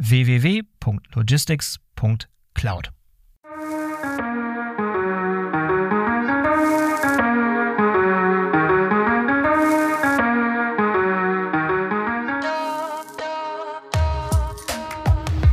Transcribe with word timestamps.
www.logistics.cloud. 0.00 2.90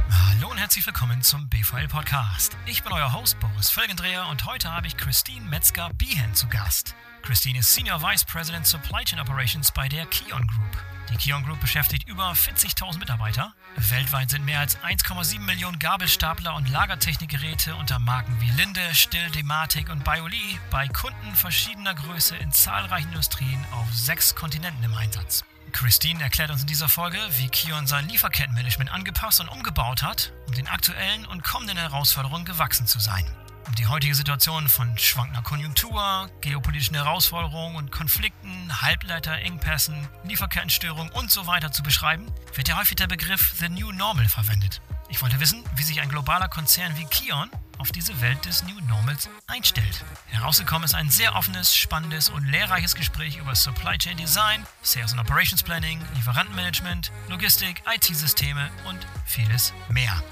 Hallo 0.10 0.50
und 0.50 0.58
herzlich 0.58 0.86
willkommen 0.86 1.22
zum 1.22 1.50
BVL 1.50 1.90
Podcast. 1.90 2.56
Ich 2.66 2.84
bin 2.84 2.94
euer 2.94 3.12
Host 3.14 3.38
Boris 3.40 3.70
Felgendreher 3.70 4.28
und 4.32 4.46
heute 4.46 4.74
habe 4.74 4.88
ich 4.88 4.96
Christine 4.96 5.46
Metzger-Biehen 5.50 6.34
zu 6.34 6.48
Gast. 6.48 6.96
Christine 7.22 7.60
ist 7.60 7.76
Senior 7.76 8.02
Vice 8.02 8.24
President 8.24 8.66
Supply 8.66 9.04
Chain 9.04 9.20
Operations 9.20 9.70
bei 9.74 9.90
der 9.90 10.06
Kion 10.06 10.48
Group. 10.48 10.97
Die 11.10 11.16
Kion 11.16 11.44
Group 11.44 11.62
beschäftigt 11.62 12.08
über 12.08 12.32
40.000 12.32 13.00
Mitarbeiter. 13.00 13.54
Weltweit 13.78 14.30
sind 14.30 14.44
mehr 14.44 14.60
als 14.60 14.78
1,7 14.80 15.40
Millionen 15.40 15.80
Gabelstapler 15.80 16.56
und 16.56 16.70
Lagertechnikgeräte 16.70 17.76
unter 17.76 17.98
Marken 18.00 18.36
wie 18.42 18.50
Linde, 18.52 18.94
Still, 18.94 19.30
Dematic 19.30 19.90
und 19.90 20.04
Bioli 20.04 20.60
bei 20.70 20.88
Kunden 20.88 21.36
verschiedener 21.36 21.96
Größe 21.96 22.36
in 22.36 22.52
zahlreichen 22.52 23.10
Industrien 23.10 23.66
auf 23.72 23.94
sechs 23.94 24.36
Kontinenten 24.36 24.84
im 24.84 24.94
Einsatz. 24.96 25.46
Christine 25.72 26.24
erklärt 26.24 26.52
uns 26.52 26.62
in 26.62 26.68
dieser 26.68 26.90
Folge, 26.90 27.20
wie 27.38 27.48
Kion 27.50 27.88
sein 27.88 28.10
Lieferkettenmanagement 28.10 28.92
angepasst 28.92 29.40
und 29.40 29.50
umgebaut 29.50 30.04
hat, 30.04 30.34
um 30.48 30.56
den 30.56 30.68
aktuellen 30.68 31.26
und 31.26 31.44
kommenden 31.44 31.78
Herausforderungen 31.78 32.46
gewachsen 32.46 32.88
zu 32.88 33.00
sein. 33.00 33.26
Um 33.68 33.76
die 33.76 33.88
heutige 33.88 34.16
Situation 34.16 34.70
von 34.70 34.98
schwankender 34.98 35.42
Konjunktur, 35.42 36.30
geopolitischen 36.40 36.96
Herausforderungen 36.96 37.76
und 37.76 37.92
Konflikten, 37.92 38.82
Halbleiterengpässen, 38.82 40.08
Lieferkettenstörungen 40.24 41.12
und 41.12 41.30
so 41.30 41.48
weiter 41.48 41.72
zu 41.72 41.84
beschreiben, 41.84 42.32
wird 42.56 42.70
ja 42.70 42.78
häufig 42.78 42.96
der 42.96 43.08
Begriff 43.08 43.56
The 43.60 43.68
New 43.68 43.92
Normal 43.92 44.30
verwendet. 44.30 44.82
Ich 45.10 45.22
wollte 45.22 45.42
wissen, 45.42 45.64
wie 45.76 45.84
sich 45.84 46.00
ein 46.00 46.08
globaler 46.08 46.48
Konzern 46.48 46.98
wie 46.98 47.06
Kion 47.06 47.50
auf 47.78 47.92
diese 47.92 48.20
Welt 48.22 48.46
des 48.46 48.64
New 48.64 48.80
Normals 48.88 49.30
einstellt. 49.48 50.04
Herausgekommen 50.28 50.86
ist 50.86 50.96
ein 50.96 51.10
sehr 51.10 51.36
offenes, 51.36 51.76
spannendes 51.76 52.30
und 52.30 52.46
lehrreiches 52.46 52.96
Gespräch 52.96 53.38
über 53.38 53.54
Supply 53.54 53.98
Chain 53.98 54.18
Design, 54.18 54.66
Sales 54.82 55.12
and 55.12 55.22
Operations 55.22 55.62
Planning, 55.62 56.02
Lieferantenmanagement, 56.16 57.12
Logistik, 57.28 57.84
IT-Systeme 57.94 58.70
und 58.88 59.06
vieles 59.26 59.74
mehr. 59.90 60.24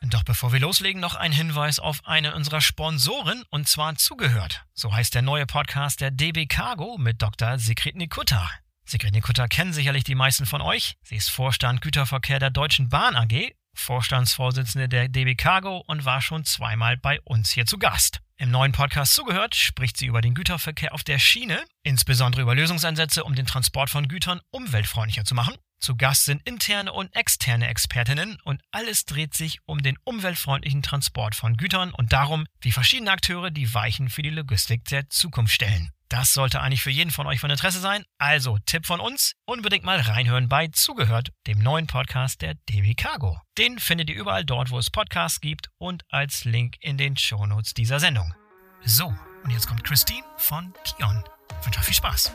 Doch 0.00 0.22
bevor 0.22 0.52
wir 0.52 0.60
loslegen, 0.60 1.00
noch 1.00 1.16
ein 1.16 1.32
Hinweis 1.32 1.80
auf 1.80 2.00
eine 2.04 2.34
unserer 2.34 2.60
Sponsoren 2.60 3.42
und 3.50 3.68
zwar 3.68 3.96
zugehört. 3.96 4.64
So 4.72 4.92
heißt 4.92 5.14
der 5.14 5.22
neue 5.22 5.44
Podcast 5.44 6.00
der 6.00 6.10
DB 6.10 6.46
Cargo 6.46 6.96
mit 6.98 7.20
Dr. 7.20 7.58
Sigrid 7.58 7.96
Nikutta. 7.96 8.48
Sigrid 8.84 9.12
Nikutta 9.12 9.48
kennen 9.48 9.72
sicherlich 9.72 10.04
die 10.04 10.14
meisten 10.14 10.46
von 10.46 10.62
euch. 10.62 10.96
Sie 11.02 11.16
ist 11.16 11.30
Vorstand 11.30 11.82
Güterverkehr 11.82 12.38
der 12.38 12.50
Deutschen 12.50 12.88
Bahn 12.88 13.16
AG, 13.16 13.52
Vorstandsvorsitzende 13.74 14.88
der 14.88 15.08
DB 15.08 15.34
Cargo 15.34 15.82
und 15.86 16.04
war 16.04 16.22
schon 16.22 16.44
zweimal 16.44 16.96
bei 16.96 17.20
uns 17.22 17.50
hier 17.50 17.66
zu 17.66 17.78
Gast. 17.78 18.20
Im 18.40 18.52
neuen 18.52 18.70
Podcast 18.70 19.14
zugehört 19.14 19.56
spricht 19.56 19.96
sie 19.96 20.06
über 20.06 20.20
den 20.20 20.32
Güterverkehr 20.32 20.94
auf 20.94 21.02
der 21.02 21.18
Schiene, 21.18 21.64
insbesondere 21.82 22.42
über 22.42 22.54
Lösungsansätze, 22.54 23.24
um 23.24 23.34
den 23.34 23.46
Transport 23.46 23.90
von 23.90 24.06
Gütern 24.06 24.40
umweltfreundlicher 24.52 25.24
zu 25.24 25.34
machen. 25.34 25.56
Zu 25.80 25.96
Gast 25.96 26.24
sind 26.24 26.46
interne 26.46 26.92
und 26.92 27.14
externe 27.16 27.66
Expertinnen 27.66 28.38
und 28.44 28.62
alles 28.70 29.06
dreht 29.06 29.34
sich 29.34 29.58
um 29.66 29.82
den 29.82 29.98
umweltfreundlichen 30.04 30.82
Transport 30.82 31.34
von 31.34 31.56
Gütern 31.56 31.92
und 31.92 32.12
darum, 32.12 32.46
wie 32.60 32.70
verschiedene 32.70 33.10
Akteure 33.10 33.50
die 33.50 33.74
Weichen 33.74 34.08
für 34.08 34.22
die 34.22 34.30
Logistik 34.30 34.84
der 34.84 35.10
Zukunft 35.10 35.54
stellen. 35.54 35.90
Das 36.08 36.32
sollte 36.32 36.60
eigentlich 36.62 36.82
für 36.82 36.90
jeden 36.90 37.10
von 37.10 37.26
euch 37.26 37.38
von 37.40 37.50
Interesse 37.50 37.80
sein. 37.80 38.04
Also 38.16 38.58
Tipp 38.64 38.86
von 38.86 38.98
uns, 38.98 39.34
unbedingt 39.44 39.84
mal 39.84 40.00
reinhören 40.00 40.48
bei 40.48 40.68
Zugehört, 40.68 41.30
dem 41.46 41.58
neuen 41.58 41.86
Podcast 41.86 42.40
der 42.40 42.54
DB 42.68 42.94
Cargo. 42.94 43.38
Den 43.58 43.78
findet 43.78 44.08
ihr 44.08 44.16
überall 44.16 44.44
dort, 44.44 44.70
wo 44.70 44.78
es 44.78 44.90
Podcasts 44.90 45.40
gibt 45.40 45.68
und 45.76 46.04
als 46.08 46.44
Link 46.44 46.76
in 46.80 46.96
den 46.96 47.16
Shownotes 47.16 47.74
dieser 47.74 48.00
Sendung. 48.00 48.34
So, 48.84 49.12
und 49.44 49.50
jetzt 49.50 49.66
kommt 49.66 49.84
Christine 49.84 50.24
von 50.38 50.72
Kion. 50.84 51.22
Ich 51.60 51.66
wünsche 51.66 51.80
euch 51.80 51.86
viel 51.86 51.94
Spaß. 51.94 52.32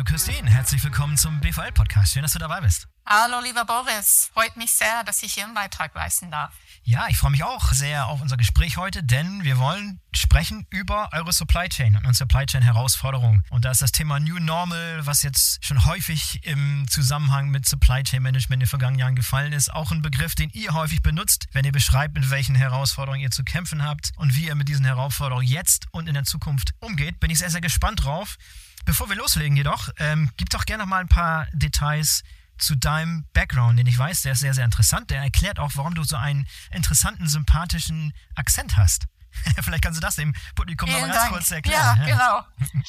Hallo 0.00 0.08
Christine, 0.08 0.48
herzlich 0.48 0.82
willkommen 0.82 1.18
zum 1.18 1.40
BVL-Podcast. 1.40 2.14
Schön, 2.14 2.22
dass 2.22 2.32
du 2.32 2.38
dabei 2.38 2.62
bist. 2.62 2.88
Hallo, 3.04 3.38
lieber 3.44 3.66
Boris. 3.66 4.30
Freut 4.32 4.56
mich 4.56 4.72
sehr, 4.72 5.04
dass 5.04 5.22
ich 5.22 5.34
hier 5.34 5.44
einen 5.44 5.52
Beitrag 5.52 5.94
leisten 5.94 6.30
darf. 6.30 6.54
Ja, 6.84 7.08
ich 7.10 7.18
freue 7.18 7.32
mich 7.32 7.44
auch 7.44 7.70
sehr 7.72 8.06
auf 8.06 8.22
unser 8.22 8.38
Gespräch 8.38 8.78
heute, 8.78 9.02
denn 9.02 9.44
wir 9.44 9.58
wollen 9.58 10.00
sprechen 10.16 10.66
über 10.70 11.10
eure 11.12 11.34
Supply 11.34 11.68
Chain 11.68 12.00
und 12.06 12.16
Supply 12.16 12.46
Chain 12.46 12.62
Herausforderungen. 12.62 13.44
Und 13.50 13.66
da 13.66 13.72
ist 13.72 13.82
das 13.82 13.92
Thema 13.92 14.18
New 14.18 14.38
Normal, 14.38 15.04
was 15.04 15.22
jetzt 15.22 15.62
schon 15.62 15.84
häufig 15.84 16.46
im 16.46 16.86
Zusammenhang 16.88 17.50
mit 17.50 17.68
Supply 17.68 18.02
Chain 18.02 18.22
Management 18.22 18.54
in 18.54 18.60
den 18.60 18.70
vergangenen 18.70 19.00
Jahren 19.00 19.16
gefallen 19.16 19.52
ist, 19.52 19.70
auch 19.70 19.92
ein 19.92 20.00
Begriff, 20.00 20.34
den 20.34 20.48
ihr 20.54 20.72
häufig 20.72 21.02
benutzt, 21.02 21.46
wenn 21.52 21.66
ihr 21.66 21.72
beschreibt, 21.72 22.14
mit 22.14 22.30
welchen 22.30 22.54
Herausforderungen 22.54 23.20
ihr 23.20 23.30
zu 23.30 23.44
kämpfen 23.44 23.84
habt 23.84 24.12
und 24.16 24.34
wie 24.34 24.46
ihr 24.46 24.54
mit 24.54 24.70
diesen 24.70 24.86
Herausforderungen 24.86 25.46
jetzt 25.46 25.88
und 25.90 26.08
in 26.08 26.14
der 26.14 26.24
Zukunft 26.24 26.70
umgeht. 26.78 27.20
Bin 27.20 27.30
ich 27.30 27.40
sehr, 27.40 27.50
sehr 27.50 27.60
gespannt 27.60 28.02
drauf. 28.02 28.38
Bevor 28.84 29.08
wir 29.08 29.16
loslegen 29.16 29.56
jedoch, 29.56 29.88
ähm, 29.98 30.30
gib 30.36 30.50
doch 30.50 30.64
gerne 30.64 30.82
noch 30.84 30.88
mal 30.88 31.00
ein 31.00 31.08
paar 31.08 31.46
Details 31.52 32.22
zu 32.58 32.76
deinem 32.76 33.26
Background, 33.32 33.78
den 33.78 33.86
ich 33.86 33.98
weiß, 33.98 34.22
der 34.22 34.32
ist 34.32 34.40
sehr, 34.40 34.54
sehr 34.54 34.64
interessant. 34.64 35.10
Der 35.10 35.22
erklärt 35.22 35.58
auch, 35.58 35.72
warum 35.74 35.94
du 35.94 36.04
so 36.04 36.16
einen 36.16 36.46
interessanten, 36.70 37.26
sympathischen 37.26 38.12
Akzent 38.34 38.76
hast. 38.76 39.04
Vielleicht 39.62 39.82
kannst 39.82 39.98
du 39.98 40.00
das 40.00 40.16
dem 40.16 40.34
Publikum 40.54 40.88
Vielen 40.88 41.00
noch 41.00 41.08
mal 41.08 41.14
ganz 41.14 41.24
Dank. 41.24 41.32
kurz 41.34 41.50
erklären. 41.50 41.98
Ja, 42.00 42.04
genau. 42.04 42.46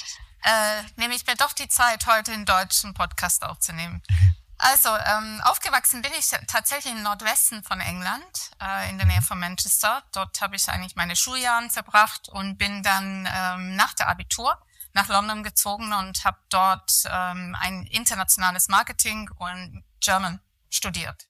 äh, 0.44 0.84
nehme 0.98 1.16
ich 1.16 1.26
mir 1.26 1.36
doch 1.36 1.54
die 1.54 1.68
Zeit, 1.68 2.06
heute 2.08 2.34
einen 2.34 2.46
deutschen 2.46 2.94
Podcast 2.94 3.44
aufzunehmen. 3.44 4.02
Also, 4.58 4.96
ähm, 4.96 5.42
aufgewachsen 5.44 6.04
bin 6.04 6.12
ich 6.20 6.28
tatsächlich 6.46 6.94
im 6.94 7.02
Nordwesten 7.02 7.64
von 7.64 7.80
England, 7.80 8.52
äh, 8.62 8.92
in 8.92 9.00
der 9.00 9.08
Nähe 9.08 9.22
von 9.24 9.40
Manchester. 9.40 10.04
Dort 10.12 10.40
habe 10.40 10.56
ich 10.56 10.70
eigentlich 10.70 10.96
meine 10.96 11.16
Schuljahre 11.16 11.68
verbracht 11.72 12.30
und 12.30 12.58
bin 12.58 12.84
dann 12.84 13.28
ähm, 13.34 13.76
nach 13.76 13.96
der 13.96 14.08
Abitur 14.08 14.56
nach 14.94 15.08
London 15.08 15.44
gezogen 15.44 15.94
und 15.94 16.24
habe 16.26 16.38
dort 16.50 16.92
ähm, 17.06 17.56
ein 17.60 17.86
internationales 17.88 18.68
Marketing 18.68 19.30
und 19.38 19.84
German 20.00 20.40
studiert. 20.70 21.28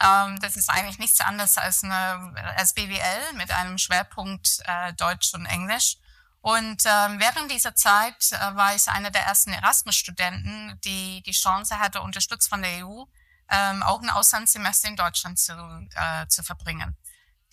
Ähm, 0.00 0.40
das 0.40 0.56
ist 0.56 0.70
eigentlich 0.70 0.98
nichts 0.98 1.20
anderes 1.20 1.58
als, 1.58 1.84
eine, 1.84 2.34
als 2.56 2.74
BWL 2.74 3.34
mit 3.34 3.50
einem 3.50 3.78
Schwerpunkt 3.78 4.60
äh, 4.64 4.92
Deutsch 4.94 5.34
und 5.34 5.46
Englisch. 5.46 5.96
Und 6.40 6.82
ähm, 6.84 7.20
während 7.20 7.50
dieser 7.50 7.74
Zeit 7.74 8.32
äh, 8.32 8.54
war 8.54 8.74
ich 8.74 8.88
einer 8.88 9.10
der 9.10 9.22
ersten 9.22 9.52
Erasmus-Studenten, 9.52 10.78
die 10.84 11.22
die 11.22 11.32
Chance 11.32 11.78
hatte, 11.78 12.02
unterstützt 12.02 12.50
von 12.50 12.60
der 12.60 12.84
EU, 12.86 13.04
ähm, 13.48 13.82
auch 13.82 14.02
ein 14.02 14.10
Auslandssemester 14.10 14.88
in 14.88 14.96
Deutschland 14.96 15.38
zu, 15.38 15.52
äh, 15.94 16.26
zu 16.26 16.42
verbringen. 16.42 16.96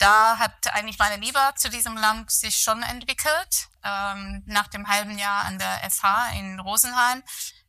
Da 0.01 0.39
hat 0.39 0.74
eigentlich 0.74 0.98
meine 0.98 1.24
Liebe 1.24 1.39
zu 1.57 1.69
diesem 1.69 1.95
Land 1.95 2.31
sich 2.31 2.57
schon 2.57 2.81
entwickelt. 2.81 3.69
Ähm, 3.83 4.42
nach 4.48 4.68
dem 4.68 4.88
halben 4.88 5.19
Jahr 5.19 5.45
an 5.45 5.59
der 5.59 5.92
FH 5.92 6.31
in 6.31 6.59
Rosenheim 6.59 7.21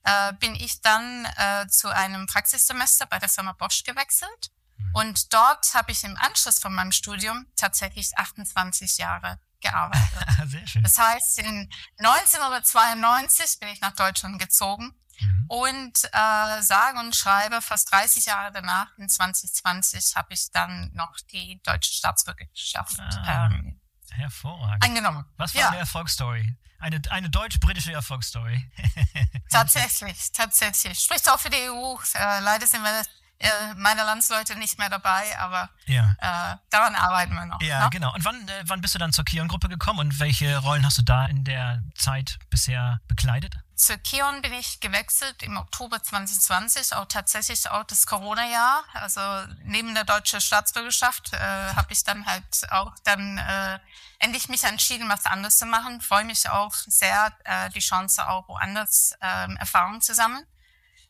äh, 0.04 0.32
bin 0.40 0.54
ich 0.54 0.80
dann 0.80 1.26
äh, 1.36 1.66
zu 1.68 1.90
einem 1.90 2.26
Praxissemester 2.26 3.04
bei 3.04 3.18
der 3.18 3.28
Firma 3.28 3.52
Bosch 3.52 3.84
gewechselt. 3.84 4.50
Mhm. 4.78 4.94
Und 4.94 5.34
dort 5.34 5.74
habe 5.74 5.92
ich 5.92 6.04
im 6.04 6.16
Anschluss 6.16 6.58
von 6.58 6.72
meinem 6.72 6.92
Studium 6.92 7.44
tatsächlich 7.54 8.16
28 8.16 8.96
Jahre 8.96 9.38
gearbeitet. 9.60 10.26
Sehr 10.46 10.66
schön. 10.66 10.82
Das 10.82 10.96
heißt, 10.96 11.38
in 11.40 11.68
1992 11.98 13.60
bin 13.60 13.68
ich 13.68 13.82
nach 13.82 13.94
Deutschland 13.94 14.38
gezogen 14.38 14.98
mhm. 15.20 15.44
und 15.48 16.04
äh, 16.04 16.62
sage 16.62 16.98
und 16.98 17.14
schreibe 17.14 17.60
fast 17.62 17.92
30 17.92 18.26
Jahre 18.26 18.52
danach, 18.52 18.96
in 18.98 19.08
2020, 19.08 20.16
habe 20.16 20.32
ich 20.34 20.50
dann 20.50 20.90
noch 20.94 21.16
die 21.32 21.60
deutsche 21.62 21.92
Staatsbürgerschaft 21.92 22.98
ah, 23.00 23.46
ähm, 23.46 23.80
hervorragend. 24.10 24.84
angenommen. 24.84 25.24
Was 25.36 25.52
für 25.52 25.58
ja. 25.58 25.68
eine 25.68 25.78
Erfolgsstory. 25.78 26.56
Eine, 26.78 27.00
eine 27.10 27.30
deutsch-britische 27.30 27.92
Erfolgsstory. 27.92 28.68
tatsächlich, 29.50 30.32
tatsächlich. 30.32 30.98
Spricht 30.98 31.28
auch 31.30 31.38
für 31.38 31.50
die 31.50 31.70
EU. 31.70 31.96
Äh, 32.14 32.40
leider 32.40 32.66
sind 32.66 32.82
wir 32.82 33.02
äh, 33.42 33.74
meine 33.76 34.04
Landsleute 34.04 34.56
nicht 34.56 34.78
mehr 34.78 34.88
dabei, 34.88 35.36
aber 35.38 35.68
ja. 35.86 36.14
äh, 36.18 36.56
daran 36.70 36.94
arbeiten 36.94 37.34
wir 37.34 37.44
noch. 37.46 37.60
Ja, 37.60 37.84
ne? 37.84 37.90
genau. 37.90 38.14
Und 38.14 38.24
wann, 38.24 38.48
äh, 38.48 38.62
wann 38.66 38.80
bist 38.80 38.94
du 38.94 39.00
dann 39.00 39.12
zur 39.12 39.24
Kion-Gruppe 39.24 39.68
gekommen 39.68 39.98
und 39.98 40.20
welche 40.20 40.58
Rollen 40.58 40.84
hast 40.84 40.98
du 40.98 41.02
da 41.02 41.26
in 41.26 41.42
der 41.42 41.82
Zeit 41.96 42.38
bisher 42.50 43.00
bekleidet? 43.08 43.56
Zur 43.82 43.96
Kion 43.96 44.42
bin 44.42 44.52
ich 44.52 44.78
gewechselt 44.78 45.42
im 45.42 45.56
Oktober 45.56 46.00
2020, 46.00 46.94
auch 46.94 47.06
tatsächlich 47.06 47.68
auch 47.68 47.82
das 47.82 48.06
Corona-Jahr. 48.06 48.84
Also 48.92 49.20
neben 49.64 49.92
der 49.92 50.04
deutschen 50.04 50.40
Staatsbürgerschaft 50.40 51.32
äh, 51.32 51.36
habe 51.36 51.92
ich 51.92 52.04
dann 52.04 52.24
halt 52.24 52.44
auch 52.70 52.92
dann 53.02 53.38
äh, 53.38 53.80
endlich 54.20 54.48
mich 54.48 54.62
entschieden, 54.62 55.08
was 55.08 55.26
anderes 55.26 55.58
zu 55.58 55.66
machen. 55.66 56.00
Freue 56.00 56.24
mich 56.24 56.48
auch 56.48 56.72
sehr, 56.72 57.36
äh, 57.42 57.70
die 57.70 57.80
Chance 57.80 58.28
auch 58.28 58.46
woanders 58.46 59.16
äh, 59.20 59.52
Erfahrungen 59.56 60.00
zu 60.00 60.14
sammeln. 60.14 60.46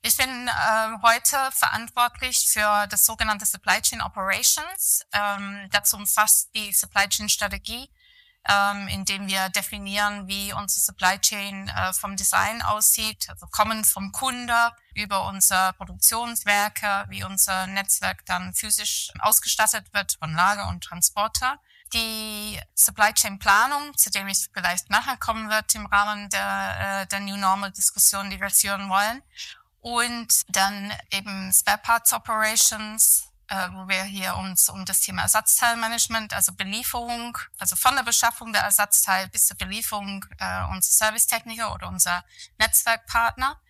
Ich 0.00 0.16
bin 0.16 0.48
äh, 0.48 0.52
heute 1.02 1.36
verantwortlich 1.52 2.48
für 2.48 2.86
das 2.86 3.04
sogenannte 3.04 3.44
Supply 3.44 3.82
Chain 3.82 4.00
Operations. 4.00 5.04
Ähm, 5.12 5.68
dazu 5.72 5.98
umfasst 5.98 6.48
die 6.54 6.72
Supply 6.72 7.06
Chain 7.06 7.28
Strategie, 7.28 7.90
ähm, 8.48 8.88
indem 8.88 9.28
wir 9.28 9.48
definieren, 9.50 10.26
wie 10.26 10.52
unsere 10.52 10.80
Supply 10.80 11.18
Chain 11.18 11.68
äh, 11.68 11.92
vom 11.92 12.16
Design 12.16 12.62
aussieht, 12.62 13.28
also 13.28 13.46
kommen 13.46 13.84
vom 13.84 14.12
Kunde 14.12 14.72
über 14.94 15.26
unsere 15.26 15.72
Produktionswerke, 15.74 17.06
wie 17.08 17.24
unser 17.24 17.66
Netzwerk 17.66 18.26
dann 18.26 18.52
physisch 18.54 19.12
ausgestattet 19.20 19.86
wird 19.92 20.16
von 20.18 20.34
Lager 20.34 20.68
und 20.68 20.82
Transporter. 20.82 21.58
Die 21.92 22.60
Supply 22.74 23.12
Chain 23.12 23.38
Planung, 23.38 23.96
zu 23.96 24.10
dem 24.10 24.26
ich 24.26 24.48
vielleicht 24.52 24.90
nachher 24.90 25.18
kommen 25.18 25.50
wird 25.50 25.74
im 25.74 25.86
Rahmen 25.86 26.28
der, 26.30 27.02
äh, 27.02 27.06
der 27.06 27.20
New 27.20 27.36
Normal 27.36 27.70
Diskussion, 27.70 28.30
die 28.30 28.40
wir 28.40 28.50
führen 28.50 28.88
wollen 28.88 29.22
und 29.82 30.42
dann 30.48 30.92
eben 31.10 31.52
Spare 31.52 31.78
Parts 31.78 32.12
Operations, 32.12 33.28
wo 33.72 33.88
wir 33.88 34.04
hier 34.04 34.36
uns 34.36 34.68
um 34.68 34.84
das 34.84 35.00
Thema 35.00 35.22
Ersatzteilmanagement, 35.22 36.32
also 36.32 36.52
Belieferung, 36.52 37.36
also 37.58 37.76
von 37.76 37.94
der 37.94 38.02
Beschaffung 38.02 38.52
der 38.52 38.62
Ersatzteil 38.62 39.28
bis 39.28 39.46
zur 39.46 39.56
Belieferung 39.56 40.24
äh, 40.38 40.64
unser 40.70 40.90
Servicetechniker 40.90 41.74
oder 41.74 41.88
unser 41.88 42.24
Netzwerkpartner. 42.58 43.60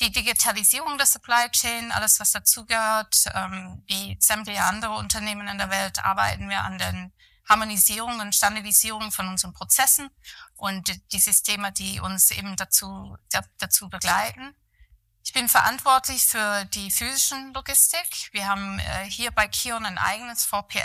Die 0.00 0.12
Digitalisierung 0.12 0.96
der 0.96 1.06
Supply 1.06 1.50
Chain, 1.50 1.90
alles 1.92 2.20
was 2.20 2.32
dazugehört, 2.32 3.24
ähm, 3.34 3.82
wie 3.86 4.16
sämtliche 4.20 4.62
andere 4.62 4.92
Unternehmen 4.92 5.48
in 5.48 5.58
der 5.58 5.70
Welt, 5.70 6.04
arbeiten 6.04 6.48
wir 6.48 6.62
an 6.62 6.78
den 6.78 7.12
Harmonisierung 7.48 8.20
und 8.20 8.34
Standardisierung 8.34 9.10
von 9.10 9.28
unseren 9.28 9.54
Prozessen 9.54 10.10
und 10.56 10.92
die 11.12 11.18
Systeme, 11.18 11.72
die 11.72 11.98
uns 12.00 12.30
eben 12.30 12.56
dazu, 12.56 13.16
dazu 13.58 13.88
begleiten. 13.88 14.54
Ich 15.28 15.34
bin 15.34 15.46
verantwortlich 15.46 16.22
für 16.24 16.64
die 16.64 16.90
physischen 16.90 17.52
Logistik. 17.52 18.30
Wir 18.32 18.48
haben 18.48 18.78
äh, 18.78 19.04
hier 19.10 19.30
bei 19.30 19.46
Kion 19.46 19.84
ein 19.84 19.98
eigenes 19.98 20.46
VPL. 20.46 20.80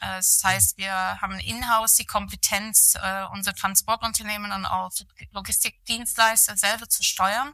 Äh, 0.00 0.16
das 0.16 0.40
heißt, 0.42 0.78
wir 0.78 1.20
haben 1.20 1.38
in-house 1.38 1.96
die 1.96 2.06
Kompetenz, 2.06 2.94
äh, 2.94 3.24
unsere 3.34 3.54
Transportunternehmen 3.54 4.50
und 4.50 4.64
auch 4.64 4.90
Logistikdienstleister 5.32 6.56
selber 6.56 6.88
zu 6.88 7.02
steuern. 7.02 7.52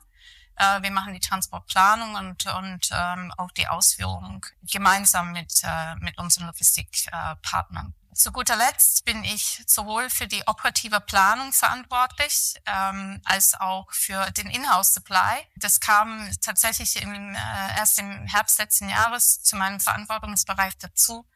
Äh, 0.54 0.80
wir 0.80 0.92
machen 0.92 1.12
die 1.12 1.18
Transportplanung 1.18 2.14
und, 2.14 2.46
und 2.46 2.88
ähm, 2.92 3.34
auch 3.36 3.50
die 3.50 3.66
Ausführung 3.66 4.46
gemeinsam 4.62 5.32
mit, 5.32 5.52
äh, 5.64 5.96
mit 5.96 6.18
unseren 6.18 6.46
Logistikpartnern. 6.46 7.94
Zu 8.14 8.32
guter 8.32 8.56
Letzt 8.56 9.04
bin 9.04 9.22
ich 9.22 9.62
sowohl 9.66 10.10
für 10.10 10.26
die 10.26 10.46
operative 10.46 11.00
Planung 11.00 11.52
verantwortlich 11.52 12.54
ähm, 12.66 13.20
als 13.24 13.54
auch 13.54 13.92
für 13.92 14.30
den 14.32 14.50
Inhouse-Supply. 14.50 15.46
Das 15.56 15.78
kam 15.78 16.28
tatsächlich 16.40 17.00
im, 17.00 17.34
äh, 17.34 17.76
erst 17.76 17.98
im 17.98 18.26
Herbst 18.26 18.58
letzten 18.58 18.88
Jahres 18.88 19.42
zu 19.42 19.56
meinem 19.56 19.78
Verantwortungsbereich 19.78 20.76
dazu. 20.78 21.26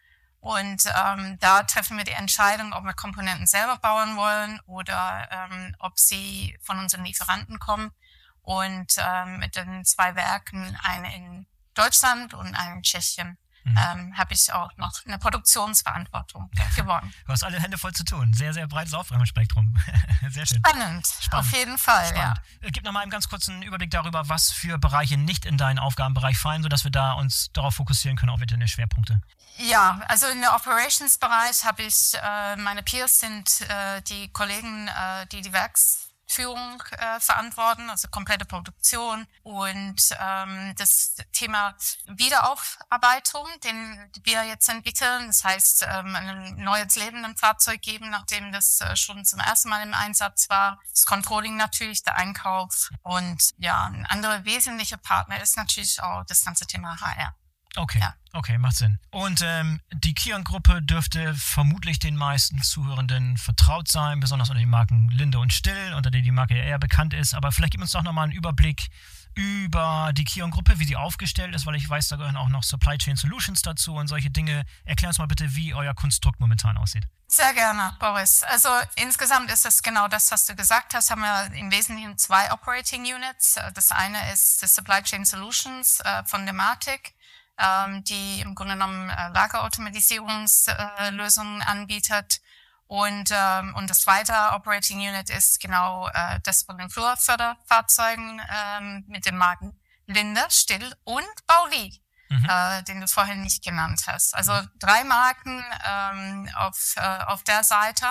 Und 0.41 0.83
ähm, 0.97 1.39
da 1.39 1.63
treffen 1.63 1.97
wir 1.97 2.05
die 2.05 2.11
Entscheidung, 2.11 2.73
ob 2.73 2.83
wir 2.83 2.95
Komponenten 2.95 3.47
selber 3.47 3.77
bauen 3.77 4.17
wollen 4.17 4.59
oder 4.67 5.29
ähm, 5.31 5.77
ob 5.79 6.01
sie 6.01 6.59
von 6.63 6.81
unseren 6.81 7.05
Lieferanten 7.05 7.61
kommen. 7.61 7.93
Und 8.41 8.95
ähm, 8.99 9.39
mit 9.39 9.55
den 9.55 9.85
zwei 9.85 10.17
Werken, 10.17 10.77
eine 10.83 11.15
in 11.15 11.47
Deutschland 11.75 12.35
und 12.35 12.57
eine 12.57 12.75
in 12.75 12.83
Tschechien, 12.83 13.39
mhm. 13.65 13.77
ähm, 13.77 14.19
habe 14.19 14.35
ich 14.35 14.53
auch 14.53 14.71
noch 14.77 14.93
eine 15.07 15.19
Produktionsverantwortung 15.19 16.51
gewonnen. 16.77 17.13
Du 17.27 17.33
hast 17.33 17.45
alle 17.45 17.61
Hände 17.61 17.79
voll 17.79 17.93
zu 17.93 18.05
tun. 18.05 18.33
Sehr, 18.35 18.53
sehr 18.53 18.67
breites 18.67 18.95
Aufgabenspektrum. 18.95 19.77
sehr 20.29 20.47
schön. 20.47 20.59
Spannend, 20.59 21.07
Spannend. 21.07 21.47
auf 21.47 21.59
jeden 21.59 21.79
Fall, 21.79 22.07
Spannend. 22.07 22.41
ja. 22.61 22.69
Äh, 22.69 22.71
gib 22.71 22.85
noch 22.85 22.93
mal 22.93 23.01
einen 23.01 23.11
ganz 23.11 23.29
kurzen 23.29 23.63
Überblick 23.63 23.91
darüber, 23.91 24.29
was 24.29 24.51
für 24.51 24.79
Bereiche 24.79 25.17
nicht 25.17 25.45
in 25.45 25.57
deinen 25.57 25.79
Aufgabenbereich 25.79 26.39
fallen, 26.39 26.63
sodass 26.63 26.85
wir 26.85 26.91
da 26.91 27.13
uns 27.13 27.53
darauf 27.53 27.75
fokussieren 27.75 28.17
können, 28.17 28.31
auch 28.31 28.41
wieder 28.41 28.55
deine 28.55 28.69
Schwerpunkte. 28.69 29.21
Ja, 29.59 30.01
also 30.09 30.27
im 30.29 30.43
Operations-Bereich 30.43 31.65
habe 31.65 31.83
ich, 31.83 32.15
äh, 32.15 32.57
meine 32.57 32.83
Peers 32.83 33.21
sind 33.21 33.61
äh, 33.63 34.01
die 34.03 34.29
Kollegen, 34.29 34.89
äh, 34.89 35.27
die 35.27 35.43
die 35.43 35.53
Werks 35.53 36.12
Führung 36.33 36.83
äh, 36.93 37.21
verantworten, 37.21 37.91
also 37.91 38.09
komplette 38.09 38.45
Produktion 38.45 39.27
und 39.43 40.01
ähm, 40.19 40.75
das 40.79 41.17
Thema 41.33 41.75
Wiederaufarbeitung, 42.07 43.47
den 43.65 44.11
wir 44.25 44.45
jetzt 44.45 44.69
entwickeln, 44.69 45.27
das 45.27 45.45
heißt 45.45 45.87
ähm, 45.89 46.17
ein 46.17 46.57
neues 46.57 46.97
Leben 46.97 47.25
im 47.25 47.37
Fahrzeug 47.37 47.83
geben, 47.83 48.11
nachdem 48.11 48.51
das 48.53 48.81
äh, 48.81 48.97
schon 48.97 49.25
zum 49.25 49.41
ersten 49.41 49.69
Mal 49.69 49.83
im 49.83 49.95
Einsatz 49.95 50.49
war, 50.49 50.81
das 50.91 51.05
Controlling 51.07 51.57
natürlich, 51.57 52.03
der 52.03 52.17
Einkauf 52.17 52.91
und 53.03 53.51
ja, 53.59 53.85
ein 53.85 54.07
anderer 54.07 54.45
wesentlicher 54.45 54.97
Partner 54.97 55.41
ist 55.43 55.57
natürlich 55.57 56.03
auch 56.03 56.25
das 56.25 56.45
ganze 56.45 56.67
Thema 56.67 56.99
HR. 57.01 57.35
Okay, 57.77 58.01
ja. 58.01 58.15
okay, 58.35 58.59
macht 58.59 58.77
Sinn. 58.77 58.99
Und 59.11 59.41
ähm, 59.43 59.81
die 59.93 60.15
Kion-Gruppe 60.15 60.83
dürfte 60.83 61.35
vermutlich 61.35 61.99
den 61.99 62.17
meisten 62.17 62.63
Zuhörenden 62.63 63.39
vertraut 63.39 63.89
sein, 63.89 64.21
besonders 64.21 64.51
unter 64.51 64.61
den 64.61 64.69
Marken 64.69 65.09
Linde 65.09 65.39
und 65.39 65.53
Still, 65.53 65.95
unter 65.95 66.11
denen 66.11 66.25
die 66.25 66.33
Marke 66.33 66.57
ja 66.57 66.65
eher 66.65 66.79
bekannt 66.79 67.15
ist. 67.15 67.35
Aber 67.35 67.51
vielleicht 67.51 67.73
gib 67.73 67.81
uns 67.81 67.93
doch 67.93 68.03
nochmal 68.03 68.25
einen 68.25 68.33
Überblick 68.33 68.89
über 69.35 70.11
die 70.13 70.25
Kion-Gruppe, 70.25 70.79
wie 70.79 70.85
sie 70.85 70.97
aufgestellt 70.97 71.55
ist, 71.55 71.65
weil 71.65 71.75
ich 71.77 71.89
weiß, 71.89 72.09
da 72.09 72.17
gehören 72.17 72.37
auch 72.37 72.51
noch 72.51 72.63
Supply 72.63 72.99
Chain 72.99 73.17
Solutions 73.17 73.63
dazu 73.63 73.95
und 73.95 74.09
solche 74.09 74.31
Dinge. 74.31 74.65
Erklär 74.85 75.09
uns 75.09 75.19
mal 75.19 75.27
bitte, 75.27 75.55
wie 75.55 75.73
euer 75.75 75.95
Konstrukt 75.95 76.41
momentan 76.41 76.77
aussieht. 76.77 77.07
Sehr 77.29 77.55
gerne, 77.55 77.97
Boris. 77.99 78.43
Also 78.43 78.69
insgesamt 78.97 79.51
ist 79.51 79.65
das 79.65 79.83
genau 79.83 80.07
das, 80.07 80.31
was 80.31 80.45
du 80.45 80.55
gesagt 80.55 80.93
hast. 80.93 81.11
Haben 81.11 81.23
wir 81.23 81.51
im 81.55 81.73
Wesentlichen 81.73 82.19
zwei 82.19 82.53
Operating 82.53 83.05
Units. 83.05 83.59
Das 83.73 83.91
eine 83.91 84.31
ist 84.33 84.63
das 84.63 84.75
Supply 84.75 85.03
Chain 85.03 85.25
Solutions 85.25 86.01
äh, 86.01 86.25
von 86.25 86.45
Dematic 86.45 87.15
ähm, 87.63 88.03
die 88.05 88.41
im 88.41 88.55
Grunde 88.55 88.75
genommen 88.75 89.11
äh, 89.11 89.29
Lagerautomatisierungslösungen 89.29 91.61
äh, 91.61 91.65
anbietet. 91.65 92.41
Und, 92.87 93.31
ähm, 93.33 93.75
und 93.75 93.89
das 93.89 94.03
zweite 94.03 94.35
Operating 94.53 94.99
Unit 94.99 95.31
ist 95.31 95.61
genau 95.61 96.09
äh, 96.09 96.41
das 96.45 96.65
von 96.65 96.77
den 96.77 96.91
Flurförderfahrzeugen 96.91 98.43
ähm, 98.53 99.05
mit 99.09 99.25
den 99.25 99.39
Marken 99.39 99.81
Linde, 100.07 100.43
Still 100.51 100.95
und 101.05 101.47
Bauli, 101.47 102.03
mhm. 102.29 102.47
äh, 102.49 102.83
den 102.83 103.01
du 103.01 103.09
vorhin 103.09 103.41
nicht 103.43 103.65
genannt 103.65 104.03
hast. 104.07 104.35
Also 104.35 104.53
drei 104.79 105.05
Marken 105.05 105.65
ähm, 105.89 106.51
auf, 106.57 106.95
äh, 106.97 107.25
auf 107.27 107.43
der 107.45 107.65
Seite. 107.65 108.07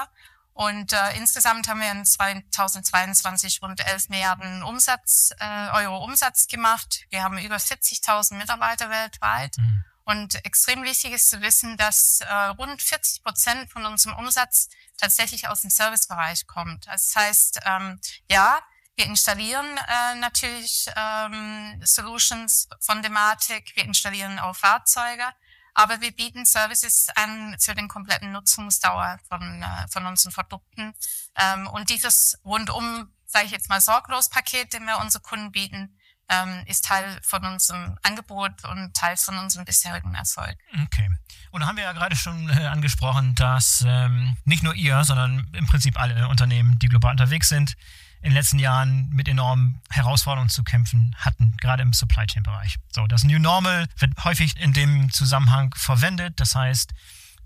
Und 0.54 0.94
äh, 0.94 1.16
insgesamt 1.16 1.68
haben 1.68 1.80
wir 1.80 1.92
in 1.92 2.06
2022 2.06 3.62
rund 3.62 3.80
11 3.80 4.10
Milliarden 4.10 4.64
Umsatz, 4.64 5.32
äh, 5.40 5.70
Euro 5.74 6.04
Umsatz 6.04 6.48
gemacht. 6.48 7.06
Wir 7.10 7.24
haben 7.24 7.38
über 7.38 7.56
40.000 7.56 8.36
Mitarbeiter 8.36 8.90
weltweit. 8.90 9.58
Mhm. 9.58 9.86
Und 10.04 10.46
extrem 10.46 10.84
wichtig 10.84 11.14
ist 11.14 11.30
zu 11.30 11.42
wissen, 11.42 11.78
dass 11.78 12.20
äh, 12.22 12.34
rund 12.34 12.82
40 12.82 13.24
Prozent 13.24 13.72
von 13.72 13.86
unserem 13.86 14.18
Umsatz 14.18 14.68
tatsächlich 14.98 15.48
aus 15.48 15.62
dem 15.62 15.70
Servicebereich 15.70 16.48
kommt. 16.48 16.88
Das 16.88 17.16
heißt, 17.16 17.60
ähm, 17.66 18.00
ja, 18.30 18.60
wir 18.96 19.06
installieren 19.06 19.66
äh, 19.78 20.16
natürlich 20.16 20.88
ähm, 20.96 21.82
Solutions 21.84 22.68
von 22.80 23.02
Dematic, 23.02 23.76
wir 23.76 23.86
installieren 23.86 24.38
auch 24.38 24.56
Fahrzeuge, 24.56 25.26
aber 25.74 26.02
wir 26.02 26.12
bieten 26.12 26.46
Services 26.46 27.08
an 27.16 27.56
für 27.60 27.76
den 27.76 27.88
kompletten 27.88 28.32
Nutzungsdauer 28.32 29.20
von, 29.28 29.64
äh, 29.64 29.88
von 29.90 30.06
unseren 30.06 30.34
Produkten. 30.34 30.94
Ähm, 31.36 31.68
und 31.68 31.90
dieses 31.90 32.40
rundum, 32.44 33.12
sage 33.26 33.46
ich 33.46 33.52
jetzt 33.52 33.70
mal, 33.70 33.82
sorglos 33.82 34.30
Paket, 34.30 34.74
den 34.74 34.86
wir 34.86 35.00
unseren 35.00 35.24
Kunden 35.24 35.52
bieten, 35.52 35.98
ähm, 36.30 36.64
ist 36.66 36.86
Teil 36.86 37.20
von 37.24 37.44
unserem 37.46 37.98
Angebot 38.04 38.64
und 38.66 38.94
Teil 38.94 39.18
von 39.18 39.38
unserem 39.38 39.66
bisherigen 39.66 40.16
Erfolg. 40.16 40.58
Okay. 40.86 41.10
Und 41.52 41.62
da 41.62 41.68
haben 41.68 41.76
wir 41.76 41.84
ja 41.84 41.92
gerade 41.92 42.16
schon 42.16 42.50
äh, 42.50 42.68
angesprochen, 42.68 43.36
dass 43.36 43.84
ähm, 43.86 44.38
nicht 44.46 44.64
nur 44.64 44.74
ihr, 44.74 45.04
sondern 45.04 45.50
im 45.54 45.68
Prinzip 45.68 46.00
alle 46.00 46.30
Unternehmen, 46.30 46.80
die 46.80 46.88
global 46.88 47.12
unterwegs 47.12 47.50
sind, 47.50 47.76
in 48.22 48.30
den 48.30 48.34
letzten 48.34 48.60
Jahren 48.60 49.10
mit 49.10 49.28
enormen 49.28 49.82
Herausforderungen 49.90 50.50
zu 50.50 50.64
kämpfen 50.64 51.16
hatten, 51.18 51.56
gerade 51.60 51.82
im 51.82 51.94
Supply 51.94 52.26
Chain 52.26 52.44
Bereich. 52.44 52.78
So, 52.92 53.08
das 53.08 53.24
New 53.24 53.40
Normal 53.40 53.88
wird 53.98 54.24
häufig 54.24 54.56
in 54.60 54.74
dem 54.74 55.12
Zusammenhang 55.12 55.74
verwendet. 55.76 56.40
Das 56.40 56.56
heißt, 56.56 56.94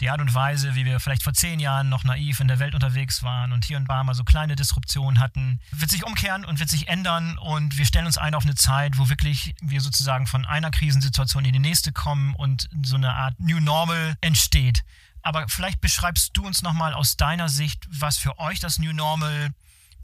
die 0.02 0.10
Art 0.10 0.20
und 0.20 0.34
Weise, 0.34 0.76
wie 0.76 0.84
wir 0.84 1.00
vielleicht 1.00 1.24
vor 1.24 1.34
zehn 1.34 1.60
Jahren 1.60 1.88
noch 1.88 2.04
naiv 2.04 2.42
in 2.42 2.50
der 2.50 2.60
Welt 2.60 2.74
unterwegs 2.76 3.24
waren 3.24 3.54
und 3.54 3.64
hier 3.64 3.78
und 3.78 3.90
da 3.90 4.04
mal 4.04 4.14
so 4.14 4.26
kleine 4.26 4.58
Disruptionen 4.58 5.20
hatten, 5.20 5.62
wird 5.72 5.90
sich 5.90 6.06
umkehren 6.06 6.44
und 6.44 6.60
wird 6.60 6.70
sich 6.70 6.90
ändern 6.90 7.38
und 7.38 7.78
wir 7.78 7.86
stellen 7.86 8.06
uns 8.06 8.18
ein 8.18 8.36
auf 8.36 8.44
eine 8.44 8.56
Zeit, 8.56 8.98
wo 8.98 9.08
wirklich 9.08 9.56
wir 9.62 9.80
sozusagen 9.80 10.28
von 10.28 10.46
einer 10.46 10.72
Krisensituation 10.72 11.46
in 11.46 11.54
die 11.54 11.60
nächste 11.60 11.94
kommen 11.94 12.36
und 12.36 12.70
so 12.84 12.98
eine 12.98 13.14
Art 13.14 13.40
New 13.40 13.62
Normal 13.62 14.18
entsteht. 14.20 14.84
Aber 15.22 15.48
vielleicht 15.48 15.80
beschreibst 15.80 16.36
du 16.36 16.46
uns 16.46 16.62
nochmal 16.62 16.94
aus 16.94 17.16
deiner 17.16 17.48
Sicht, 17.48 17.88
was 17.90 18.18
für 18.18 18.38
euch 18.38 18.60
das 18.60 18.80
New 18.80 18.92
Normal 18.92 19.52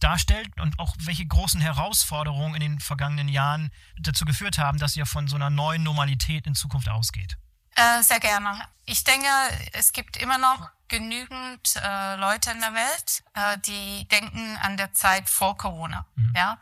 darstellt 0.03 0.49
und 0.59 0.77
auch 0.79 0.95
welche 0.99 1.25
großen 1.25 1.61
Herausforderungen 1.61 2.55
in 2.55 2.61
den 2.61 2.79
vergangenen 2.79 3.27
Jahren 3.27 3.71
dazu 3.99 4.25
geführt 4.25 4.57
haben, 4.57 4.77
dass 4.77 4.95
ihr 4.95 5.05
von 5.05 5.27
so 5.27 5.35
einer 5.35 5.49
neuen 5.49 5.83
Normalität 5.83 6.47
in 6.47 6.55
Zukunft 6.55 6.89
ausgeht. 6.89 7.37
Äh, 7.75 8.03
sehr 8.03 8.19
gerne. 8.19 8.65
Ich 8.85 9.03
denke, 9.03 9.27
es 9.73 9.93
gibt 9.93 10.17
immer 10.17 10.37
noch 10.37 10.69
genügend 10.87 11.75
äh, 11.81 12.15
Leute 12.17 12.51
in 12.51 12.59
der 12.59 12.73
Welt, 12.73 13.23
äh, 13.33 13.57
die 13.59 14.07
denken 14.09 14.57
an 14.61 14.75
der 14.75 14.93
Zeit 14.93 15.29
vor 15.29 15.57
Corona. 15.57 16.05
Mhm. 16.15 16.33
Ja. 16.35 16.59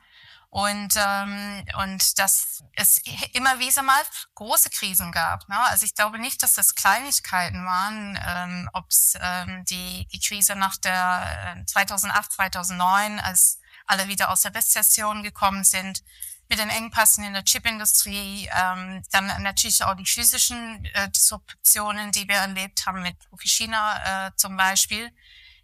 Und, 0.51 0.96
ähm, 0.96 1.63
und 1.77 2.18
dass 2.18 2.63
es 2.74 3.00
immer 3.34 3.60
wieder 3.60 3.84
mal 3.84 4.01
große 4.34 4.72
Krisen 4.72 5.12
gab. 5.12 5.48
Ne? 5.48 5.60
Also 5.60 5.86
ich 5.86 5.94
glaube 5.94 6.18
nicht, 6.18 6.41
dass 6.41 6.53
das 6.53 6.74
Kleinigkeiten 6.74 7.65
waren, 7.65 8.20
ähm, 8.25 8.70
ob 8.74 8.89
es 8.89 9.13
ähm, 9.22 9.63
die, 9.65 10.08
die 10.12 10.20
Krise 10.20 10.56
nach 10.56 10.75
der 10.77 11.63
2008, 11.68 12.25
äh, 12.25 12.36
2009, 12.36 13.20
als 13.20 13.60
alle 13.86 14.08
wieder 14.08 14.32
aus 14.32 14.41
der 14.41 14.56
Rezession 14.56 15.22
gekommen 15.22 15.63
sind, 15.63 16.03
mit 16.50 16.58
den 16.58 16.70
Engpassen 16.70 17.24
in 17.24 17.34
der 17.34 17.44
Chipindustrie, 17.44 18.50
ähm, 18.51 19.03
dann 19.12 19.44
natürlich 19.44 19.84
auch 19.84 19.94
die 19.94 20.06
physischen 20.06 20.84
äh, 20.96 21.10
Disruptionen, 21.12 22.12
die 22.12 22.27
wir 22.27 22.38
erlebt 22.38 22.88
haben 22.88 23.03
mit 23.03 23.15
Fukushima 23.29 24.27
äh, 24.27 24.32
zum 24.36 24.58
Beispiel. 24.58 25.12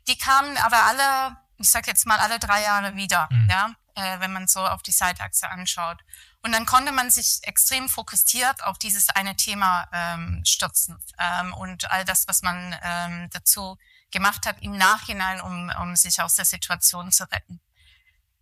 Die 0.07 0.17
kamen 0.17 0.55
aber 0.57 0.83
alle, 0.83 1.37
ich 1.57 1.71
sag 1.71 1.87
jetzt 1.87 2.05
mal 2.05 2.19
alle 2.19 2.37
drei 2.37 2.61
Jahre 2.61 2.95
wieder. 2.95 3.27
Mhm. 3.31 3.47
Ja 3.49 3.75
äh, 3.95 4.19
wenn 4.19 4.31
man 4.33 4.47
so 4.47 4.65
auf 4.65 4.83
die 4.83 4.91
Zeitachse 4.91 5.49
anschaut. 5.49 6.01
Und 6.43 6.51
dann 6.51 6.65
konnte 6.65 6.91
man 6.91 7.09
sich 7.09 7.39
extrem 7.43 7.89
fokussiert 7.89 8.63
auf 8.63 8.77
dieses 8.77 9.09
eine 9.09 9.35
Thema 9.35 9.87
ähm, 9.91 10.43
stürzen 10.45 10.97
ähm, 11.17 11.53
und 11.53 11.89
all 11.91 12.05
das, 12.05 12.27
was 12.27 12.41
man 12.41 12.75
ähm, 12.83 13.29
dazu 13.31 13.77
gemacht 14.11 14.45
hat 14.45 14.61
im 14.61 14.77
Nachhinein, 14.77 15.41
um, 15.41 15.71
um 15.81 15.95
sich 15.95 16.21
aus 16.21 16.35
der 16.35 16.45
Situation 16.45 17.11
zu 17.11 17.23
retten. 17.31 17.59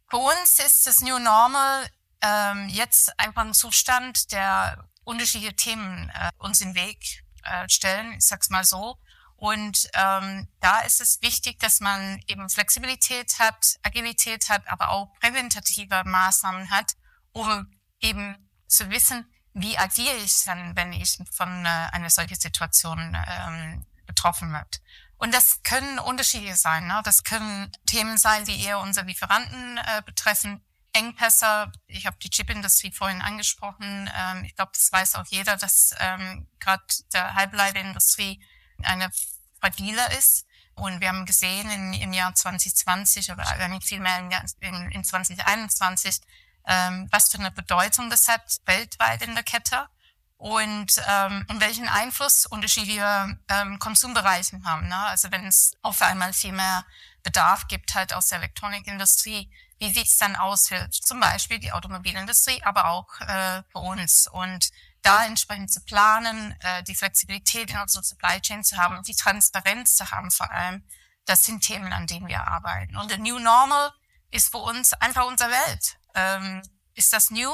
Für 0.09 0.17
uns 0.17 0.59
ist 0.59 0.85
das 0.85 1.01
New 1.01 1.17
Normal 1.17 1.89
ähm, 2.21 2.69
jetzt 2.69 3.17
einfach 3.19 3.43
ein 3.43 3.53
Zustand, 3.53 4.31
der 4.31 4.87
unterschiedliche 5.03 5.55
Themen 5.55 6.09
äh, 6.09 6.29
uns 6.37 6.61
in 6.61 6.69
den 6.69 6.75
Weg 6.75 7.23
äh, 7.43 7.67
stellen, 7.69 8.13
ich 8.13 8.25
sag's 8.25 8.49
mal 8.49 8.63
so. 8.63 8.97
Und 9.43 9.89
ähm, 9.93 10.47
da 10.61 10.79
ist 10.83 11.01
es 11.01 11.21
wichtig, 11.21 11.59
dass 11.59 11.81
man 11.81 12.21
eben 12.27 12.49
Flexibilität 12.49 13.39
hat, 13.39 13.75
Agilität 13.81 14.47
hat, 14.47 14.65
aber 14.69 14.87
auch 14.87 15.11
präventative 15.19 16.01
Maßnahmen 16.05 16.69
hat, 16.69 16.93
um 17.33 17.69
eben 17.99 18.37
zu 18.67 18.89
wissen, 18.89 19.29
wie 19.53 19.77
agiere 19.77 20.15
ich 20.15 20.45
dann, 20.45 20.77
wenn 20.77 20.93
ich 20.93 21.17
von 21.29 21.65
äh, 21.65 21.67
einer 21.67 22.09
solchen 22.09 22.39
Situation 22.39 23.17
ähm, 23.27 23.85
betroffen 24.05 24.53
wird. 24.53 24.79
Und 25.17 25.33
das 25.33 25.61
können 25.63 25.99
Unterschiede 25.99 26.55
sein. 26.55 26.87
Ne? 26.87 27.01
Das 27.03 27.25
können 27.25 27.69
Themen 27.85 28.17
sein, 28.17 28.45
die 28.45 28.63
eher 28.63 28.79
unsere 28.79 29.07
Lieferanten 29.07 29.77
äh, 29.77 30.01
betreffen. 30.05 30.63
Engpässe, 30.93 31.69
ich 31.87 32.05
habe 32.05 32.15
die 32.23 32.29
Chipindustrie 32.29 32.93
vorhin 32.93 33.21
angesprochen. 33.21 34.09
Ähm, 34.15 34.45
ich 34.45 34.55
glaube, 34.55 34.71
das 34.73 34.89
weiß 34.89 35.15
auch 35.15 35.25
jeder, 35.27 35.57
dass 35.57 35.93
ähm, 35.99 36.47
gerade 36.61 36.85
der 37.11 37.35
Halbleiterindustrie 37.35 38.41
eine 38.83 39.11
fragiler 39.63 40.11
ist. 40.17 40.45
Und 40.75 41.01
wir 41.01 41.09
haben 41.09 41.25
gesehen 41.25 41.69
in, 41.69 41.93
im 41.93 42.13
Jahr 42.13 42.33
2020 42.33 43.31
oder 43.31 43.47
eigentlich 43.47 43.85
vielmehr 43.85 44.17
in, 44.59 44.91
in 44.91 45.03
2021, 45.03 46.19
ähm, 46.65 47.07
was 47.11 47.29
für 47.29 47.37
eine 47.37 47.51
Bedeutung 47.51 48.09
das 48.09 48.27
hat 48.27 48.57
weltweit 48.65 49.21
in 49.21 49.35
der 49.35 49.43
Kette 49.43 49.87
und, 50.37 51.01
ähm, 51.07 51.45
und 51.47 51.61
welchen 51.61 51.87
Einfluss 51.87 52.47
unterschiedliche 52.47 53.37
ähm, 53.49 53.77
Konsumbereiche 53.79 54.59
haben. 54.65 54.87
Ne? 54.87 54.97
Also 54.97 55.31
wenn 55.31 55.45
es 55.45 55.73
auf 55.83 56.01
einmal 56.01 56.33
viel 56.33 56.53
mehr 56.53 56.85
Bedarf 57.21 57.67
gibt 57.67 57.93
halt 57.93 58.13
aus 58.13 58.27
der 58.27 58.39
Elektronikindustrie, 58.39 59.49
wie 59.79 59.93
sieht 59.93 60.07
es 60.07 60.17
dann 60.17 60.35
aus 60.35 60.69
für 60.69 60.89
zum 60.89 61.19
Beispiel 61.19 61.59
die 61.59 61.71
Automobilindustrie, 61.71 62.61
aber 62.63 62.87
auch 62.87 63.21
äh, 63.21 63.61
für 63.71 63.79
uns. 63.79 64.27
Und 64.27 64.71
da 65.03 65.25
entsprechend 65.25 65.71
zu 65.71 65.81
planen, 65.81 66.55
äh, 66.61 66.81
die 66.83 66.95
Flexibilität 66.95 67.69
in 67.69 67.77
unserer 67.77 68.03
Supply 68.03 68.41
Chain 68.41 68.63
zu 68.63 68.77
haben 68.77 69.03
die 69.03 69.15
Transparenz 69.15 69.95
zu 69.95 70.09
haben 70.09 70.31
vor 70.31 70.49
allem, 70.49 70.87
das 71.25 71.45
sind 71.45 71.61
Themen, 71.61 71.93
an 71.93 72.07
denen 72.07 72.27
wir 72.27 72.47
arbeiten. 72.47 72.97
Und 72.97 73.11
the 73.11 73.17
New 73.17 73.37
Normal 73.37 73.91
ist 74.31 74.51
für 74.51 74.57
uns 74.57 74.93
einfach 74.93 75.25
unsere 75.25 75.51
Welt. 75.51 75.97
Ähm, 76.15 76.61
ist 76.95 77.13
das 77.13 77.29
new? 77.29 77.51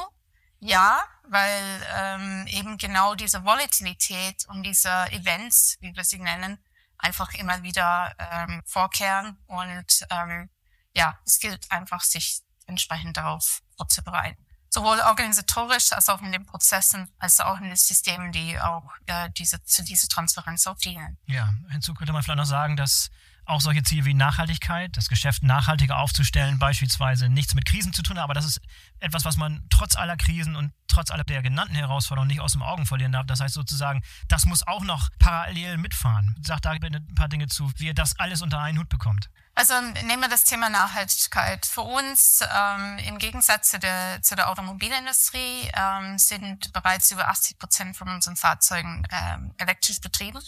Ja, 0.60 1.04
weil 1.24 1.88
ähm, 1.96 2.48
eben 2.48 2.78
genau 2.78 3.16
diese 3.16 3.44
Volatilität 3.44 4.46
und 4.48 4.64
diese 4.64 4.90
Events, 5.12 5.78
wie 5.80 5.96
wir 5.96 6.04
sie 6.04 6.20
nennen, 6.20 6.58
einfach 6.98 7.34
immer 7.34 7.64
wieder 7.64 8.14
ähm, 8.20 8.62
vorkehren. 8.66 9.38
Und 9.48 10.06
ähm, 10.10 10.50
ja, 10.94 11.20
es 11.26 11.40
gilt 11.40 11.72
einfach, 11.72 12.02
sich 12.02 12.42
entsprechend 12.66 13.18
darauf 13.18 13.62
vorzubereiten 13.78 14.49
sowohl 14.70 15.00
organisatorisch 15.00 15.92
als 15.94 16.10
auch 16.10 16.22
in 16.22 16.32
den 16.32 16.46
Prozessen, 16.46 17.10
als 17.18 17.40
auch 17.40 17.60
in 17.60 17.66
den 17.66 17.76
Systemen, 17.76 18.32
die 18.32 18.60
auch 18.60 18.92
äh, 19.08 19.30
diese, 19.32 19.64
zu 19.64 19.84
dieser 19.84 20.08
Transparenz 20.08 20.68
auch 20.68 20.78
dienen. 20.78 21.18
Ja, 21.26 21.54
hinzu 21.70 21.94
könnte 21.94 22.14
man 22.14 22.24
vielleicht 22.24 22.38
noch 22.38 22.46
sagen, 22.46 22.78
dass 22.78 23.10
auch 23.50 23.62
solche 23.62 23.84
Ziele 23.84 24.06
wie 24.06 24.14
Nachhaltigkeit, 24.14 24.96
das 24.96 25.10
Geschäft 25.10 25.44
nachhaltiger 25.44 25.98
aufzustellen, 25.98 26.60
beispielsweise 26.60 27.30
nichts 27.30 27.56
mit 27.56 27.66
Krisen 27.66 27.94
zu 27.94 28.04
tun 28.04 28.18
hat, 28.18 28.24
aber 28.24 28.34
das 28.34 28.46
ist 28.46 28.62
etwas, 29.00 29.26
was 29.26 29.38
man 29.38 29.66
trotz 29.70 29.96
aller 29.96 30.18
Krisen 30.18 30.56
und 30.56 30.72
trotz 30.88 31.12
aller 31.12 31.24
der 31.24 31.42
genannten 31.42 31.76
Herausforderungen 31.76 32.30
nicht 32.30 32.42
aus 32.42 32.54
dem 32.54 32.64
Augen 32.64 32.86
verlieren 32.86 33.12
darf. 33.12 33.26
Das 33.26 33.40
heißt 33.40 33.54
sozusagen, 33.54 34.02
das 34.28 34.46
muss 34.46 34.66
auch 34.68 34.84
noch 34.84 35.10
parallel 35.20 35.78
mitfahren. 35.78 36.36
Sag 36.42 36.62
da 36.62 36.72
ein 36.72 37.16
paar 37.16 37.30
Dinge 37.30 37.48
zu, 37.48 37.72
wie 37.78 37.88
ihr 37.88 37.94
das 37.94 38.20
alles 38.20 38.42
unter 38.42 38.60
einen 38.60 38.80
Hut 38.80 38.90
bekommt. 38.90 39.30
Also 39.56 39.74
nehmen 39.82 40.22
wir 40.22 40.30
das 40.30 40.46
Thema 40.46 40.70
Nachhaltigkeit. 40.70 41.66
Für 41.66 41.82
uns 41.82 42.42
ähm, 42.42 42.98
im 43.00 43.18
Gegensatz 43.18 43.72
zu 43.72 43.80
der, 43.80 44.22
zu 44.22 44.36
der 44.36 44.50
Automobilindustrie 44.50 45.70
ähm, 45.74 46.18
sind 46.18 46.72
bereits 46.72 47.12
über 47.12 47.28
80 47.28 47.60
Prozent 47.60 47.98
von 47.98 48.08
unseren 48.08 48.38
Fahrzeugen 48.38 49.06
ähm, 49.12 49.54
elektrisch 49.58 50.00
betrieben. 50.00 50.40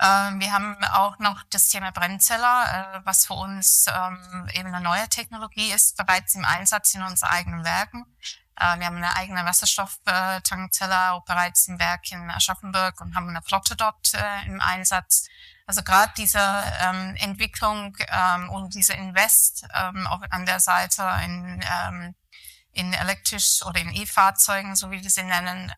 Ähm, 0.00 0.40
wir 0.40 0.52
haben 0.52 0.76
auch 0.84 1.18
noch 1.18 1.42
das 1.50 1.68
Thema 1.68 1.92
Brennzeller, 1.92 2.96
äh, 2.96 3.00
was 3.04 3.26
für 3.26 3.34
uns 3.34 3.86
ähm, 3.88 4.48
eben 4.52 4.74
eine 4.74 4.80
neue 4.80 5.08
Technologie 5.08 5.70
ist, 5.70 5.96
bereits 5.96 6.34
im 6.34 6.44
Einsatz 6.44 6.94
in 6.94 7.02
unseren 7.02 7.30
eigenen 7.30 7.64
Werken. 7.64 8.04
Äh, 8.56 8.78
wir 8.78 8.86
haben 8.86 8.96
eine 8.96 9.14
eigene 9.16 9.44
Wasserstofftankzelle 9.44 11.12
auch 11.12 11.24
bereits 11.24 11.68
im 11.68 11.78
Werk 11.78 12.10
in 12.10 12.30
Aschaffenburg 12.30 13.00
und 13.00 13.14
haben 13.14 13.28
eine 13.28 13.42
Flotte 13.42 13.76
dort 13.76 14.14
äh, 14.14 14.46
im 14.46 14.60
Einsatz. 14.60 15.28
Also 15.66 15.82
gerade 15.82 16.12
diese 16.16 16.40
ähm, 16.80 17.14
Entwicklung 17.20 17.96
und 18.50 18.74
diese 18.74 18.94
Invest 18.94 19.64
auch 19.72 20.20
an 20.30 20.44
der 20.44 20.58
Seite 20.58 21.08
in, 21.24 21.64
in 22.72 22.92
elektrisch 22.92 23.64
oder 23.64 23.80
in 23.80 23.94
E-Fahrzeugen, 23.94 24.74
so 24.74 24.90
wie 24.90 25.02
wir 25.02 25.08
sie 25.08 25.22
nennen, 25.22 25.72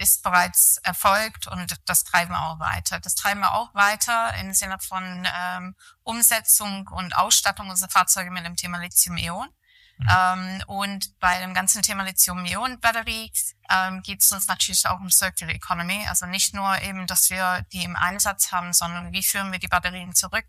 ist 0.00 0.22
bereits 0.22 0.78
erfolgt 0.78 1.46
und 1.46 1.76
das 1.84 2.04
treiben 2.04 2.32
wir 2.32 2.42
auch 2.42 2.58
weiter. 2.58 3.00
Das 3.00 3.14
treiben 3.14 3.40
wir 3.40 3.52
auch 3.52 3.74
weiter 3.74 4.34
im 4.40 4.54
Sinne 4.54 4.78
von 4.78 5.28
ähm, 5.38 5.76
Umsetzung 6.02 6.88
und 6.88 7.14
Ausstattung 7.16 7.68
unserer 7.68 7.90
Fahrzeuge 7.90 8.30
mit 8.30 8.46
dem 8.46 8.56
Thema 8.56 8.78
Lithium-Ionen. 8.78 9.50
Mhm. 9.98 10.08
Ähm, 10.10 10.62
und 10.66 11.18
bei 11.20 11.38
dem 11.40 11.52
ganzen 11.52 11.82
Thema 11.82 12.04
Lithium-Ionen-Batterie 12.04 13.30
ähm, 13.70 14.00
geht 14.02 14.22
es 14.22 14.32
uns 14.32 14.46
natürlich 14.46 14.86
auch 14.86 15.00
um 15.00 15.10
Circular 15.10 15.54
Economy. 15.54 16.06
Also 16.08 16.24
nicht 16.24 16.54
nur 16.54 16.80
eben, 16.80 17.06
dass 17.06 17.28
wir 17.28 17.66
die 17.70 17.84
im 17.84 17.94
Einsatz 17.94 18.52
haben, 18.52 18.72
sondern 18.72 19.12
wie 19.12 19.22
führen 19.22 19.52
wir 19.52 19.58
die 19.58 19.68
Batterien 19.68 20.14
zurück 20.14 20.46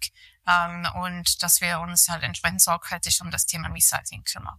ähm, 0.48 0.88
und 0.94 1.44
dass 1.44 1.60
wir 1.60 1.82
uns 1.82 2.08
halt 2.08 2.24
entsprechend 2.24 2.62
sorgfältig 2.62 3.20
um 3.22 3.32
das 3.32 3.46
Thema 3.46 3.68
Recycling 3.68 4.24
kümmern. 4.24 4.58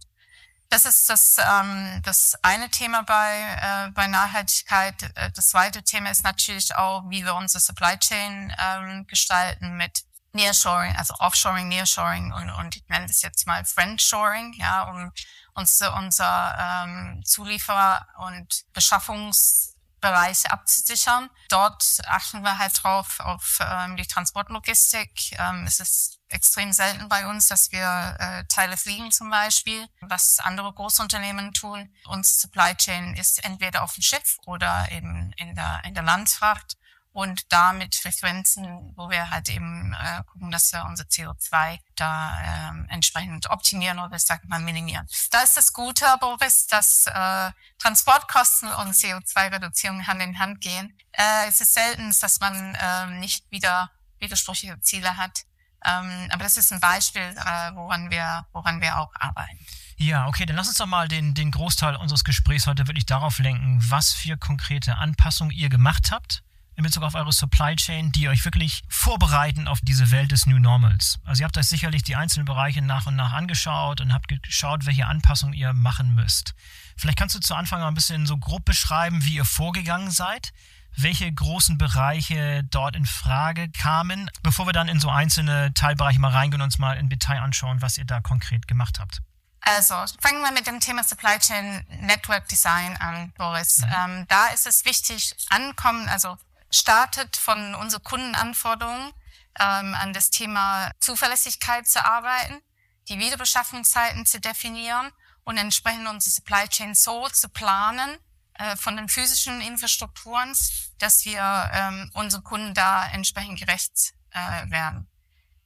Das 0.73 0.85
ist 0.85 1.07
das, 1.07 1.37
ähm, 1.37 2.01
das 2.01 2.35
eine 2.41 2.67
Thema 2.67 3.03
bei, 3.03 3.41
äh, 3.61 3.91
bei 3.91 4.07
Nachhaltigkeit. 4.07 5.03
Äh, 5.15 5.29
das 5.29 5.49
zweite 5.49 5.83
Thema 5.83 6.09
ist 6.09 6.23
natürlich 6.23 6.75
auch, 6.75 7.07
wie 7.11 7.23
wir 7.23 7.35
unsere 7.35 7.59
Supply 7.59 7.95
Chain 7.99 8.51
ähm, 8.57 9.05
gestalten 9.05 9.77
mit 9.77 10.01
Nearshoring, 10.31 10.95
also 10.95 11.13
Offshoring, 11.19 11.67
Nearshoring 11.67 12.33
und, 12.33 12.49
und 12.49 12.75
ich 12.75 12.83
nenne 12.87 13.05
das 13.05 13.21
jetzt 13.21 13.45
mal 13.45 13.63
Friendshoring, 13.63 14.53
ja, 14.53 14.89
um 14.89 15.11
unser, 15.53 15.95
unser 15.95 16.57
ähm, 16.59 17.21
Zulieferer 17.23 18.07
und 18.25 18.63
Beschaffungsbereiche 18.73 20.49
abzusichern. 20.49 21.29
Dort 21.49 21.83
achten 22.07 22.41
wir 22.41 22.57
halt 22.57 22.81
drauf 22.81 23.19
auf 23.19 23.59
ähm, 23.61 23.95
die 23.95 24.07
Transportlogistik. 24.07 25.37
Ähm, 25.37 25.67
es 25.67 25.79
ist 25.79 26.17
extrem 26.33 26.73
selten 26.73 27.07
bei 27.09 27.27
uns, 27.27 27.47
dass 27.47 27.71
wir 27.71 28.17
äh, 28.19 28.43
Teile 28.45 28.77
fliegen 28.77 29.11
zum 29.11 29.29
Beispiel, 29.29 29.87
was 30.01 30.39
andere 30.39 30.73
Großunternehmen 30.73 31.53
tun. 31.53 31.93
Uns 32.07 32.39
Supply 32.39 32.75
Chain 32.75 33.15
ist 33.15 33.43
entweder 33.45 33.83
auf 33.83 33.93
dem 33.93 34.03
Schiff 34.03 34.37
oder 34.45 34.87
eben 34.91 35.31
in 35.37 35.55
der, 35.55 35.81
in 35.85 35.93
der 35.93 36.03
Landfracht 36.03 36.77
und 37.13 37.51
damit 37.51 37.95
Frequenzen, 37.95 38.93
wo 38.95 39.09
wir 39.09 39.29
halt 39.29 39.47
eben 39.47 39.93
äh, 39.93 40.23
gucken, 40.23 40.51
dass 40.51 40.73
wir 40.73 40.83
unser 40.85 41.03
CO2 41.03 41.79
da 41.95 42.69
ähm, 42.71 42.87
entsprechend 42.89 43.49
optimieren 43.51 43.99
oder 43.99 44.15
ich 44.15 44.23
sage 44.25 44.47
mal 44.47 44.59
minimieren. 44.59 45.07
Da 45.29 45.41
ist 45.41 45.55
das 45.55 45.73
Gute, 45.73 46.05
Boris, 46.19 46.65
dass 46.67 47.05
äh, 47.05 47.51
Transportkosten 47.77 48.69
und 48.73 48.93
CO2-Reduzierung 48.93 50.07
Hand 50.07 50.23
in 50.23 50.39
Hand 50.39 50.61
gehen. 50.61 50.97
Äh, 51.11 51.47
es 51.47 51.61
ist 51.61 51.75
selten, 51.75 52.13
dass 52.19 52.39
man 52.39 52.75
äh, 52.75 53.05
nicht 53.19 53.49
wieder 53.51 53.91
widersprüchliche 54.19 54.79
Ziele 54.81 55.15
hat. 55.17 55.43
Ähm, 55.85 56.29
aber 56.31 56.43
das 56.43 56.57
ist 56.57 56.71
ein 56.71 56.79
Beispiel, 56.79 57.21
äh, 57.21 57.75
woran, 57.75 58.09
wir, 58.09 58.45
woran 58.53 58.81
wir 58.81 58.97
auch 58.99 59.11
arbeiten. 59.15 59.59
Ja, 59.97 60.27
okay, 60.27 60.45
dann 60.45 60.55
lass 60.55 60.67
uns 60.67 60.77
doch 60.77 60.85
mal 60.85 61.07
den, 61.07 61.33
den 61.33 61.51
Großteil 61.51 61.95
unseres 61.95 62.23
Gesprächs 62.23 62.67
heute 62.67 62.87
wirklich 62.87 63.05
darauf 63.05 63.39
lenken, 63.39 63.79
was 63.89 64.11
für 64.11 64.37
konkrete 64.37 64.97
Anpassungen 64.97 65.55
ihr 65.55 65.69
gemacht 65.69 66.11
habt 66.11 66.43
in 66.75 66.83
Bezug 66.83 67.03
auf 67.03 67.15
eure 67.15 67.31
Supply 67.31 67.75
Chain, 67.75 68.11
die 68.11 68.29
euch 68.29 68.43
wirklich 68.45 68.83
vorbereiten 68.87 69.67
auf 69.67 69.79
diese 69.81 70.09
Welt 70.11 70.31
des 70.31 70.47
New 70.47 70.57
Normals. 70.57 71.19
Also 71.23 71.41
ihr 71.41 71.45
habt 71.45 71.57
euch 71.57 71.67
sicherlich 71.67 72.03
die 72.03 72.15
einzelnen 72.15 72.45
Bereiche 72.45 72.81
nach 72.81 73.05
und 73.05 73.15
nach 73.15 73.31
angeschaut 73.31 74.01
und 74.01 74.13
habt 74.13 74.27
geschaut, 74.27 74.85
welche 74.85 75.05
Anpassungen 75.05 75.53
ihr 75.53 75.73
machen 75.73 76.15
müsst. 76.15 76.55
Vielleicht 76.97 77.17
kannst 77.17 77.35
du 77.35 77.39
zu 77.39 77.55
Anfang 77.55 77.81
mal 77.81 77.87
ein 77.87 77.93
bisschen 77.93 78.25
so 78.25 78.37
grob 78.37 78.65
beschreiben, 78.65 79.23
wie 79.23 79.35
ihr 79.35 79.45
vorgegangen 79.45 80.09
seid, 80.09 80.53
welche 80.97 81.31
großen 81.31 81.77
Bereiche 81.77 82.63
dort 82.69 82.95
in 82.95 83.05
Frage 83.05 83.69
kamen, 83.71 84.29
bevor 84.41 84.67
wir 84.67 84.73
dann 84.73 84.87
in 84.87 84.99
so 84.99 85.09
einzelne 85.09 85.73
Teilbereiche 85.73 86.19
mal 86.19 86.31
reingehen 86.31 86.61
und 86.61 86.65
uns 86.65 86.79
mal 86.79 86.97
im 86.97 87.09
Detail 87.09 87.39
anschauen, 87.39 87.81
was 87.81 87.97
ihr 87.97 88.05
da 88.05 88.21
konkret 88.21 88.67
gemacht 88.67 88.99
habt. 88.99 89.21
Also 89.61 89.95
fangen 90.19 90.41
wir 90.41 90.51
mit 90.51 90.67
dem 90.67 90.79
Thema 90.79 91.03
Supply 91.03 91.39
Chain 91.39 91.85
Network 92.01 92.47
Design 92.49 92.97
an, 92.97 93.31
Boris. 93.37 93.79
Mhm. 93.79 93.93
Ähm, 93.95 94.25
da 94.27 94.47
ist 94.47 94.67
es 94.67 94.83
wichtig, 94.83 95.35
ankommen, 95.49 96.09
also 96.09 96.37
startet 96.69 97.37
von 97.37 97.75
unseren 97.75 98.03
Kundenanforderungen 98.03 99.13
ähm, 99.59 99.95
an 99.95 100.11
das 100.13 100.31
Thema 100.31 100.91
Zuverlässigkeit 100.99 101.87
zu 101.87 102.03
arbeiten, 102.03 102.61
die 103.07 103.19
Wiederbeschaffungszeiten 103.19 104.25
zu 104.25 104.41
definieren 104.41 105.11
und 105.45 105.57
entsprechend 105.57 106.07
unsere 106.07 106.31
Supply 106.31 106.67
Chain 106.67 106.93
so 106.93 107.27
zu 107.29 107.47
planen 107.47 108.17
äh, 108.55 108.75
von 108.75 108.95
den 108.95 109.09
physischen 109.09 109.61
Infrastrukturen, 109.61 110.53
dass 110.99 111.25
wir 111.25 111.71
ähm, 111.73 112.11
unseren 112.13 112.43
Kunden 112.43 112.73
da 112.73 113.07
entsprechend 113.07 113.59
gerecht 113.59 114.13
äh, 114.31 114.69
werden. 114.69 115.07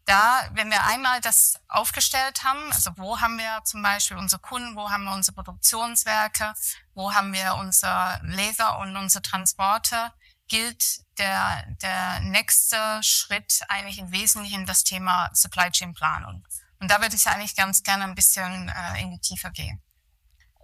Da, 0.06 0.50
wenn 0.54 0.72
wir 0.72 0.86
einmal 0.86 1.20
das 1.20 1.60
aufgestellt 1.68 2.46
haben, 2.46 2.72
also 2.72 2.92
wo 2.96 3.20
haben 3.20 3.38
wir 3.38 3.62
zum 3.66 3.82
Beispiel 3.82 4.16
unsere 4.16 4.42
Kunden, 4.42 4.76
wo 4.78 4.90
haben 4.90 5.04
wir 5.04 5.12
unsere 5.12 5.36
Produktionswerke, 5.36 6.54
wo 6.94 7.14
haben 7.14 7.34
wir 7.34 7.56
unsere 7.56 8.22
Laser 8.24 8.80
und 8.80 8.96
unsere 8.96 9.22
Transporte, 9.22 10.14
gilt 10.48 11.02
der, 11.18 11.66
der 11.82 12.22
nächste 12.22 13.04
Schritt 13.04 13.64
eigentlich 13.68 14.00
im 14.00 14.12
Wesentlichen 14.12 14.66
das 14.66 14.86
Thema 14.86 15.30
Supply 15.34 15.70
Chain 15.72 15.94
Planung. 15.94 16.48
Und 16.80 16.90
da 16.90 17.02
würde 17.02 17.16
ich 17.16 17.28
eigentlich 17.28 17.56
ganz 17.58 17.84
gerne 17.84 18.06
ein 18.06 18.16
bisschen 18.16 18.70
äh, 18.70 19.02
in 19.02 19.12
die 19.12 19.20
Tiefe 19.20 19.52
gehen. 19.52 19.82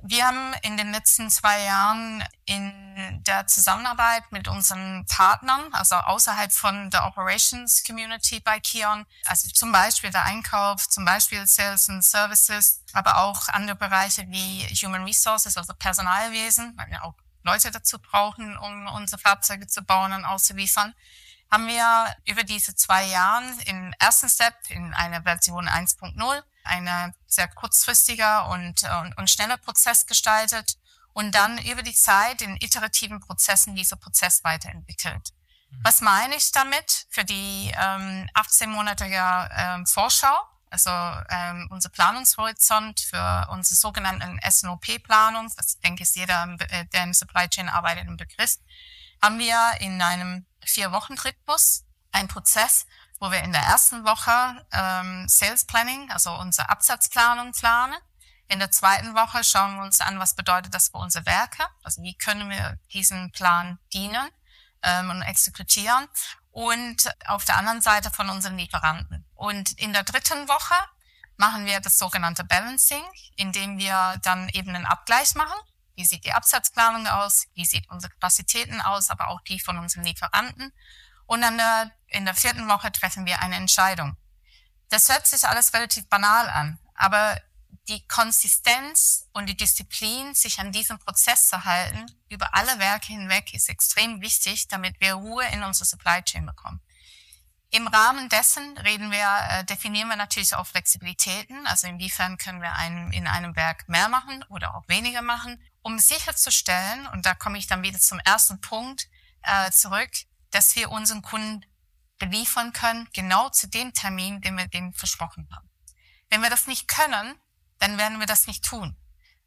Wir 0.05 0.27
haben 0.27 0.53
in 0.63 0.75
den 0.75 0.91
letzten 0.91 1.29
zwei 1.29 1.63
Jahren 1.63 2.21
in 2.43 3.23
der 3.23 3.47
Zusammenarbeit 3.47 4.29
mit 4.33 4.49
unseren 4.49 5.05
Partnern, 5.05 5.73
also 5.73 5.95
außerhalb 5.95 6.51
von 6.51 6.89
der 6.89 7.05
Operations 7.05 7.85
Community 7.85 8.41
bei 8.41 8.59
Kion, 8.59 9.05
also 9.25 9.47
zum 9.47 9.71
Beispiel 9.71 10.09
der 10.09 10.25
Einkauf, 10.25 10.89
zum 10.89 11.05
Beispiel 11.05 11.47
Sales 11.47 11.87
and 11.89 12.03
Services, 12.03 12.83
aber 12.91 13.19
auch 13.19 13.47
andere 13.47 13.77
Bereiche 13.77 14.25
wie 14.27 14.67
Human 14.85 15.05
Resources, 15.05 15.55
also 15.55 15.73
Personalwesen, 15.73 16.73
weil 16.75 16.89
wir 16.89 17.05
auch 17.05 17.15
Leute 17.43 17.71
dazu 17.71 17.97
brauchen, 17.97 18.57
um 18.57 18.87
unsere 18.87 19.21
Fahrzeuge 19.21 19.67
zu 19.67 19.83
bauen 19.83 20.11
und 20.11 20.25
auszuliefern, 20.25 20.93
haben 21.49 21.67
wir 21.67 22.13
über 22.25 22.43
diese 22.43 22.75
zwei 22.75 23.05
Jahre 23.05 23.45
im 23.67 23.93
ersten 23.99 24.27
Step 24.27 24.55
in 24.67 24.93
einer 24.93 25.23
Version 25.23 25.69
1.0 25.69 26.43
eine 26.63 27.13
sehr 27.27 27.47
kurzfristiger 27.47 28.49
und, 28.49 28.83
und, 28.83 29.17
und 29.17 29.29
schneller 29.29 29.57
Prozess 29.57 30.05
gestaltet 30.05 30.77
und 31.13 31.33
dann 31.35 31.57
über 31.65 31.83
die 31.83 31.93
Zeit 31.93 32.41
in 32.41 32.57
iterativen 32.57 33.19
Prozessen 33.19 33.75
dieser 33.75 33.95
Prozess 33.95 34.43
weiterentwickelt. 34.43 35.33
Mhm. 35.69 35.79
Was 35.83 36.01
meine 36.01 36.35
ich 36.35 36.51
damit 36.51 37.07
für 37.09 37.23
die 37.23 37.71
ähm, 37.77 38.29
18-monatige 38.35 39.49
ähm, 39.55 39.85
Vorschau? 39.85 40.35
also 40.73 40.89
ähm, 41.29 41.67
unser 41.69 41.89
Planungshorizont 41.89 42.99
für 42.99 43.47
unsere 43.51 43.75
sogenannten 43.75 44.39
SNOP-Planung, 44.49 45.51
das 45.55 45.79
denke 45.79 46.01
ich 46.01 46.15
jeder, 46.15 46.57
äh, 46.67 46.85
der 46.87 47.03
im 47.03 47.13
Supply 47.13 47.47
Chain 47.47 47.69
arbeitet, 47.69 48.07
im 48.07 48.17
Begriff, 48.17 48.57
haben 49.21 49.37
wir 49.37 49.55
in 49.79 50.01
einem 50.01 50.47
Vier-Wochen-Rhythmus 50.65 51.85
einen 52.11 52.27
Prozess, 52.27 52.87
wo 53.23 53.31
wir 53.31 53.41
in 53.41 53.53
der 53.53 53.61
ersten 53.61 54.03
Woche 54.03 54.65
ähm, 54.73 55.29
Sales 55.29 55.63
Planning, 55.63 56.11
also 56.11 56.35
unsere 56.35 56.67
Absatzplanung 56.67 57.53
planen. 57.53 57.95
In 58.49 58.59
der 58.59 58.69
zweiten 58.69 59.15
Woche 59.15 59.45
schauen 59.45 59.77
wir 59.77 59.83
uns 59.83 60.01
an, 60.01 60.19
was 60.19 60.35
bedeutet 60.35 60.73
das 60.73 60.89
für 60.89 60.97
unsere 60.97 61.25
Werke, 61.25 61.63
also 61.83 62.01
wie 62.01 62.17
können 62.17 62.49
wir 62.49 62.77
diesen 62.91 63.31
Plan 63.31 63.79
dienen 63.93 64.27
ähm, 64.81 65.09
und 65.09 65.21
exekutieren 65.21 66.05
und 66.51 67.09
auf 67.25 67.45
der 67.45 67.55
anderen 67.55 67.79
Seite 67.79 68.11
von 68.11 68.29
unseren 68.29 68.57
Lieferanten. 68.57 69.25
Und 69.35 69.71
in 69.79 69.93
der 69.93 70.03
dritten 70.03 70.49
Woche 70.49 70.75
machen 71.37 71.65
wir 71.65 71.79
das 71.79 71.97
sogenannte 71.97 72.43
Balancing, 72.43 73.05
indem 73.37 73.77
wir 73.77 74.19
dann 74.23 74.49
eben 74.49 74.75
einen 74.75 74.85
Abgleich 74.85 75.33
machen. 75.35 75.57
Wie 75.95 76.03
sieht 76.03 76.25
die 76.25 76.33
Absatzplanung 76.33 77.07
aus? 77.07 77.45
Wie 77.53 77.63
sieht 77.63 77.89
unsere 77.89 78.11
Kapazitäten 78.11 78.81
aus? 78.81 79.09
Aber 79.09 79.29
auch 79.29 79.39
die 79.41 79.61
von 79.61 79.77
unseren 79.77 80.03
Lieferanten. 80.03 80.73
Und 81.25 81.41
dann 81.41 81.57
der, 81.57 81.91
in 82.07 82.25
der 82.25 82.35
vierten 82.35 82.67
Woche 82.67 82.91
treffen 82.91 83.25
wir 83.25 83.41
eine 83.41 83.55
Entscheidung. 83.55 84.17
Das 84.89 85.09
hört 85.09 85.25
sich 85.25 85.47
alles 85.47 85.73
relativ 85.73 86.07
banal 86.07 86.49
an, 86.49 86.79
aber 86.95 87.39
die 87.87 88.05
Konsistenz 88.07 89.27
und 89.33 89.47
die 89.47 89.57
Disziplin, 89.57 90.33
sich 90.33 90.59
an 90.59 90.71
diesem 90.71 90.99
Prozess 90.99 91.47
zu 91.47 91.65
halten, 91.65 92.05
über 92.29 92.53
alle 92.53 92.79
Werke 92.79 93.07
hinweg, 93.07 93.53
ist 93.53 93.69
extrem 93.69 94.21
wichtig, 94.21 94.67
damit 94.67 94.99
wir 95.01 95.15
Ruhe 95.15 95.45
in 95.47 95.63
unsere 95.63 95.85
Supply 95.85 96.21
Chain 96.21 96.45
bekommen. 96.45 96.81
Im 97.71 97.87
Rahmen 97.87 98.29
dessen 98.29 98.77
reden 98.77 99.11
wir, 99.11 99.27
äh, 99.49 99.65
definieren 99.65 100.07
wir 100.07 100.15
natürlich 100.15 100.53
auch 100.53 100.67
Flexibilitäten, 100.67 101.65
also 101.65 101.87
inwiefern 101.87 102.37
können 102.37 102.61
wir 102.61 102.73
einen, 102.73 103.11
in 103.11 103.27
einem 103.27 103.55
Werk 103.55 103.89
mehr 103.89 104.09
machen 104.09 104.43
oder 104.49 104.75
auch 104.75 104.87
weniger 104.87 105.23
machen, 105.23 105.59
um 105.81 105.97
sicherzustellen, 105.97 107.07
und 107.07 107.25
da 107.25 107.33
komme 107.33 107.57
ich 107.57 107.67
dann 107.67 107.81
wieder 107.81 107.99
zum 107.99 108.19
ersten 108.19 108.61
Punkt 108.61 109.07
äh, 109.41 109.71
zurück, 109.71 110.11
dass 110.53 110.75
wir 110.75 110.91
unseren 110.91 111.21
Kunden 111.21 111.65
beliefern 112.19 112.73
können, 112.73 113.09
genau 113.13 113.49
zu 113.49 113.67
dem 113.67 113.93
Termin, 113.93 114.41
den 114.41 114.57
wir 114.57 114.67
dem 114.67 114.93
versprochen 114.93 115.47
haben. 115.51 115.69
Wenn 116.29 116.41
wir 116.41 116.49
das 116.49 116.67
nicht 116.67 116.87
können, 116.87 117.35
dann 117.79 117.97
werden 117.97 118.19
wir 118.19 118.27
das 118.27 118.47
nicht 118.47 118.63
tun. 118.63 118.95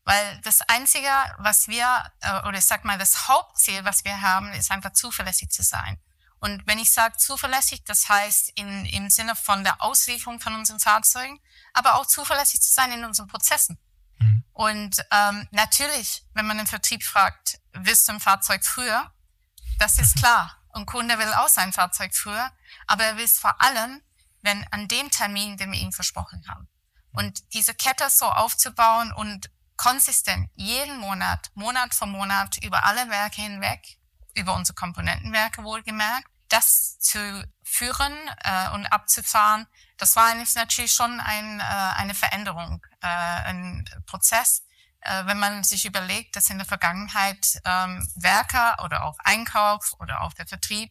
Weil 0.04 0.40
das 0.42 0.60
Einzige, 0.62 1.10
was 1.38 1.68
wir, 1.68 2.12
äh, 2.20 2.46
oder 2.46 2.58
ich 2.58 2.66
sag 2.66 2.84
mal, 2.84 2.98
das 2.98 3.28
Hauptziel, 3.28 3.84
was 3.84 4.04
wir 4.04 4.20
haben, 4.20 4.52
ist 4.52 4.70
einfach 4.70 4.92
zuverlässig 4.92 5.50
zu 5.50 5.62
sein. 5.62 5.98
Und 6.38 6.66
wenn 6.66 6.78
ich 6.78 6.92
sage 6.92 7.16
zuverlässig, 7.16 7.82
das 7.84 8.08
heißt 8.08 8.50
in, 8.56 8.84
im 8.86 9.10
Sinne 9.10 9.34
von 9.34 9.64
der 9.64 9.82
Auslieferung 9.82 10.38
von 10.38 10.54
unseren 10.54 10.78
Fahrzeugen, 10.78 11.40
aber 11.72 11.96
auch 11.96 12.06
zuverlässig 12.06 12.60
zu 12.60 12.72
sein 12.72 12.92
in 12.92 13.04
unseren 13.04 13.26
Prozessen. 13.26 13.78
Mhm. 14.18 14.44
Und 14.52 15.04
ähm, 15.10 15.48
natürlich, 15.50 16.24
wenn 16.34 16.46
man 16.46 16.58
den 16.58 16.66
Vertrieb 16.66 17.02
fragt, 17.02 17.58
willst 17.72 18.06
du 18.08 18.12
ein 18.12 18.20
Fahrzeug 18.20 18.64
früher? 18.64 19.12
Das 19.78 19.98
ist 19.98 20.16
klar. 20.20 20.55
Und 20.76 20.84
Kunde 20.84 21.18
will 21.18 21.32
auch 21.32 21.48
sein 21.48 21.72
Fahrzeug 21.72 22.14
früher, 22.14 22.52
aber 22.86 23.04
er 23.04 23.16
will 23.16 23.24
es 23.24 23.38
vor 23.38 23.62
allem, 23.62 24.02
wenn 24.42 24.62
an 24.72 24.88
dem 24.88 25.10
Termin, 25.10 25.56
den 25.56 25.72
wir 25.72 25.80
ihm 25.80 25.90
versprochen 25.90 26.44
haben. 26.50 26.68
Und 27.12 27.54
diese 27.54 27.72
Kette 27.72 28.10
so 28.10 28.26
aufzubauen 28.26 29.10
und 29.10 29.50
konsistent 29.78 30.50
jeden 30.54 30.98
Monat, 30.98 31.50
Monat 31.54 31.94
für 31.94 32.04
Monat 32.04 32.58
über 32.62 32.84
alle 32.84 33.08
Werke 33.08 33.40
hinweg, 33.40 33.80
über 34.34 34.54
unsere 34.54 34.74
Komponentenwerke 34.74 35.64
wohlgemerkt, 35.64 36.28
das 36.50 36.98
zu 36.98 37.18
führen 37.62 38.12
äh, 38.44 38.68
und 38.74 38.84
abzufahren, 38.84 39.66
das 39.96 40.14
war 40.14 40.34
natürlich 40.34 40.92
schon 40.92 41.20
ein, 41.20 41.58
äh, 41.58 41.62
eine 41.62 42.12
Veränderung, 42.12 42.84
äh, 43.00 43.06
ein 43.06 43.88
Prozess, 44.04 44.65
wenn 45.24 45.38
man 45.38 45.64
sich 45.64 45.86
überlegt, 45.86 46.36
dass 46.36 46.50
in 46.50 46.58
der 46.58 46.66
Vergangenheit 46.66 47.60
ähm, 47.64 48.08
Werker 48.14 48.82
oder 48.84 49.04
auch 49.04 49.18
Einkauf 49.24 49.94
oder 49.98 50.22
auch 50.22 50.32
der 50.32 50.46
Vertrieb 50.46 50.90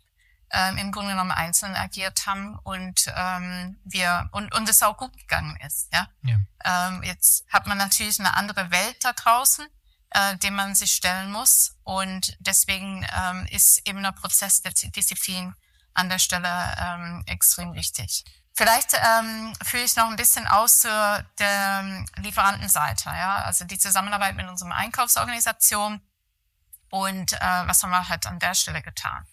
ähm, 0.51 0.77
im 0.77 0.91
Grunde 0.91 1.11
genommen 1.11 1.31
einzeln 1.31 1.75
agiert 1.75 2.25
haben 2.25 2.57
und 2.63 3.11
ähm, 3.15 3.77
wir 3.83 4.29
und, 4.31 4.53
und 4.53 4.69
es 4.69 4.83
auch 4.83 4.97
gut 4.97 5.15
gegangen 5.17 5.57
ist. 5.65 5.91
Ja? 5.93 6.07
ja. 6.23 6.39
Ähm, 6.63 7.03
jetzt 7.03 7.45
hat 7.49 7.67
man 7.67 7.77
natürlich 7.77 8.19
eine 8.19 8.35
andere 8.35 8.71
Welt 8.71 8.97
da 9.03 9.13
draußen, 9.13 9.65
äh, 10.11 10.37
dem 10.37 10.55
man 10.55 10.75
sich 10.75 10.93
stellen 10.93 11.31
muss 11.31 11.75
und 11.83 12.37
deswegen 12.39 13.05
ähm, 13.17 13.47
ist 13.49 13.87
eben 13.87 14.01
der 14.01 14.11
Prozess 14.11 14.61
der 14.61 14.71
Disziplin 14.71 15.53
an 15.93 16.09
der 16.09 16.19
Stelle 16.19 16.75
ähm, 16.79 17.23
extrem 17.25 17.73
wichtig. 17.73 18.23
Vielleicht 18.57 18.93
ähm, 18.93 19.53
führe 19.63 19.83
ich 19.83 19.97
noch 19.97 20.09
ein 20.09 20.15
bisschen 20.15 20.47
aus 20.47 20.79
zur 20.79 21.25
der 21.39 21.81
ähm, 21.81 22.05
Lieferantenseite, 22.15 23.09
ja, 23.09 23.43
also 23.43 23.65
die 23.65 23.77
Zusammenarbeit 23.77 24.37
mit 24.37 24.47
unserem 24.47 24.71
Einkaufsorganisation 24.71 26.01
und 26.89 27.33
äh, 27.33 27.39
was 27.39 27.83
haben 27.83 27.89
wir 27.89 28.07
halt 28.07 28.25
an 28.25 28.39
der 28.39 28.53
Stelle 28.53 28.81
getan. 28.81 29.27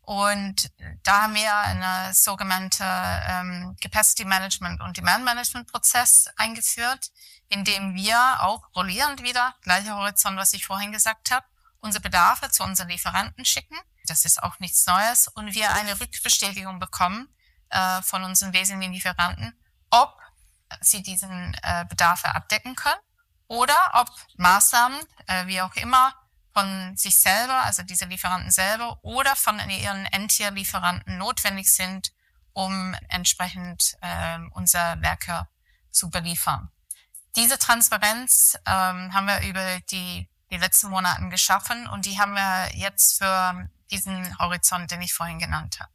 Und 0.00 0.70
da 1.04 1.22
haben 1.22 1.34
wir 1.36 1.54
eine 1.54 2.12
sogenannte 2.12 2.84
ähm, 2.84 3.76
Capacity 3.80 4.24
Management 4.24 4.80
und 4.80 4.96
Demand 4.96 5.24
Management 5.24 5.70
Prozess 5.70 6.28
eingeführt, 6.36 7.12
in 7.48 7.64
dem 7.64 7.94
wir 7.94 8.42
auch 8.42 8.66
rollierend 8.74 9.22
wieder, 9.22 9.54
gleicher 9.62 9.96
Horizont, 9.96 10.38
was 10.38 10.52
ich 10.52 10.66
vorhin 10.66 10.90
gesagt 10.90 11.30
habe, 11.30 11.46
unsere 11.78 12.02
Bedarfe 12.02 12.50
zu 12.50 12.64
unseren 12.64 12.88
Lieferanten 12.88 13.44
schicken. 13.44 13.76
Das 14.06 14.24
ist 14.24 14.42
auch 14.42 14.58
nichts 14.58 14.86
Neues. 14.86 15.28
Und 15.28 15.54
wir 15.54 15.72
eine 15.72 16.00
Rückbestätigung 16.00 16.80
bekommen, 16.80 17.28
äh, 17.70 18.02
von 18.02 18.24
unseren 18.24 18.52
wesentlichen 18.52 18.92
Lieferanten, 18.92 19.54
ob 19.90 20.16
sie 20.80 21.02
diesen 21.02 21.56
äh, 21.62 21.84
Bedarfe 21.88 22.34
abdecken 22.34 22.74
können 22.74 23.00
oder 23.48 23.76
ob 23.94 24.08
Maßnahmen, 24.36 24.98
äh, 25.26 25.46
wie 25.46 25.60
auch 25.60 25.74
immer, 25.76 26.12
von 26.52 26.96
sich 26.96 27.18
selber, 27.18 27.64
also 27.64 27.82
diese 27.82 28.06
Lieferanten 28.06 28.50
selber 28.50 28.98
oder 29.02 29.36
von 29.36 29.58
ihren 29.68 30.06
Endtier-Lieferanten 30.06 31.18
notwendig 31.18 31.72
sind, 31.72 32.12
um 32.54 32.96
entsprechend 33.08 33.96
äh, 34.00 34.38
unser 34.52 35.00
Werke 35.02 35.46
zu 35.90 36.08
beliefern. 36.08 36.70
Diese 37.36 37.58
Transparenz 37.58 38.58
ähm, 38.64 39.12
haben 39.12 39.26
wir 39.26 39.42
über 39.42 39.80
die, 39.90 40.30
die 40.50 40.56
letzten 40.56 40.88
Monaten 40.88 41.28
geschaffen 41.28 41.86
und 41.88 42.06
die 42.06 42.18
haben 42.18 42.32
wir 42.32 42.74
jetzt 42.74 43.18
für 43.18 43.68
diesen 43.90 44.38
Horizont, 44.38 44.90
den 44.90 45.02
ich 45.02 45.12
vorhin 45.12 45.38
genannt 45.38 45.78
habe. 45.78 45.92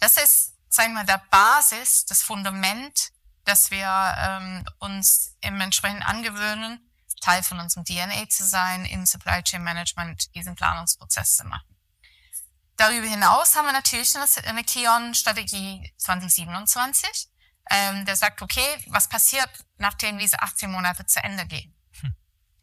Das 0.00 0.16
ist 0.16 0.51
sagen 0.72 0.94
wir, 0.94 1.04
der 1.04 1.22
Basis, 1.30 2.06
das 2.06 2.22
Fundament, 2.22 3.10
dass 3.44 3.70
wir 3.70 4.14
ähm, 4.18 4.64
uns 4.78 5.36
im 5.40 5.60
entsprechend 5.60 6.06
angewöhnen, 6.06 6.88
Teil 7.20 7.42
von 7.42 7.60
unserem 7.60 7.84
DNA 7.84 8.28
zu 8.28 8.44
sein, 8.44 8.84
im 8.84 9.06
Supply 9.06 9.42
Chain 9.42 9.62
Management 9.62 10.34
diesen 10.34 10.54
Planungsprozess 10.54 11.36
zu 11.36 11.44
machen. 11.44 11.76
Darüber 12.76 13.06
hinaus 13.06 13.54
haben 13.54 13.66
wir 13.66 13.72
natürlich 13.72 14.12
eine 14.44 14.64
Kion-Strategie 14.64 15.92
2027, 15.98 17.28
ähm, 17.70 18.04
der 18.06 18.16
sagt, 18.16 18.42
okay, 18.42 18.66
was 18.88 19.08
passiert, 19.08 19.48
nachdem 19.76 20.18
diese 20.18 20.40
18 20.40 20.70
Monate 20.70 21.06
zu 21.06 21.22
Ende 21.22 21.46
gehen? 21.46 21.76
Hm. 22.00 22.16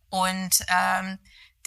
Und 0.09 0.65
ähm, 0.67 1.19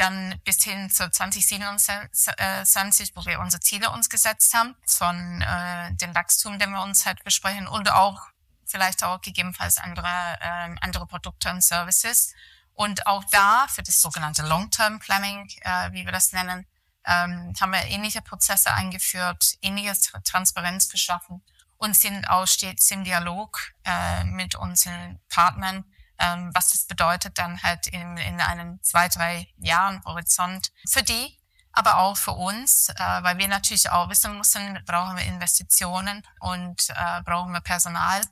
dann 0.02 0.40
bis 0.44 0.64
hin 0.64 0.90
zu 0.90 1.08
2027, 1.08 3.12
wo 3.14 3.24
wir 3.24 3.38
unsere 3.38 3.60
Ziele 3.60 3.90
uns 3.90 4.10
gesetzt 4.10 4.52
haben, 4.52 4.74
von 4.84 5.42
äh, 5.42 5.94
dem 5.94 6.12
Wachstum, 6.14 6.58
den 6.58 6.72
wir 6.72 6.82
uns 6.82 7.06
halt 7.06 7.22
besprechen 7.22 7.68
und 7.68 7.92
auch 7.92 8.20
vielleicht 8.66 9.04
auch 9.04 9.20
gegebenenfalls 9.20 9.78
andere, 9.78 10.38
äh, 10.40 10.74
andere 10.80 11.06
Produkte 11.06 11.50
und 11.50 11.62
Services. 11.62 12.34
Und 12.74 13.06
auch 13.06 13.22
da 13.30 13.66
für 13.68 13.82
das 13.82 14.00
sogenannte 14.00 14.42
Long-Term 14.42 14.98
Planning, 14.98 15.48
äh, 15.60 15.92
wie 15.92 16.04
wir 16.04 16.12
das 16.12 16.32
nennen, 16.32 16.66
ähm, 17.04 17.52
haben 17.60 17.72
wir 17.72 17.84
ähnliche 17.84 18.22
Prozesse 18.22 18.72
eingeführt, 18.72 19.56
ähnliche 19.60 19.94
Transparenz 20.24 20.88
geschaffen 20.88 21.42
und 21.76 21.96
sind 21.96 22.28
auch 22.28 22.46
stets 22.46 22.90
im 22.90 23.04
Dialog 23.04 23.72
äh, 23.84 24.24
mit 24.24 24.56
unseren 24.56 25.20
Partnern, 25.28 25.84
ähm, 26.22 26.50
was 26.54 26.70
das 26.70 26.86
bedeutet 26.86 27.36
dann 27.38 27.62
halt 27.62 27.88
in, 27.88 28.16
in 28.16 28.40
einem 28.40 28.80
zwei, 28.82 29.08
drei 29.08 29.48
Jahren 29.58 30.02
Horizont 30.04 30.72
für 30.88 31.02
die, 31.02 31.38
aber 31.72 31.98
auch 31.98 32.16
für 32.16 32.32
uns, 32.32 32.90
äh, 32.90 32.94
weil 33.22 33.38
wir 33.38 33.48
natürlich 33.48 33.90
auch 33.90 34.08
wissen 34.08 34.38
müssen, 34.38 34.78
brauchen 34.86 35.16
wir 35.16 35.24
Investitionen 35.24 36.22
und 36.40 36.88
äh, 36.90 37.22
brauchen 37.22 37.52
wir 37.52 37.60
Personal 37.60 38.22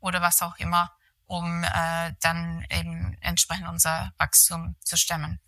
oder 0.00 0.20
was 0.20 0.42
auch 0.42 0.56
immer, 0.58 0.92
um 1.26 1.62
äh, 1.62 2.12
dann 2.20 2.66
eben 2.70 3.16
entsprechend 3.20 3.68
unser 3.68 4.12
Wachstum 4.18 4.76
zu 4.82 4.96
stemmen. 4.96 5.40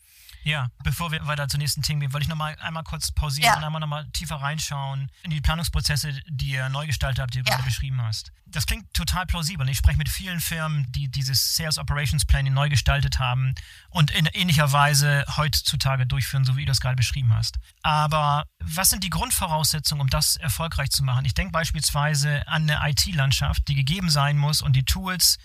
Ja, 0.49 0.71
bevor 0.83 1.13
wir 1.13 1.27
weiter 1.27 1.47
zur 1.47 1.59
nächsten 1.59 1.83
Themen 1.83 2.01
gehen, 2.01 2.15
wollte 2.15 2.23
ich 2.23 2.29
noch 2.29 2.37
mal 2.37 2.57
einmal 2.61 2.83
kurz 2.83 3.13
pausieren 3.13 3.51
ja. 3.51 3.59
und 3.59 3.65
einmal 3.65 3.81
noch 3.81 3.87
mal 3.87 4.07
tiefer 4.13 4.37
reinschauen 4.37 5.13
in 5.23 5.31
die 5.31 5.43
Planungsprozesse, 5.43 6.23
die 6.27 6.53
ihr 6.53 6.71
neu 6.71 6.87
gestaltet 6.87 7.21
habt, 7.21 7.35
die 7.35 7.43
du 7.43 7.45
ja. 7.45 7.55
gerade 7.55 7.65
beschrieben 7.65 8.01
hast. 8.01 8.33
Das 8.47 8.65
klingt 8.65 8.95
total 8.95 9.27
plausibel. 9.27 9.69
Ich 9.69 9.77
spreche 9.77 9.99
mit 9.99 10.09
vielen 10.09 10.41
Firmen, 10.41 10.91
die 10.93 11.11
dieses 11.11 11.55
Sales 11.55 11.77
Operations 11.77 12.25
Planning 12.25 12.55
neu 12.55 12.71
gestaltet 12.71 13.19
haben 13.19 13.55
und 13.91 14.11
in 14.11 14.25
ähnlicher 14.25 14.73
Weise 14.73 15.27
heutzutage 15.37 16.07
durchführen, 16.07 16.47
so 16.47 16.57
wie 16.57 16.65
du 16.65 16.71
das 16.71 16.81
gerade 16.81 16.97
beschrieben 16.97 17.35
hast. 17.35 17.59
Aber 17.83 18.47
was 18.59 18.89
sind 18.89 19.05
die 19.05 19.11
Grundvoraussetzungen, 19.11 20.01
um 20.01 20.09
das 20.09 20.37
erfolgreich 20.37 20.89
zu 20.89 21.05
machen? 21.05 21.27
Ich 21.27 21.35
denke 21.35 21.53
beispielsweise 21.53 22.49
an 22.49 22.71
eine 22.71 22.91
IT-Landschaft, 22.91 23.69
die 23.69 23.75
gegeben 23.75 24.09
sein 24.09 24.39
muss 24.39 24.63
und 24.63 24.75
die 24.77 24.85
Tools, 24.85 25.37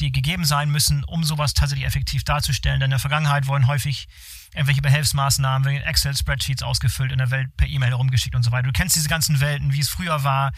die 0.00 0.12
gegeben 0.12 0.44
sein 0.44 0.70
müssen, 0.70 1.04
um 1.04 1.24
sowas 1.24 1.54
tatsächlich 1.54 1.86
effektiv 1.86 2.24
darzustellen. 2.24 2.80
Denn 2.80 2.86
in 2.86 2.92
der 2.92 2.98
Vergangenheit 2.98 3.46
wurden 3.46 3.66
häufig 3.66 4.08
irgendwelche 4.54 4.82
Behelfsmaßnahmen, 4.82 5.82
Excel-Spreadsheets 5.82 6.62
ausgefüllt, 6.62 7.12
in 7.12 7.18
der 7.18 7.30
Welt 7.30 7.56
per 7.56 7.68
E-Mail 7.68 7.90
herumgeschickt 7.90 8.34
und 8.34 8.42
so 8.42 8.50
weiter. 8.50 8.66
Du 8.66 8.72
kennst 8.72 8.96
diese 8.96 9.08
ganzen 9.08 9.40
Welten, 9.40 9.72
wie 9.72 9.80
es 9.80 9.88
früher 9.88 10.24
war. 10.24 10.52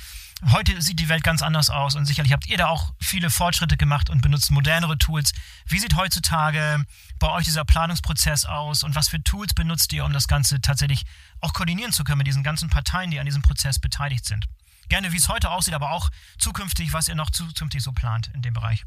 Heute 0.53 0.81
sieht 0.81 0.99
die 0.99 1.09
Welt 1.09 1.23
ganz 1.23 1.43
anders 1.43 1.69
aus 1.69 1.97
und 1.97 2.07
sicherlich 2.07 2.33
habt 2.33 2.49
ihr 2.49 2.57
da 2.57 2.69
auch 2.69 2.95
viele 2.99 3.29
Fortschritte 3.29 3.77
gemacht 3.77 4.09
und 4.09 4.23
benutzt 4.23 4.51
modernere 4.51 4.97
Tools. 4.97 5.33
Wie 5.67 5.79
sieht 5.79 5.97
heutzutage 5.97 6.85
bei 7.19 7.29
euch 7.29 7.45
dieser 7.45 7.65
Planungsprozess 7.65 8.47
aus 8.47 8.83
und 8.83 8.95
was 8.95 9.09
für 9.09 9.23
Tools 9.23 9.53
benutzt 9.53 9.93
ihr, 9.93 10.05
um 10.05 10.15
das 10.15 10.29
Ganze 10.29 10.61
tatsächlich 10.61 11.05
auch 11.41 11.53
koordinieren 11.53 11.93
zu 11.93 12.05
können 12.05 12.19
mit 12.19 12.27
diesen 12.27 12.43
ganzen 12.43 12.71
Parteien, 12.71 13.11
die 13.11 13.21
an 13.21 13.27
diesem 13.27 13.43
Prozess 13.43 13.79
beteiligt 13.79 14.25
sind? 14.25 14.47
Gerne, 14.89 15.13
wie 15.13 15.19
es 15.19 15.29
heute 15.29 15.51
aussieht, 15.51 15.75
aber 15.75 15.91
auch 15.91 16.11
zukünftig, 16.39 16.93
was 16.95 17.09
ihr 17.09 17.15
noch 17.15 17.31
zukünftig 17.31 17.83
so 17.83 17.93
plant 17.93 18.31
in 18.35 18.41
dem 18.41 18.55
Bereich. 18.55 18.85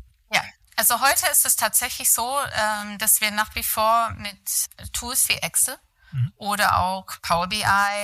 Also 0.84 1.00
heute 1.00 1.28
ist 1.28 1.46
es 1.46 1.56
tatsächlich 1.56 2.12
so, 2.12 2.38
ähm, 2.58 2.98
dass 2.98 3.22
wir 3.22 3.32
nach 3.32 3.56
wie 3.56 3.64
vor 3.64 4.10
mit 4.18 4.36
Tools 4.92 5.30
wie 5.30 5.38
Excel 5.38 5.78
mhm. 6.12 6.34
oder 6.36 6.78
auch 6.78 7.06
Power 7.22 7.48
BI, 7.48 7.64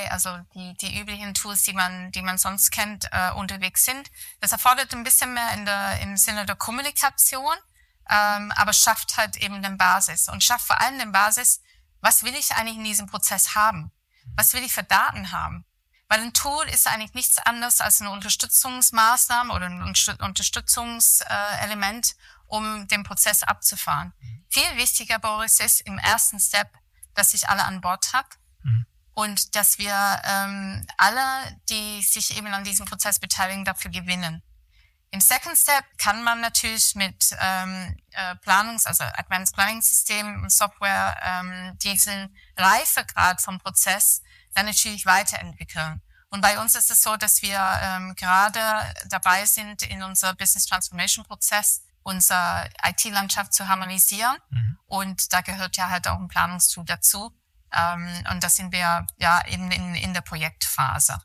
also 0.09 0.39
die, 0.55 0.77
die 0.77 0.97
üblichen 0.97 1.33
Tools, 1.33 1.63
die 1.63 1.73
man, 1.73 2.09
die 2.13 2.21
man 2.21 2.37
sonst 2.37 2.71
kennt, 2.71 3.09
äh, 3.11 3.31
unterwegs 3.31 3.83
sind. 3.83 4.09
Das 4.39 4.53
erfordert 4.53 4.93
ein 4.93 5.03
bisschen 5.03 5.33
mehr 5.33 5.51
in 5.55 5.65
der, 5.65 5.99
im 5.99 6.15
Sinne 6.15 6.45
der 6.45 6.55
Kommunikation, 6.55 7.53
ähm, 8.09 8.53
aber 8.55 8.71
schafft 8.71 9.17
halt 9.17 9.35
eben 9.35 9.61
den 9.61 9.77
Basis 9.77 10.29
und 10.29 10.41
schafft 10.41 10.65
vor 10.65 10.79
allem 10.79 10.99
den 10.99 11.11
Basis, 11.11 11.61
was 11.99 12.23
will 12.23 12.33
ich 12.33 12.53
eigentlich 12.53 12.77
in 12.77 12.85
diesem 12.85 13.07
Prozess 13.07 13.55
haben? 13.55 13.91
Was 14.37 14.53
will 14.53 14.63
ich 14.63 14.71
für 14.71 14.83
Daten 14.83 15.33
haben? 15.33 15.65
Weil 16.07 16.21
ein 16.21 16.33
Tool 16.33 16.65
ist 16.69 16.87
eigentlich 16.87 17.13
nichts 17.13 17.39
anderes 17.39 17.81
als 17.81 17.99
eine 17.99 18.11
Unterstützungsmaßnahme 18.11 19.53
oder 19.53 19.65
ein 19.65 19.81
Unterstützungselement, 20.21 22.15
um 22.49 22.87
den 22.87 23.03
Prozess 23.03 23.43
abzufahren. 23.43 24.13
Mhm. 24.19 24.45
Viel 24.49 24.77
wichtiger, 24.77 25.19
Boris, 25.19 25.59
ist 25.59 25.81
im 25.81 25.97
ersten 25.97 26.39
Step, 26.39 26.69
dass 27.13 27.33
ich 27.33 27.47
alle 27.47 27.63
an 27.63 27.81
Bord 27.81 28.13
habe 28.13 28.29
mhm. 28.63 28.85
und 29.13 29.55
dass 29.55 29.77
wir 29.77 30.21
ähm, 30.25 30.85
alle, 30.97 31.59
die 31.69 32.01
sich 32.01 32.37
eben 32.37 32.47
an 32.47 32.63
diesem 32.63 32.85
Prozess 32.85 33.19
beteiligen, 33.19 33.65
dafür 33.65 33.91
gewinnen. 33.91 34.43
Im 35.11 35.21
Second 35.21 35.57
Step 35.57 35.85
kann 35.97 36.23
man 36.23 36.39
natürlich 36.41 36.93
mit 36.93 37.35
ähm, 37.39 37.97
äh, 38.11 38.35
Planungs-, 38.35 38.85
also 38.85 39.03
Advanced 39.03 39.55
Planning 39.55 39.81
System 39.81 40.43
und 40.43 40.51
Software 40.51 41.19
ähm, 41.23 41.77
diesen 41.79 42.35
Reifegrad 42.55 43.41
vom 43.41 43.57
Prozess 43.59 44.21
dann 44.53 44.67
natürlich 44.67 45.05
weiterentwickeln. 45.05 46.01
Und 46.29 46.41
bei 46.41 46.59
uns 46.59 46.75
ist 46.75 46.91
es 46.91 47.01
so, 47.01 47.17
dass 47.17 47.41
wir 47.41 47.59
ähm, 47.81 48.13
gerade 48.15 48.61
dabei 49.07 49.45
sind, 49.45 49.81
in 49.81 50.03
unser 50.03 50.35
Business 50.35 50.67
Transformation 50.67 51.25
Prozess 51.25 51.81
unsere 52.03 52.69
IT-Landschaft 52.83 53.53
zu 53.53 53.67
harmonisieren. 53.67 54.37
Mhm. 54.49 54.79
Und 54.85 55.33
da 55.33 55.41
gehört 55.41 55.77
ja 55.77 55.89
halt 55.89 56.07
auch 56.07 56.19
ein 56.19 56.27
Planungstool 56.27 56.85
dazu. 56.85 57.35
Ähm, 57.71 58.23
und 58.31 58.43
da 58.43 58.49
sind 58.49 58.71
wir 58.71 59.05
ja 59.17 59.45
eben 59.47 59.71
in, 59.71 59.95
in 59.95 60.13
der 60.13 60.21
Projektphase. 60.21 61.19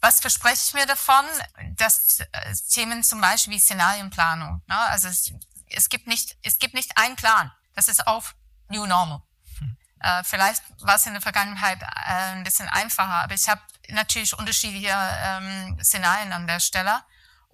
was 0.00 0.20
verspreche 0.20 0.62
ich 0.66 0.74
mir 0.74 0.86
davon? 0.86 1.24
Dass 1.76 2.20
äh, 2.20 2.54
Themen 2.70 3.02
zum 3.02 3.20
Beispiel 3.20 3.54
wie 3.54 3.58
Szenarienplanung. 3.58 4.62
Ne? 4.66 4.78
Also 4.78 5.08
es, 5.08 5.32
es, 5.66 5.88
gibt 5.88 6.06
nicht, 6.06 6.36
es 6.42 6.58
gibt 6.58 6.74
nicht 6.74 6.96
einen 6.96 7.16
Plan. 7.16 7.50
Das 7.74 7.88
ist 7.88 8.06
auch 8.06 8.24
New 8.68 8.86
Normal. 8.86 9.22
Hm. 9.58 9.76
Äh, 10.00 10.24
vielleicht 10.24 10.62
war 10.80 10.94
es 10.94 11.06
in 11.06 11.12
der 11.12 11.22
Vergangenheit 11.22 11.82
äh, 11.82 11.86
ein 12.34 12.44
bisschen 12.44 12.68
einfacher, 12.68 13.24
aber 13.24 13.34
ich 13.34 13.48
habe 13.48 13.60
natürlich 13.88 14.36
unterschiedliche 14.38 14.94
ähm, 14.94 15.78
Szenarien 15.82 16.32
an 16.32 16.46
der 16.46 16.60
Stelle. 16.60 17.02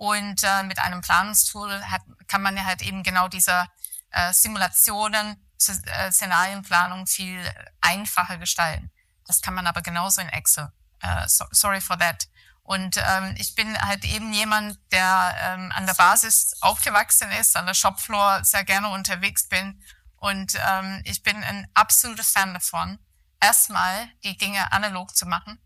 Und 0.02 0.42
äh, 0.42 0.64
mit 0.64 0.80
einem 0.80 1.00
Planungstool 1.00 1.80
hat, 1.84 2.02
kann 2.26 2.42
man 2.42 2.56
ja 2.56 2.64
halt 2.64 2.82
eben 2.82 3.04
genau 3.04 3.28
diese 3.28 3.68
äh, 4.10 4.32
Simulationen, 4.32 5.36
äh, 5.68 6.10
Szenarienplanung 6.10 7.06
viel 7.06 7.38
einfacher 7.80 8.38
gestalten. 8.38 8.90
Das 9.28 9.42
kann 9.42 9.54
man 9.54 9.68
aber 9.68 9.80
genauso 9.80 10.20
in 10.20 10.28
Excel. 10.28 10.72
Uh, 11.04 11.28
so, 11.28 11.44
sorry 11.52 11.80
for 11.80 11.96
that. 11.96 12.26
Und 12.64 12.96
ähm, 12.96 13.36
ich 13.38 13.54
bin 13.54 13.80
halt 13.80 14.04
eben 14.04 14.32
jemand, 14.32 14.76
der 14.90 15.36
ähm, 15.38 15.70
an 15.70 15.86
der 15.86 15.94
Basis 15.94 16.54
aufgewachsen 16.62 17.30
ist, 17.30 17.56
an 17.56 17.66
der 17.66 17.74
Shopfloor 17.74 18.42
sehr 18.42 18.64
gerne 18.64 18.88
unterwegs 18.88 19.46
bin. 19.46 19.84
Und 20.16 20.58
ähm, 20.68 21.00
ich 21.04 21.22
bin 21.22 21.36
ein 21.44 21.68
absoluter 21.74 22.24
Fan 22.24 22.54
davon, 22.54 22.98
erstmal 23.40 24.08
die 24.24 24.36
Dinge 24.36 24.72
analog 24.72 25.14
zu 25.14 25.26
machen 25.26 25.60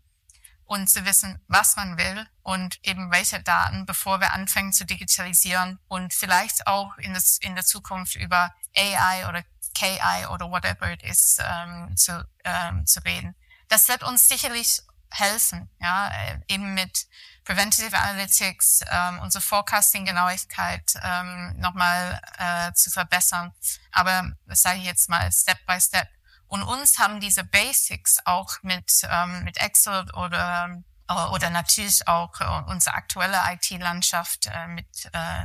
und 0.67 0.87
zu 0.87 1.05
wissen, 1.05 1.41
was 1.47 1.75
man 1.75 1.97
will 1.97 2.27
und 2.43 2.79
eben 2.83 3.11
welche 3.11 3.41
Daten, 3.41 3.85
bevor 3.85 4.19
wir 4.19 4.33
anfangen 4.33 4.73
zu 4.73 4.85
digitalisieren 4.85 5.79
und 5.87 6.13
vielleicht 6.13 6.67
auch 6.67 6.97
in, 6.97 7.13
das, 7.13 7.37
in 7.39 7.55
der 7.55 7.65
Zukunft 7.65 8.15
über 8.15 8.53
AI 8.75 9.27
oder 9.27 9.43
KI 9.73 10.25
oder 10.29 10.49
whatever 10.49 10.91
it 10.91 11.03
is 11.03 11.37
ähm, 11.41 11.95
zu, 11.95 12.27
ähm, 12.43 12.85
zu 12.85 12.99
reden. 13.01 13.35
Das 13.69 13.87
wird 13.87 14.03
uns 14.03 14.27
sicherlich 14.27 14.81
helfen, 15.09 15.69
ja, 15.79 16.09
äh, 16.09 16.39
eben 16.47 16.73
mit 16.73 17.07
Preventative 17.45 17.97
Analytics 17.97 18.81
ähm, 18.91 19.19
unsere 19.19 19.41
Forecasting-Genauigkeit 19.41 20.95
ähm, 21.01 21.55
nochmal 21.59 22.19
äh, 22.37 22.73
zu 22.73 22.89
verbessern. 22.89 23.53
Aber 23.91 24.33
das 24.47 24.61
sage 24.61 24.79
ich 24.79 24.85
jetzt 24.85 25.07
mal 25.07 25.31
Step 25.31 25.65
by 25.65 25.79
Step. 25.79 26.09
Und 26.47 26.63
uns 26.63 26.97
haben 26.99 27.19
diese 27.19 27.43
Basics 27.43 28.19
auch 28.25 28.51
mit, 28.61 29.01
ähm, 29.09 29.43
mit 29.43 29.57
Excel 29.57 30.09
oder 30.13 30.81
äh, 31.09 31.13
oder 31.13 31.49
natürlich 31.49 32.07
auch 32.07 32.39
äh, 32.41 32.71
unsere 32.71 32.95
aktuelle 32.95 33.37
IT-Landschaft 33.51 34.47
äh, 34.47 34.67
mit, 34.67 34.87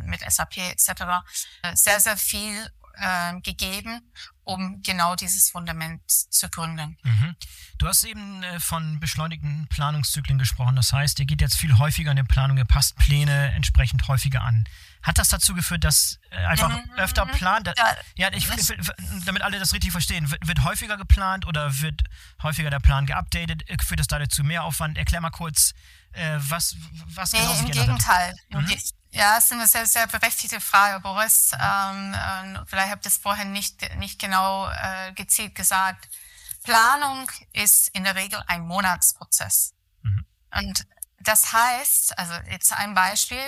mit 0.04 0.20
SAP 0.28 0.58
etc. 0.58 1.24
Sehr, 1.74 2.00
sehr 2.00 2.16
viel 2.16 2.68
gegeben 3.42 4.12
um 4.44 4.82
genau 4.82 5.14
dieses 5.14 5.50
Fundament 5.50 6.02
zu 6.08 6.48
gründen. 6.48 6.96
Mhm. 7.02 7.36
Du 7.78 7.86
hast 7.86 8.04
eben 8.04 8.42
äh, 8.42 8.60
von 8.60 9.00
beschleunigten 9.00 9.66
Planungszyklen 9.68 10.38
gesprochen. 10.38 10.76
Das 10.76 10.92
heißt, 10.92 11.18
ihr 11.20 11.26
geht 11.26 11.40
jetzt 11.40 11.56
viel 11.56 11.78
häufiger 11.78 12.10
in 12.10 12.16
den 12.16 12.26
Planungen, 12.26 12.58
ihr 12.58 12.64
passt 12.64 12.96
Pläne 12.96 13.52
entsprechend 13.52 14.08
häufiger 14.08 14.42
an. 14.42 14.64
Hat 15.02 15.18
das 15.18 15.28
dazu 15.28 15.54
geführt, 15.54 15.84
dass 15.84 16.20
äh, 16.30 16.36
einfach 16.36 16.68
mhm. 16.70 16.92
öfter 16.96 17.26
plant? 17.26 17.72
Ja, 18.16 18.32
ich, 18.32 18.46
damit 19.24 19.42
alle 19.42 19.58
das 19.58 19.72
richtig 19.72 19.90
verstehen, 19.90 20.30
wird, 20.30 20.46
wird, 20.46 20.64
häufiger 20.64 20.96
geplant 20.96 21.46
oder 21.46 21.80
wird 21.80 22.02
häufiger 22.42 22.70
der 22.70 22.80
Plan 22.80 23.06
geupdatet? 23.06 23.64
Führt 23.82 24.00
das 24.00 24.06
dadurch 24.06 24.30
zu 24.30 24.44
mehr 24.44 24.64
Aufwand? 24.64 24.98
Erklär 24.98 25.20
mal 25.20 25.30
kurz, 25.30 25.74
äh, 26.12 26.38
was, 26.48 26.76
was 27.14 27.32
nee, 27.32 27.40
genau 27.40 27.58
im 27.58 27.70
Gegenteil. 27.70 28.34
Mhm. 28.50 28.76
Ja, 29.10 29.36
es 29.36 29.44
ist 29.44 29.52
eine 29.52 29.66
sehr, 29.66 29.86
sehr 29.86 30.06
berechtigte 30.06 30.60
Frage, 30.60 31.00
Boris. 31.00 31.52
Ähm, 31.52 32.14
äh, 32.14 32.64
vielleicht 32.66 32.90
habt 32.90 33.04
ihr 33.04 33.10
es 33.10 33.18
vorher 33.18 33.44
nicht, 33.44 33.96
nicht 33.98 34.18
genau 34.18 34.68
äh, 34.68 35.12
gezielt 35.12 35.54
gesagt. 35.54 36.08
Planung 36.62 37.30
ist 37.52 37.88
in 37.88 38.04
der 38.04 38.14
Regel 38.14 38.42
ein 38.46 38.62
Monatsprozess. 38.62 39.74
Mhm. 40.02 40.24
Und 40.56 40.86
das 41.20 41.52
heißt, 41.52 42.18
also 42.18 42.34
jetzt 42.50 42.72
ein 42.72 42.94
Beispiel, 42.94 43.44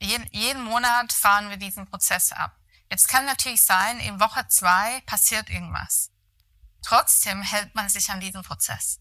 jeden, 0.00 0.26
jeden 0.32 0.62
Monat 0.64 1.12
fahren 1.12 1.48
wir 1.48 1.56
diesen 1.56 1.86
Prozess 1.86 2.32
ab. 2.32 2.54
Jetzt 2.90 3.08
kann 3.08 3.24
natürlich 3.24 3.64
sein, 3.64 3.98
in 4.00 4.20
Woche 4.20 4.46
zwei 4.48 5.00
passiert 5.06 5.50
irgendwas. 5.50 6.10
Trotzdem 6.82 7.42
hält 7.42 7.74
man 7.74 7.88
sich 7.88 8.10
an 8.10 8.20
diesen 8.20 8.42
Prozess, 8.42 9.00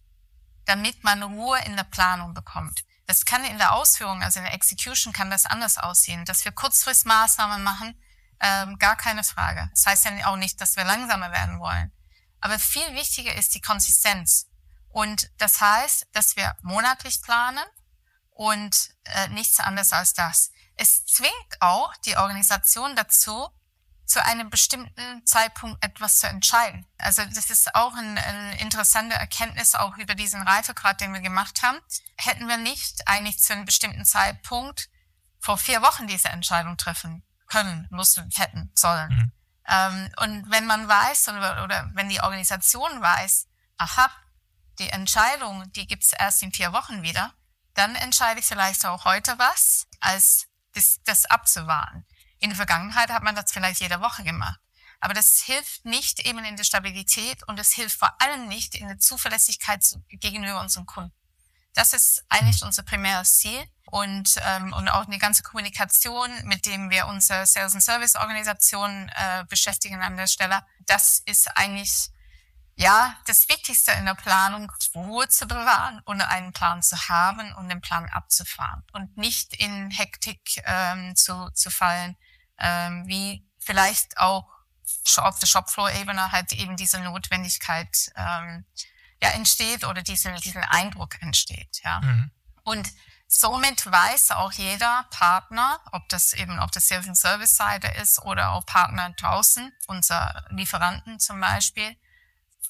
damit 0.65 1.03
man 1.03 1.21
Ruhe 1.21 1.59
in 1.65 1.75
der 1.75 1.83
Planung 1.83 2.33
bekommt. 2.33 2.83
Das 3.05 3.25
kann 3.25 3.45
in 3.45 3.57
der 3.57 3.73
Ausführung, 3.73 4.23
also 4.23 4.39
in 4.39 4.45
der 4.45 4.53
Execution 4.53 5.13
kann 5.13 5.29
das 5.29 5.45
anders 5.45 5.77
aussehen. 5.77 6.25
Dass 6.25 6.45
wir 6.45 6.51
Kurzfristmaßnahmen 6.51 7.63
machen, 7.63 7.99
ähm, 8.39 8.77
gar 8.79 8.95
keine 8.95 9.23
Frage. 9.23 9.69
Das 9.71 9.85
heißt 9.85 10.05
ja 10.05 10.27
auch 10.27 10.37
nicht, 10.37 10.59
dass 10.59 10.75
wir 10.75 10.83
langsamer 10.83 11.31
werden 11.31 11.59
wollen. 11.59 11.91
Aber 12.39 12.59
viel 12.59 12.93
wichtiger 12.93 13.33
ist 13.35 13.55
die 13.55 13.61
Konsistenz. 13.61 14.47
Und 14.89 15.29
das 15.37 15.61
heißt, 15.61 16.07
dass 16.13 16.35
wir 16.35 16.55
monatlich 16.61 17.21
planen 17.21 17.63
und 18.31 18.95
äh, 19.03 19.27
nichts 19.29 19.59
anderes 19.59 19.93
als 19.93 20.13
das. 20.13 20.51
Es 20.75 21.05
zwingt 21.05 21.61
auch 21.61 21.95
die 22.05 22.17
Organisation 22.17 22.95
dazu, 22.95 23.49
zu 24.05 24.23
einem 24.23 24.49
bestimmten 24.49 25.25
Zeitpunkt 25.25 25.83
etwas 25.83 26.19
zu 26.19 26.27
entscheiden. 26.27 26.85
Also 26.97 27.23
das 27.25 27.49
ist 27.49 27.73
auch 27.75 27.95
eine 27.95 28.23
ein 28.23 28.53
interessante 28.59 29.15
Erkenntnis 29.15 29.75
auch 29.75 29.97
über 29.97 30.15
diesen 30.15 30.41
Reifegrad, 30.41 31.01
den 31.01 31.13
wir 31.13 31.21
gemacht 31.21 31.63
haben. 31.63 31.79
Hätten 32.15 32.47
wir 32.47 32.57
nicht 32.57 33.07
eigentlich 33.07 33.39
zu 33.39 33.53
einem 33.53 33.65
bestimmten 33.65 34.05
Zeitpunkt 34.05 34.89
vor 35.39 35.57
vier 35.57 35.81
Wochen 35.81 36.07
diese 36.07 36.29
Entscheidung 36.29 36.77
treffen 36.77 37.23
können, 37.47 37.87
mussten, 37.91 38.29
hätten, 38.35 38.71
sollen. 38.75 39.09
Mhm. 39.09 39.31
Ähm, 39.67 40.11
und 40.17 40.51
wenn 40.51 40.65
man 40.65 40.87
weiß 40.87 41.29
oder, 41.29 41.63
oder 41.63 41.89
wenn 41.93 42.09
die 42.09 42.21
Organisation 42.21 43.01
weiß, 43.01 43.47
aha, 43.77 44.09
die 44.79 44.89
Entscheidung, 44.89 45.71
die 45.73 45.87
gibt's 45.87 46.13
erst 46.13 46.43
in 46.43 46.51
vier 46.51 46.73
Wochen 46.73 47.01
wieder, 47.01 47.33
dann 47.73 47.95
entscheide 47.95 48.39
ich 48.39 48.45
vielleicht 48.45 48.85
auch 48.85 49.05
heute 49.05 49.37
was, 49.37 49.87
als 49.99 50.47
das, 50.73 50.99
das 51.05 51.25
abzuwarten. 51.25 52.05
In 52.39 52.49
der 52.49 52.57
Vergangenheit 52.57 53.09
hat 53.09 53.23
man 53.23 53.35
das 53.35 53.51
vielleicht 53.51 53.81
jede 53.81 54.01
Woche 54.01 54.23
gemacht. 54.23 54.59
Aber 54.99 55.13
das 55.13 55.41
hilft 55.41 55.85
nicht 55.85 56.25
eben 56.25 56.43
in 56.45 56.55
der 56.57 56.63
Stabilität 56.63 57.43
und 57.47 57.59
es 57.59 57.73
hilft 57.73 57.99
vor 57.99 58.19
allem 58.21 58.47
nicht 58.47 58.75
in 58.75 58.87
der 58.87 58.99
Zuverlässigkeit 58.99 59.83
gegenüber 60.09 60.59
unseren 60.59 60.85
Kunden. 60.85 61.13
Das 61.73 61.93
ist 61.93 62.23
eigentlich 62.29 62.63
unser 62.63 62.83
primäres 62.83 63.35
Ziel 63.35 63.65
und, 63.85 64.35
ähm, 64.45 64.73
und 64.73 64.87
auch 64.89 65.05
eine 65.05 65.17
ganze 65.17 65.43
Kommunikation, 65.43 66.29
mit 66.45 66.65
dem 66.65 66.89
wir 66.89 67.07
unsere 67.07 67.45
Sales- 67.45 67.75
und 67.75 67.81
Service-Organisation 67.81 69.09
äh, 69.09 69.43
beschäftigen 69.49 70.01
an 70.01 70.15
der 70.15 70.27
Stelle. 70.27 70.61
Das 70.87 71.19
ist 71.25 71.55
eigentlich 71.57 72.09
ja 72.77 73.15
das 73.25 73.47
Wichtigste 73.49 73.91
in 73.91 74.05
der 74.05 74.15
Planung, 74.15 74.71
Ruhe 74.95 75.27
zu 75.27 75.47
bewahren 75.47 76.01
und 76.05 76.21
einen 76.21 76.53
Plan 76.53 76.81
zu 76.81 77.09
haben 77.09 77.53
und 77.55 77.69
den 77.69 77.81
Plan 77.81 78.09
abzufahren 78.09 78.83
und 78.93 79.17
nicht 79.17 79.53
in 79.53 79.91
Hektik 79.91 80.63
ähm, 80.65 81.15
zu, 81.15 81.49
zu 81.53 81.69
fallen 81.69 82.15
ähm, 82.59 83.07
wie 83.07 83.45
vielleicht 83.59 84.17
auch 84.17 84.47
auf 85.17 85.39
der 85.39 85.47
Shopfloor-Ebene 85.47 86.31
halt 86.31 86.51
eben 86.53 86.77
diese 86.77 86.99
Notwendigkeit 86.99 88.11
ähm, 88.15 88.65
ja 89.21 89.29
entsteht 89.29 89.83
oder 89.83 90.01
diesen, 90.01 90.35
diesen 90.37 90.63
Eindruck 90.63 91.21
entsteht. 91.21 91.81
Ja. 91.83 92.01
Mhm. 92.01 92.31
Und 92.63 92.91
somit 93.27 93.85
weiß 93.85 94.31
auch 94.31 94.51
jeder 94.51 95.05
Partner, 95.09 95.79
ob 95.91 96.07
das 96.09 96.33
eben 96.33 96.59
auf 96.59 96.71
der 96.71 96.81
Sales 96.81 97.07
and 97.07 97.17
Service 97.17 97.55
Seite 97.55 97.87
ist 98.01 98.21
oder 98.21 98.51
auch 98.51 98.65
Partner 98.65 99.11
draußen, 99.11 99.71
unser 99.87 100.45
Lieferanten 100.49 101.19
zum 101.19 101.39
Beispiel, 101.39 101.95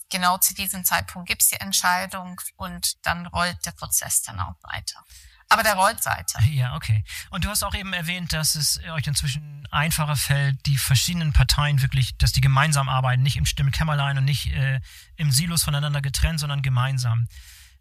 genau 0.09 0.37
zu 0.37 0.53
diesem 0.53 0.85
Zeitpunkt 0.85 1.27
gibt 1.27 1.41
es 1.41 1.49
die 1.49 1.59
Entscheidung 1.59 2.39
und 2.57 3.05
dann 3.05 3.25
rollt 3.27 3.65
der 3.65 3.71
Prozess 3.71 4.21
dann 4.21 4.39
auch 4.39 4.55
weiter 4.61 5.03
aber 5.49 5.63
der 5.63 5.75
rollt 5.75 6.05
weiter. 6.05 6.41
Ja, 6.43 6.75
okay. 6.75 7.03
Und 7.29 7.45
du 7.45 7.49
hast 7.49 7.63
auch 7.63 7.75
eben 7.75 7.93
erwähnt, 7.93 8.33
dass 8.33 8.55
es 8.55 8.79
euch 8.91 9.07
inzwischen 9.07 9.67
einfacher 9.71 10.15
fällt, 10.15 10.65
die 10.65 10.77
verschiedenen 10.77 11.33
Parteien 11.33 11.81
wirklich, 11.81 12.17
dass 12.17 12.31
die 12.31 12.41
gemeinsam 12.41 12.89
arbeiten, 12.89 13.23
nicht 13.23 13.37
im 13.37 13.45
Stimmkämmerlein 13.45 14.17
und 14.17 14.25
nicht 14.25 14.47
äh, 14.47 14.79
im 15.17 15.31
Silos 15.31 15.63
voneinander 15.63 16.01
getrennt, 16.01 16.39
sondern 16.39 16.61
gemeinsam. 16.61 17.27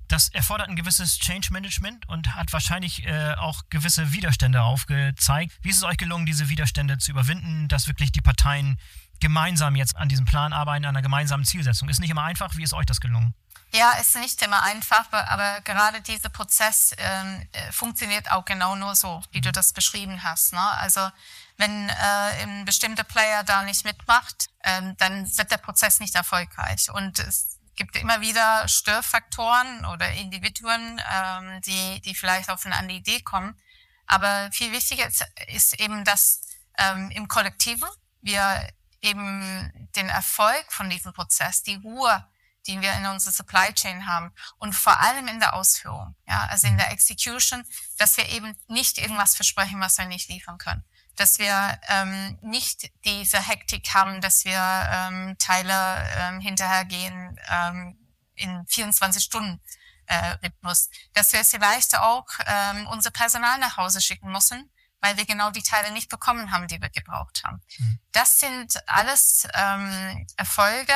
Das 0.09 0.29
erfordert 0.29 0.69
ein 0.69 0.77
gewisses 0.77 1.19
Change 1.19 1.49
Management 1.51 2.07
und 2.09 2.35
hat 2.35 2.53
wahrscheinlich 2.53 3.07
äh, 3.07 3.35
auch 3.35 3.63
gewisse 3.71 4.13
Widerstände 4.13 4.63
aufgezeigt. 4.63 5.53
Wie 5.63 5.71
ist 5.71 5.79
es 5.79 5.83
euch 5.83 5.97
gelungen, 5.97 6.27
diese 6.27 6.51
Widerstände 6.51 6.99
zu 6.99 7.13
überwinden, 7.13 7.69
dass 7.69 7.89
wirklich 7.89 8.13
die 8.13 8.21
Parteien 8.21 8.79
gemeinsam 9.21 9.77
jetzt 9.77 9.97
an 9.97 10.09
diesem 10.09 10.25
Plan 10.25 10.53
arbeiten, 10.53 10.85
an 10.85 10.91
einer 10.91 11.03
gemeinsamen 11.03 11.45
Zielsetzung? 11.45 11.89
Ist 11.89 12.01
nicht 12.01 12.11
immer 12.11 12.25
einfach. 12.25 12.57
Wie 12.57 12.63
ist 12.63 12.75
euch 12.75 12.87
das 12.87 13.01
gelungen? 13.01 13.35
Ja, 13.75 13.91
ist 13.93 14.15
nicht 14.15 14.41
immer 14.43 14.63
einfach, 14.63 15.13
aber 15.13 15.61
gerade 15.63 16.01
dieser 16.01 16.29
Prozess 16.29 16.95
ähm, 16.97 17.49
äh, 17.51 17.73
funktioniert 17.73 18.31
auch 18.31 18.45
genau 18.45 18.77
nur 18.77 18.95
so, 18.95 19.21
wie 19.33 19.41
du 19.41 19.51
das 19.51 19.73
beschrieben 19.73 20.23
hast. 20.23 20.53
Ne? 20.53 20.61
Also 20.61 21.11
wenn 21.57 21.89
äh, 21.89 22.43
ein 22.43 22.65
bestimmter 22.65 23.03
Player 23.03 23.43
da 23.43 23.65
nicht 23.65 23.85
mitmacht, 23.85 24.49
ähm, 24.63 24.97
dann 24.99 25.27
wird 25.37 25.51
der 25.51 25.57
Prozess 25.57 25.99
nicht 25.99 26.15
erfolgreich. 26.15 26.89
Und 26.93 27.19
es 27.19 27.59
gibt 27.75 27.97
immer 27.97 28.21
wieder 28.21 28.69
Störfaktoren 28.69 29.85
oder 29.87 30.09
Individuen, 30.13 31.01
ähm, 31.13 31.61
die, 31.63 32.01
die 32.03 32.15
vielleicht 32.15 32.51
auf 32.51 32.65
eine 32.67 32.77
andere 32.77 32.99
Idee 32.99 33.23
kommen. 33.23 33.59
Aber 34.07 34.51
viel 34.53 34.71
wichtiger 34.71 35.09
ist, 35.09 35.27
ist 35.49 35.81
eben, 35.81 36.05
dass 36.05 36.43
ähm, 36.79 37.11
im 37.11 37.27
Kollektiven 37.27 37.89
wir 38.21 38.69
eben 39.05 39.89
den 39.97 40.09
Erfolg 40.09 40.73
von 40.73 40.91
diesem 40.91 41.13
Prozess, 41.13 41.63
die 41.63 41.77
Ruhe 41.77 42.25
die 42.67 42.81
wir 42.81 42.93
in 42.95 43.07
unserer 43.07 43.33
Supply 43.33 43.73
Chain 43.75 44.07
haben 44.07 44.33
und 44.59 44.75
vor 44.75 44.99
allem 45.01 45.29
in 45.29 45.39
der 45.39 45.55
Ausführung, 45.55 46.15
ja, 46.27 46.47
also 46.51 46.67
in 46.67 46.79
der 46.79 46.91
Execution, 46.93 47.65
dass 47.99 48.17
wir 48.17 48.29
eben 48.31 48.57
nicht 48.69 48.99
irgendwas 48.99 49.37
versprechen, 49.37 49.81
was 49.81 49.99
wir 49.99 50.07
nicht 50.07 50.29
liefern 50.29 50.59
können. 50.59 50.85
Dass 51.17 51.39
wir 51.39 51.79
ähm, 51.89 52.39
nicht 52.43 52.91
diese 53.05 53.39
Hektik 53.39 53.95
haben, 53.95 54.21
dass 54.21 54.45
wir 54.45 54.59
ähm, 54.59 55.37
Teile 55.39 56.09
ähm, 56.19 56.41
hinterhergehen 56.41 57.39
ähm, 57.49 57.97
in 58.35 58.67
24 58.67 59.23
Stunden 59.23 59.61
äh, 60.07 60.37
Rhythmus. 60.43 60.91
Dass 61.13 61.33
wir 61.33 61.45
vielleicht 61.45 61.97
auch 61.97 62.27
ähm, 62.47 62.89
unser 62.89 63.13
Personal 63.13 63.59
nach 63.59 63.77
Hause 63.77 64.01
schicken 64.01 64.33
müssen, 64.33 64.69
weil 65.05 65.19
wir 65.19 65.27
genau 65.27 65.51
die 65.51 65.63
Teile 65.63 65.93
nicht 65.93 66.09
bekommen 66.09 66.51
haben, 66.51 66.67
die 66.67 66.81
wir 66.81 66.89
gebraucht 66.89 67.43
haben. 67.45 67.61
Mhm. 67.77 67.99
Das 68.13 68.41
sind 68.41 68.89
alles 68.89 69.47
ähm, 69.53 70.27
Erfolge, 70.39 70.95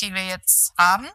die 0.00 0.14
wir 0.14 0.24
jetzt 0.24 0.72
haben. 0.78 1.06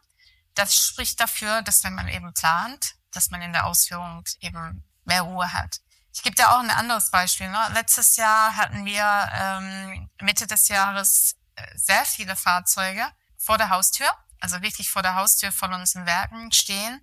Das 0.53 0.75
spricht 0.75 1.19
dafür, 1.19 1.63
dass 1.63 1.83
wenn 1.83 1.95
man 1.95 2.07
eben 2.07 2.35
plant, 2.35 2.97
dass 3.09 3.31
man 3.31 3.41
in 3.41 3.51
der 3.51 3.65
Ausführung 3.65 4.23
eben 4.41 4.83
mehr 5.05 5.23
Ruhe 5.23 5.51
hat. 5.53 5.79
Ich 6.13 6.21
gebe 6.21 6.35
dir 6.35 6.51
auch 6.51 6.59
ein 6.59 6.69
anderes 6.69 7.09
Beispiel. 7.09 7.49
Ne? 7.49 7.71
Letztes 7.73 8.15
Jahr 8.15 8.55
hatten 8.55 8.85
wir 8.85 9.29
ähm, 9.33 10.07
Mitte 10.21 10.45
des 10.45 10.67
Jahres 10.67 11.37
äh, 11.55 11.65
sehr 11.75 12.05
viele 12.05 12.35
Fahrzeuge 12.35 13.07
vor 13.37 13.57
der 13.57 13.71
Haustür, 13.71 14.07
also 14.39 14.61
wirklich 14.61 14.91
vor 14.91 15.01
der 15.01 15.15
Haustür 15.15 15.51
von 15.51 15.73
unseren 15.73 16.05
Werken 16.05 16.51
stehen, 16.51 17.01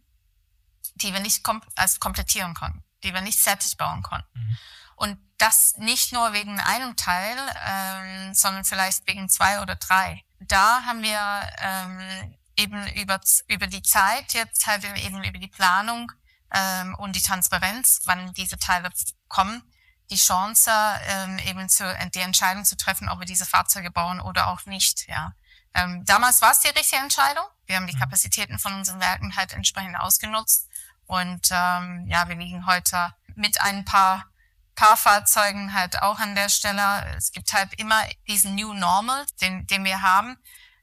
die 0.95 1.13
wir 1.13 1.21
nicht 1.21 1.43
kom 1.43 1.63
als 1.75 1.99
komplettieren 1.99 2.55
konnten, 2.55 2.85
die 3.03 3.13
wir 3.13 3.23
nicht 3.23 3.41
fertig 3.41 3.77
bauen 3.77 4.05
konnten. 4.05 4.39
Mhm. 4.39 4.59
Und 5.03 5.19
das 5.37 5.75
nicht 5.79 6.13
nur 6.13 6.33
wegen 6.33 6.61
einem 6.61 6.95
Teil, 6.95 7.37
ähm, 7.67 8.35
sondern 8.35 8.65
vielleicht 8.65 9.05
wegen 9.09 9.29
zwei 9.29 9.61
oder 9.61 9.75
drei. 9.75 10.23
Da 10.39 10.85
haben 10.85 11.03
wir 11.03 11.19
ähm, 11.59 12.37
eben 12.57 12.87
über, 12.95 13.19
über 13.49 13.67
die 13.67 13.83
Zeit, 13.83 14.33
jetzt 14.33 14.65
halt 14.69 14.85
eben 14.85 15.25
über 15.25 15.39
die 15.41 15.49
Planung 15.49 16.13
ähm, 16.53 16.95
und 17.01 17.17
die 17.17 17.21
Transparenz, 17.21 18.03
wann 18.05 18.33
diese 18.35 18.59
Teile 18.59 18.91
kommen, 19.27 19.65
die 20.09 20.17
Chance, 20.17 20.71
ähm, 21.09 21.37
eben 21.41 21.69
zu, 21.69 21.83
die 22.15 22.21
Entscheidung 22.21 22.65
zu 22.65 22.77
treffen, 22.77 23.09
ob 23.09 23.19
wir 23.19 23.27
diese 23.27 23.45
Fahrzeuge 23.45 23.91
bauen 23.91 24.21
oder 24.21 24.47
auch 24.47 24.67
nicht. 24.67 25.09
Ja. 25.09 25.35
Ähm, 25.75 26.05
damals 26.05 26.41
war 26.43 26.53
es 26.53 26.61
die 26.61 26.69
richtige 26.69 27.03
Entscheidung. 27.03 27.45
Wir 27.67 27.75
haben 27.75 27.89
die 27.89 27.97
mhm. 27.97 27.99
Kapazitäten 27.99 28.61
von 28.61 28.75
unseren 28.75 29.01
Werken 29.01 29.35
halt 29.35 29.53
entsprechend 29.53 29.99
ausgenutzt. 29.99 30.69
Und 31.07 31.49
ähm, 31.51 32.07
ja, 32.07 32.29
wir 32.29 32.37
liegen 32.37 32.67
heute 32.67 33.13
mit 33.35 33.61
ein 33.61 33.85
paar 33.85 34.32
Fahrfahrzeugen 34.77 35.75
halt 35.75 36.03
auch 36.03 36.19
an 36.19 36.35
der 36.35 36.49
Stelle. 36.49 37.15
Es 37.17 37.33
gibt 37.33 37.53
halt 37.53 37.73
immer 37.75 38.03
diesen 38.27 38.55
New 38.55 38.73
Normal, 38.73 39.25
den, 39.41 39.67
den 39.67 39.85
wir 39.85 40.03
haben. 40.03 40.37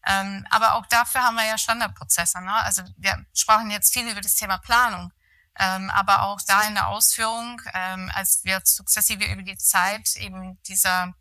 Ähm, 0.06 0.46
aber 0.50 0.76
auch 0.76 0.86
dafür 0.86 1.24
haben 1.24 1.36
wir 1.36 1.46
ja 1.46 1.58
Standardprozesse. 1.58 2.42
Ne? 2.42 2.54
Also 2.54 2.84
wir 2.98 3.26
sprachen 3.34 3.72
jetzt 3.72 3.94
viel 3.94 4.08
über 4.10 4.22
das 4.22 4.36
Thema 4.36 4.58
Planung. 4.58 5.12
Ähm, 5.58 5.90
aber 5.90 6.24
auch 6.24 6.40
da 6.48 6.62
in 6.64 6.76
der 6.76 6.88
Ausführung, 6.88 7.62
ähm, 7.74 8.10
als 8.14 8.46
wir 8.46 8.62
sukzessive 8.64 9.26
über 9.26 9.42
die 9.42 9.58
Zeit 9.58 10.16
eben 10.16 10.58
dieser 10.64 11.14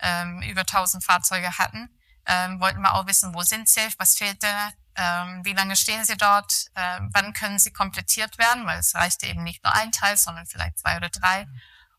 ähm, 0.00 0.42
über 0.42 0.60
1000 0.60 1.02
Fahrzeuge 1.02 1.56
hatten, 1.56 1.88
ähm, 2.26 2.60
wollten 2.60 2.82
wir 2.82 2.94
auch 2.94 3.06
wissen, 3.06 3.34
wo 3.34 3.42
sind 3.42 3.68
sie, 3.68 3.88
was 3.96 4.16
fehlt 4.16 4.42
da, 4.42 4.70
ähm, 4.96 5.44
wie 5.44 5.54
lange 5.54 5.76
stehen 5.76 6.04
sie 6.04 6.16
dort, 6.16 6.66
ähm, 6.74 7.10
wann 7.14 7.32
können 7.32 7.58
sie 7.58 7.72
komplettiert 7.72 8.36
werden, 8.36 8.66
weil 8.66 8.78
es 8.80 8.94
reicht 8.94 9.22
eben 9.22 9.42
nicht 9.44 9.64
nur 9.64 9.74
ein 9.74 9.92
Teil, 9.92 10.16
sondern 10.18 10.46
vielleicht 10.46 10.78
zwei 10.78 10.96
oder 10.96 11.08
drei. 11.08 11.46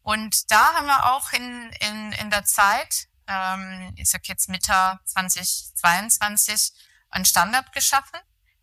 Und 0.08 0.52
da 0.52 0.74
haben 0.74 0.88
wir 0.88 1.12
auch 1.12 1.34
in, 1.34 1.70
in, 1.82 2.13
in 2.13 2.30
der 2.30 2.46
Zeit, 2.46 3.10
ähm, 3.28 3.91
ich 3.98 4.10
sag 4.10 4.26
jetzt 4.30 4.48
Mitte 4.48 4.98
2022, 5.04 6.72
einen 7.10 7.26
Standard 7.26 7.74
geschaffen, 7.74 8.17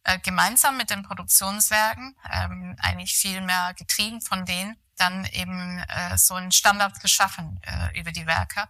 äh, 0.05 0.19
gemeinsam 0.21 0.79
mit 0.79 0.89
den 0.89 1.03
Produktionswerken, 1.03 2.17
ähm, 2.33 2.77
eigentlich 2.81 3.15
viel 3.15 3.43
mehr 3.43 3.75
getrieben 3.75 4.23
von 4.23 4.47
denen, 4.47 4.79
dann 4.97 5.27
eben 5.27 5.81
äh, 5.81 6.17
so 6.17 6.33
einen 6.33 6.51
Standard 6.51 6.99
geschaffen 7.01 7.61
äh, 7.61 8.01
über 8.01 8.11
die 8.11 8.25
Werke. 8.25 8.67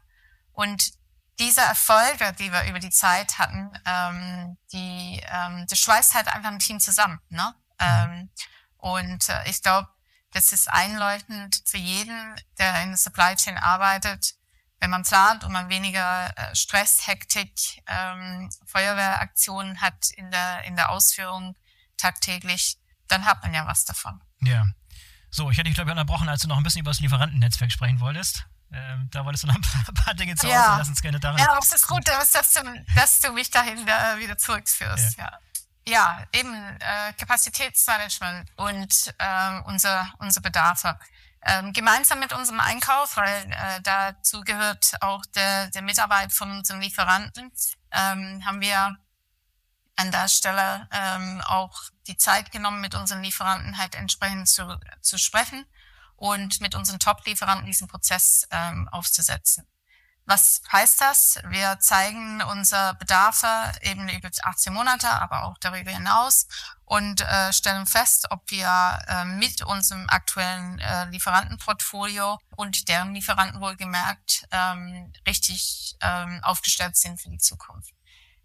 Und 0.51 0.95
diese 1.39 1.61
Erfolge, 1.61 2.33
die 2.41 2.51
wir 2.51 2.65
über 2.65 2.81
die 2.81 2.91
Zeit 2.91 3.39
hatten, 3.39 3.71
ähm, 3.87 4.59
die, 4.73 5.23
ähm, 5.31 5.65
das 5.69 5.79
schweißt 5.79 6.15
halt 6.15 6.27
einfach 6.27 6.51
ein 6.51 6.59
Team 6.59 6.81
zusammen. 6.81 7.21
Ne? 7.29 7.55
Ähm, 7.79 8.31
und 8.79 9.29
äh, 9.29 9.49
ich 9.49 9.63
glaube, 9.63 9.94
das 10.35 10.53
ist 10.53 10.69
einleuchtend 10.69 11.63
für 11.65 11.79
jeden, 11.79 12.35
der 12.59 12.83
in 12.83 12.91
der 12.91 12.99
Supply 12.99 13.37
Chain 13.37 13.57
arbeitet. 13.57 14.35
Wenn 14.81 14.91
man 14.91 15.05
plant 15.05 15.45
und 15.45 15.53
man 15.53 15.69
weniger 15.69 16.37
äh, 16.37 16.55
Stress, 16.55 17.07
Hektik, 17.07 17.83
ähm, 17.87 18.51
Feuerwehraktionen 18.67 19.81
hat 19.81 20.11
in 20.17 20.31
der, 20.33 20.65
in 20.65 20.75
der 20.75 20.91
Ausführung 20.91 21.57
tagtäglich, 21.97 22.79
dann 23.07 23.25
hat 23.25 23.43
man 23.45 23.55
ja 23.55 23.65
was 23.67 23.85
davon. 23.85 24.21
Ja. 24.41 24.67
So, 25.31 25.51
ich 25.51 25.57
hätte 25.57 25.69
dich, 25.69 25.75
glaube 25.75 25.91
ich, 25.91 25.93
unterbrochen, 25.93 26.29
als 26.29 26.43
du 26.43 26.49
noch 26.49 26.57
ein 26.57 26.65
bisschen 26.65 26.81
über 26.81 26.91
das 26.91 27.01
Lieferantennetzwerk 27.01 27.71
sprechen 27.71 28.01
wolltest. 28.01 28.45
Ähm, 28.73 29.09
da 29.13 29.25
wolltest 29.25 29.45
du 29.45 29.47
noch 29.47 29.55
ein 29.55 29.63
paar, 29.63 29.85
ein 29.89 29.95
paar 30.05 30.15
Dinge 30.15 30.35
zu 30.35 30.49
ja. 30.49 30.67
Hause. 30.67 30.79
Lass 30.79 30.89
uns 30.89 31.01
gerne 31.01 31.21
daran. 31.21 31.39
Ja, 31.39 31.51
aber 31.51 31.61
es 31.63 31.73
ist 31.73 31.87
gut, 31.87 32.07
dass, 32.09 32.33
du, 32.33 32.85
dass 32.97 33.21
du 33.21 33.33
mich 33.33 33.51
dahin 33.53 33.79
äh, 33.87 34.19
wieder 34.19 34.37
zurückführst. 34.37 35.17
Ja. 35.17 35.25
ja. 35.25 35.39
Ja, 35.87 36.25
eben 36.33 36.55
äh, 36.55 37.13
Kapazitätsmanagement 37.19 38.51
und 38.57 39.15
äh, 39.19 39.61
unser, 39.67 40.13
unsere 40.19 40.43
Bedarfe. 40.43 40.99
Ähm, 41.47 41.75
gemeinsam 41.75 42.21
mit 42.21 42.33
unserem 42.33 42.61
Einkauf, 42.61 43.19
weil 43.19 43.53
äh, 43.53 43.81
dazu 43.83 44.41
gehört 44.41 44.95
auch 45.03 45.27
der, 45.35 45.69
der 45.69 45.83
Mitarbeit 45.83 46.33
von 46.33 46.51
unseren 46.51 46.81
Lieferanten, 46.81 47.53
ähm, 47.93 48.43
haben 48.47 48.63
wir 48.63 48.97
an 49.97 50.11
der 50.11 50.29
Stelle 50.29 50.89
ähm, 50.91 51.43
auch 51.43 51.83
die 52.07 52.17
Zeit 52.17 52.51
genommen, 52.51 52.81
mit 52.81 52.95
unseren 52.95 53.23
Lieferanten 53.23 53.77
halt 53.77 53.95
entsprechend 53.95 54.49
zu, 54.49 54.79
zu 55.03 55.19
sprechen 55.19 55.67
und 56.17 56.63
mit 56.63 56.75
unseren 56.75 56.99
Top-Lieferanten 56.99 57.67
diesen 57.67 57.89
Prozess 57.89 58.49
ähm, 58.51 58.89
aufzusetzen. 58.89 59.67
Was 60.27 60.63
heißt 60.73 61.01
das? 61.01 61.39
Wir 61.49 61.79
zeigen 61.81 62.43
unsere 62.43 62.95
Bedarfe 62.95 63.47
eben 63.83 64.09
über 64.09 64.31
18 64.43 64.73
Monate, 64.73 65.09
aber 65.09 65.45
auch 65.45 65.59
darüber 65.59 65.91
hinaus 65.91 66.47
und 66.85 67.21
äh, 67.21 67.53
stellen 67.53 67.87
fest, 67.87 68.27
ob 68.31 68.51
wir 68.51 68.99
äh, 69.07 69.25
mit 69.25 69.63
unserem 69.63 70.09
aktuellen 70.09 70.79
äh, 70.79 71.07
Lieferantenportfolio 71.11 72.39
und 72.57 72.89
deren 72.89 73.15
Lieferanten 73.15 73.61
wohlgemerkt 73.61 74.47
ähm, 74.51 75.13
richtig 75.27 75.97
ähm, 76.01 76.41
aufgestellt 76.43 76.97
sind 76.97 77.21
für 77.21 77.31
die 77.31 77.39
Zukunft. 77.39 77.94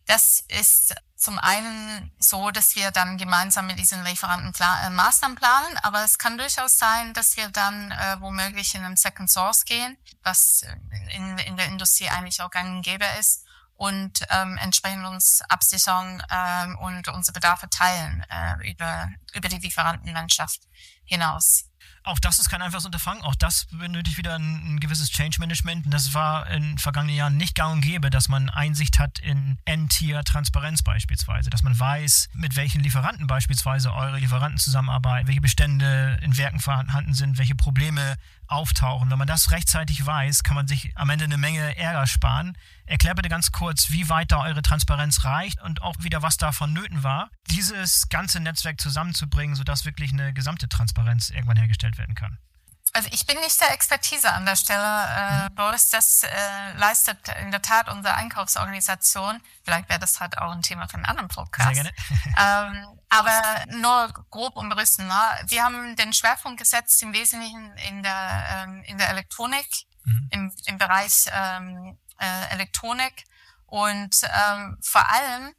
Das 0.10 0.44
ist 0.48 0.96
zum 1.16 1.38
einen 1.38 2.12
so, 2.18 2.50
dass 2.50 2.76
wir 2.76 2.90
dann 2.90 3.20
gemeinsam 3.20 3.68
mit 3.68 3.78
diesen 3.78 4.04
Lieferanten 4.04 4.54
plan 4.54 4.88
äh, 4.88 4.90
Maßnahmen 4.90 5.38
planen, 5.38 5.78
aber 5.84 6.04
es 6.04 6.18
kann 6.18 6.36
durchaus 6.36 6.80
sein, 6.80 7.14
dass 7.14 7.38
wir 7.38 7.50
dann 7.50 7.92
äh, 7.92 8.20
womöglich 8.20 8.74
in 8.74 8.84
einen 8.84 8.98
Second 8.98 9.30
Source 9.30 9.66
gehen, 9.66 10.00
was 10.24 10.66
in, 11.12 11.38
in 11.38 11.58
der 11.58 11.68
Industrie 11.68 12.10
eigentlich 12.10 12.42
auch 12.42 12.50
gang 12.50 12.78
und 12.78 12.82
gäbe 12.82 13.06
ist 13.20 13.46
und 13.76 14.26
ähm, 14.32 14.58
entsprechend 14.58 15.06
uns 15.06 15.44
absichern 15.48 16.24
ähm, 16.32 16.76
und 16.80 17.08
unsere 17.10 17.34
Bedarfe 17.34 17.70
teilen 17.70 18.26
äh, 18.32 18.68
über, 18.68 19.12
über 19.36 19.48
die 19.48 19.60
Lieferantenlandschaft 19.60 20.62
hinaus. 21.06 21.69
Auch 22.04 22.20
das 22.20 22.40
ist 22.40 22.50
kein 22.50 22.62
einfaches 22.62 22.86
Unterfangen. 22.86 23.22
Auch 23.24 23.36
das 23.36 23.68
benötigt 23.72 24.18
wieder 24.18 24.36
ein, 24.36 24.76
ein 24.76 24.80
gewisses 24.80 25.10
Change 25.10 25.40
Management. 25.40 25.86
Und 25.86 25.94
das 25.94 26.14
war 26.14 26.50
in 26.50 26.78
vergangenen 26.78 27.16
Jahren 27.16 27.38
nicht 27.38 27.56
gang 27.56 27.74
und 27.74 27.82
gäbe, 27.82 28.10
dass 28.10 28.30
man 28.30 28.50
Einsicht 28.50 29.00
hat 29.00 29.20
in 29.20 29.58
N-Tier-Transparenz 29.66 30.82
beispielsweise. 30.82 31.50
Dass 31.50 31.64
man 31.64 31.78
weiß, 31.78 32.30
mit 32.34 32.56
welchen 32.56 32.82
Lieferanten 32.82 33.28
beispielsweise 33.28 33.94
eure 33.94 34.18
Lieferanten 34.20 34.60
zusammenarbeiten, 34.60 35.28
welche 35.28 35.42
Bestände 35.42 36.18
in 36.22 36.38
Werken 36.38 36.60
vorhanden 36.60 37.14
sind, 37.14 37.38
welche 37.38 37.56
Probleme 37.56 38.16
auftauchen. 38.50 39.10
Wenn 39.10 39.20
man 39.20 39.28
das 39.28 39.52
rechtzeitig 39.52 40.06
weiß, 40.06 40.44
kann 40.44 40.56
man 40.56 40.68
sich 40.68 40.92
am 40.96 41.10
Ende 41.10 41.26
eine 41.26 41.38
Menge 41.38 41.78
Ärger 41.78 42.08
sparen. 42.08 42.58
Erklär 42.86 43.14
bitte 43.14 43.30
ganz 43.30 43.52
kurz, 43.52 43.92
wie 43.92 44.10
weit 44.10 44.32
da 44.32 44.44
eure 44.44 44.64
Transparenz 44.64 45.24
reicht 45.24 45.62
und 45.62 45.82
auch 45.82 45.96
wieder, 46.00 46.24
was 46.24 46.38
da 46.38 46.52
vonnöten 46.52 47.04
war, 47.04 47.30
dieses 47.52 48.10
ganze 48.10 48.40
Netzwerk 48.40 48.82
zusammenzubringen, 48.82 49.56
sodass 49.56 49.86
wirklich 49.86 50.12
eine 50.12 50.34
gesamte 50.34 50.68
Transparenz 50.68 51.30
irgendwann 51.30 51.58
hergestellt 51.58 51.89
werden 51.98 52.16
kann. 52.16 52.38
Also 52.92 53.10
ich 53.12 53.28
bin 53.28 53.40
nicht 53.40 53.60
der 53.62 53.72
Expertise 53.72 54.32
an 54.32 54.46
der 54.46 54.56
Stelle, 54.56 54.84
äh, 54.84 55.50
mhm. 55.50 55.56
Boris. 55.56 55.90
Das 55.90 56.24
äh, 56.24 56.74
leistet 56.76 57.20
in 57.42 57.52
der 57.52 57.62
Tat 57.62 57.88
unsere 57.90 58.16
Einkaufsorganisation. 58.16 59.42
Vielleicht 59.64 59.90
wäre 59.90 60.00
das 60.00 60.20
halt 60.20 60.38
auch 60.40 60.52
ein 60.52 60.62
Thema 60.62 60.88
für 60.88 60.96
einen 60.96 61.06
anderen 61.06 61.30
Podcast. 61.30 61.76
Sehr 61.76 61.84
gerne. 61.84 61.92
ähm, 62.26 63.00
aber 63.10 63.66
nur 63.68 64.12
grob 64.30 64.56
umrissen. 64.56 65.08
Ne? 65.08 65.22
Wir 65.48 65.64
haben 65.64 65.96
den 65.96 66.14
Schwerpunkt 66.14 66.60
gesetzt 66.60 67.02
im 67.04 67.14
Wesentlichen 67.14 67.72
in 67.90 68.02
der, 68.02 68.66
ähm, 68.68 68.84
in 68.84 68.98
der 68.98 69.10
Elektronik, 69.10 69.68
mhm. 70.06 70.28
im, 70.32 70.54
im 70.66 70.78
Bereich 70.78 71.26
ähm, 71.32 71.98
äh, 72.20 72.54
Elektronik 72.54 73.24
und 73.68 74.16
ähm, 74.24 74.78
vor 74.82 75.08
allem 75.10 75.54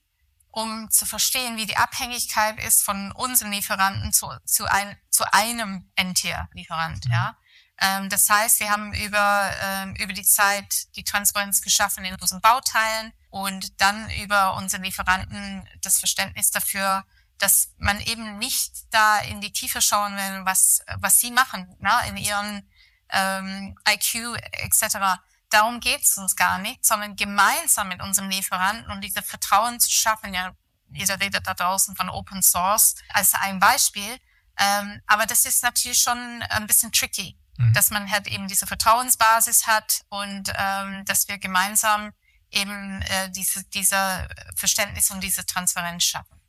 um 0.50 0.90
zu 0.90 1.06
verstehen, 1.06 1.56
wie 1.56 1.66
die 1.66 1.76
Abhängigkeit 1.76 2.62
ist 2.62 2.82
von 2.82 3.12
unseren 3.12 3.52
Lieferanten 3.52 4.12
zu, 4.12 4.28
zu, 4.44 4.66
ein, 4.66 4.96
zu 5.10 5.24
einem 5.32 5.90
Endtier-Lieferant. 5.96 7.06
Mhm. 7.06 7.12
Ja? 7.12 7.36
Ähm, 7.80 8.08
das 8.08 8.28
heißt, 8.28 8.60
wir 8.60 8.70
haben 8.70 8.92
über, 8.92 9.50
ähm, 9.62 9.94
über 9.96 10.12
die 10.12 10.24
Zeit 10.24 10.94
die 10.96 11.04
Transparenz 11.04 11.62
geschaffen 11.62 12.04
in 12.04 12.14
unseren 12.14 12.40
Bauteilen, 12.40 13.12
und 13.30 13.80
dann 13.80 14.10
über 14.22 14.56
unsere 14.56 14.82
Lieferanten 14.82 15.66
das 15.82 15.98
Verständnis 15.98 16.50
dafür, 16.50 17.04
dass 17.38 17.72
man 17.78 18.00
eben 18.00 18.38
nicht 18.38 18.72
da 18.90 19.20
in 19.20 19.40
die 19.40 19.52
Tiefe 19.52 19.80
schauen 19.80 20.14
will, 20.16 20.44
was, 20.44 20.82
was 20.96 21.20
sie 21.20 21.30
machen, 21.30 21.74
ne, 21.78 21.92
in 22.08 22.16
ihren 22.16 22.68
ähm, 23.08 23.78
IQ 23.88 24.36
etc. 24.52 25.20
Darum 25.50 25.80
geht's 25.80 26.16
uns 26.16 26.36
gar 26.36 26.58
nicht, 26.58 26.84
sondern 26.84 27.16
gemeinsam 27.16 27.88
mit 27.88 28.00
unserem 28.00 28.30
Lieferanten 28.30 28.90
und 28.90 29.02
diese 29.02 29.22
Vertrauen 29.22 29.80
zu 29.80 29.90
schaffen. 29.90 30.32
Ja, 30.32 30.52
jeder 30.92 31.20
redet 31.20 31.46
da 31.46 31.54
draußen 31.54 31.96
von 31.96 32.08
Open 32.08 32.42
Source 32.42 32.94
als 33.08 33.34
ein 33.34 33.58
Beispiel. 33.58 34.18
Ähm, 34.58 35.00
aber 35.06 35.26
das 35.26 35.44
ist 35.46 35.62
natürlich 35.62 35.98
schon 35.98 36.42
ein 36.42 36.66
bisschen 36.66 36.92
tricky, 36.92 37.36
mhm. 37.58 37.72
dass 37.72 37.90
man 37.90 38.10
halt 38.10 38.28
eben 38.28 38.46
diese 38.46 38.66
Vertrauensbasis 38.66 39.66
hat 39.66 40.02
und 40.08 40.52
ähm, 40.54 41.04
dass 41.04 41.26
wir 41.28 41.38
gemeinsam 41.38 42.12
eben 42.50 43.02
äh, 43.02 43.30
diese, 43.30 43.64
dieser 43.64 44.28
Verständnis 44.54 45.10
und 45.10 45.20
diese 45.20 45.46
Transparenz 45.46 46.04
schaffen. 46.04 46.40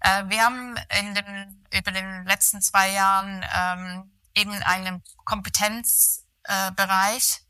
Äh, 0.00 0.24
wir 0.28 0.42
haben 0.42 0.76
in 0.98 1.14
den, 1.14 1.66
über 1.74 1.92
den 1.92 2.24
letzten 2.24 2.62
zwei 2.62 2.90
Jahren 2.90 3.44
ähm, 3.54 4.10
eben 4.34 4.62
einen 4.62 5.02
Kompetenzbereich 5.24 6.25
äh, 6.48 6.70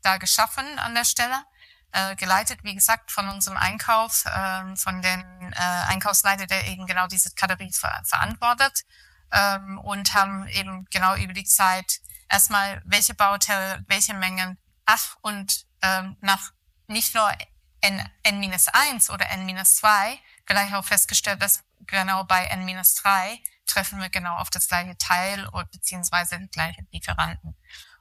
da 0.01 0.17
geschaffen 0.17 0.79
an 0.79 0.95
der 0.95 1.05
Stelle, 1.05 1.43
äh, 1.91 2.15
geleitet, 2.15 2.59
wie 2.63 2.75
gesagt, 2.75 3.11
von 3.11 3.29
unserem 3.29 3.57
Einkauf, 3.57 4.25
äh, 4.25 4.75
von 4.75 5.01
dem 5.01 5.53
äh, 5.53 5.59
Einkaufsleiter, 5.87 6.47
der 6.47 6.67
eben 6.67 6.85
genau 6.85 7.07
diese 7.07 7.31
Kategorie 7.31 7.71
ver 7.73 8.01
verantwortet 8.05 8.83
ähm, 9.31 9.79
und 9.79 10.13
haben 10.13 10.47
eben 10.47 10.85
genau 10.91 11.15
über 11.15 11.33
die 11.33 11.45
Zeit 11.45 11.99
erstmal 12.29 12.81
welche 12.85 13.13
Bauteile, 13.13 13.83
welche 13.87 14.13
Mengen, 14.13 14.57
ach 14.85 15.15
und 15.21 15.65
ähm, 15.81 16.17
nach 16.21 16.51
nicht 16.87 17.15
nur 17.15 17.29
N, 17.81 18.09
N-1 18.23 19.11
oder 19.11 19.29
N-2 19.29 20.17
gleich 20.45 20.73
auch 20.73 20.85
festgestellt, 20.85 21.41
dass 21.41 21.63
genau 21.85 22.23
bei 22.23 22.45
N-3 22.45 23.39
treffen 23.65 23.99
wir 23.99 24.09
genau 24.09 24.37
auf 24.37 24.49
das 24.49 24.67
gleiche 24.67 24.97
Teil 24.97 25.47
oder 25.49 25.65
beziehungsweise 25.65 26.37
den 26.37 26.49
gleichen 26.49 26.87
Lieferanten. 26.91 27.55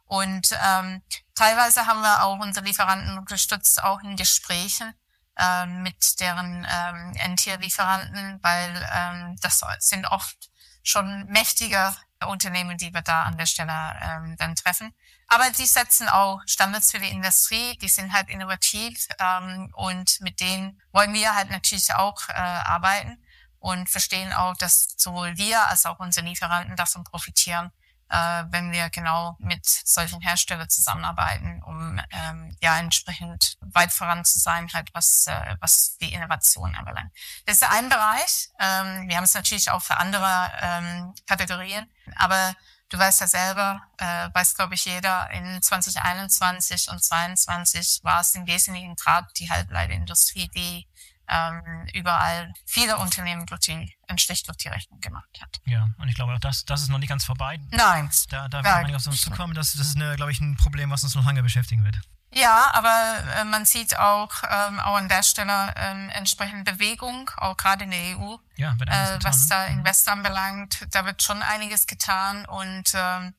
Und 0.07 0.57
ähm, 0.65 1.03
teilweise 1.35 1.87
haben 1.87 2.01
wir 2.01 2.23
auch 2.23 2.39
unsere 2.39 2.65
Lieferanten 2.65 3.19
unterstützt, 3.19 3.83
auch 3.83 4.01
in 4.03 4.17
Gesprächen 4.17 4.95
ähm, 5.39 5.83
mit 5.83 6.21
deren 6.21 6.67
ähm, 6.71 7.13
Endtier-Lieferanten, 7.17 8.39
weil 8.43 8.89
ähm, 8.93 9.37
das 9.43 9.63
sind 9.81 10.07
oft 10.07 10.37
schon 10.83 11.27
mächtige 11.27 11.95
Unternehmen, 12.25 12.79
die 12.79 12.95
wir 12.95 13.03
da 13.03 13.25
an 13.25 13.37
der 13.37 13.47
Stelle 13.47 13.73
ähm, 14.01 14.37
dann 14.39 14.55
treffen. 14.55 14.95
Aber 15.29 15.51
die 15.51 15.67
setzen 15.67 16.09
auch 16.09 16.41
Standards 16.47 16.93
für 16.93 17.01
die 17.01 17.11
Industrie, 17.11 17.77
die 17.79 17.89
sind 17.89 18.13
halt 18.13 18.29
innovativ 18.29 19.09
ähm, 19.19 19.71
und 19.75 20.21
mit 20.21 20.41
denen 20.41 20.81
wollen 20.93 21.13
wir 21.13 21.35
halt 21.35 21.51
natürlich 21.51 21.93
auch 21.95 22.29
äh, 22.29 22.33
arbeiten 22.33 23.19
und 23.59 23.91
verstehen 23.91 24.33
auch, 24.33 24.57
dass 24.57 24.95
sowohl 24.97 25.37
wir 25.37 25.67
als 25.69 25.85
auch 25.85 25.99
unsere 25.99 26.27
Lieferanten 26.27 26.77
davon 26.77 27.03
profitieren, 27.03 27.73
äh, 28.09 28.45
wenn 28.51 28.73
wir 28.73 28.91
genau 28.91 29.37
mit 29.39 29.67
solchen 29.67 30.21
Herstellern 30.21 30.69
zusammenarbeiten, 30.69 31.63
um 31.65 32.01
ähm, 32.11 32.57
ja 32.61 32.79
entsprechend 32.79 33.57
weit 33.61 33.93
voran 33.93 34.25
zu 34.25 34.39
sein, 34.39 34.69
halt 34.73 34.91
was 34.95 35.27
äh, 35.27 35.57
was 35.61 35.97
die 35.99 36.13
Innovation 36.13 36.75
anbelangt. 36.75 37.13
Das 37.47 37.57
ist 37.57 37.71
ein 37.71 37.89
Bereich. 37.89 38.49
Ähm, 38.61 39.09
wir 39.09 39.17
haben 39.17 39.25
es 39.25 39.35
natürlich 39.35 39.71
auch 39.71 39.83
für 39.83 39.97
andere 39.97 40.53
ähm, 40.61 41.15
Kategorien, 41.27 41.91
aber 42.17 42.55
du 42.89 42.99
weißt 42.99 43.21
ja 43.21 43.27
selber, 43.27 43.83
äh, 43.99 44.29
weiß 44.33 44.55
glaube 44.55 44.75
ich 44.75 44.85
jeder, 44.85 45.29
in 45.31 45.61
2021 45.61 46.89
und 46.91 47.03
2022 47.03 48.01
war 48.05 48.21
es 48.21 48.35
im 48.35 48.47
Wesentlichen 48.47 48.95
gerade 48.95 49.27
die 49.37 49.51
Halbleiterindustrie, 49.51 50.49
die 50.49 50.87
ähm, 51.29 51.87
überall 51.95 52.53
viele 52.65 52.97
Unternehmen 52.99 53.47
die, 53.47 53.97
einen 54.09 54.19
die 54.57 54.69
Rechnung 54.69 55.01
gemacht 55.01 55.29
hat. 55.41 55.61
Ja, 55.65 55.89
und 55.99 56.09
ich 56.09 56.15
glaube 56.15 56.35
auch, 56.35 56.39
das, 56.39 56.65
das 56.65 56.83
ist 56.83 56.89
noch 56.89 56.99
nicht 56.99 57.09
ganz 57.09 57.25
vorbei. 57.25 57.59
Nein. 57.71 58.11
Da, 58.31 58.49
da 58.49 58.63
wird 58.63 58.75
man 58.75 58.87
nicht 58.87 58.97
auf 58.97 59.07
uns 59.07 59.21
zukommen. 59.21 59.55
Das, 59.55 59.73
das 59.73 59.89
ist, 59.89 59.97
eine, 59.97 60.17
glaube 60.17 60.33
ich, 60.33 60.41
ein 60.41 60.57
Problem, 60.57 60.91
was 60.91 61.05
uns 61.05 61.15
noch 61.15 61.27
lange 61.27 61.43
beschäftigen 61.43 61.85
wird. 61.85 61.97
Ja, 62.33 62.71
aber 62.75 63.15
äh, 63.41 63.45
man 63.45 63.65
sieht 63.65 63.99
auch, 63.99 64.31
ähm, 64.43 64.79
auch 64.81 64.97
an 64.97 65.09
der 65.09 65.23
Stelle 65.23 65.73
ähm, 65.77 66.11
entsprechende 66.11 66.71
Bewegung, 66.71 67.31
auch 67.37 67.57
gerade 67.57 67.85
in 67.85 67.91
der 67.93 68.19
EU, 68.19 68.37
ja, 68.57 68.79
wird 68.79 68.91
äh, 68.91 68.93
getan, 68.93 69.19
was 69.23 69.43
ne? 69.43 69.47
da 69.49 69.67
Invest 69.67 70.09
anbelangt. 70.09 70.87
Da 70.91 71.05
wird 71.07 71.23
schon 71.23 71.43
einiges 71.43 71.87
getan 71.87 72.45
und 72.45 72.93
ähm, 72.95 73.35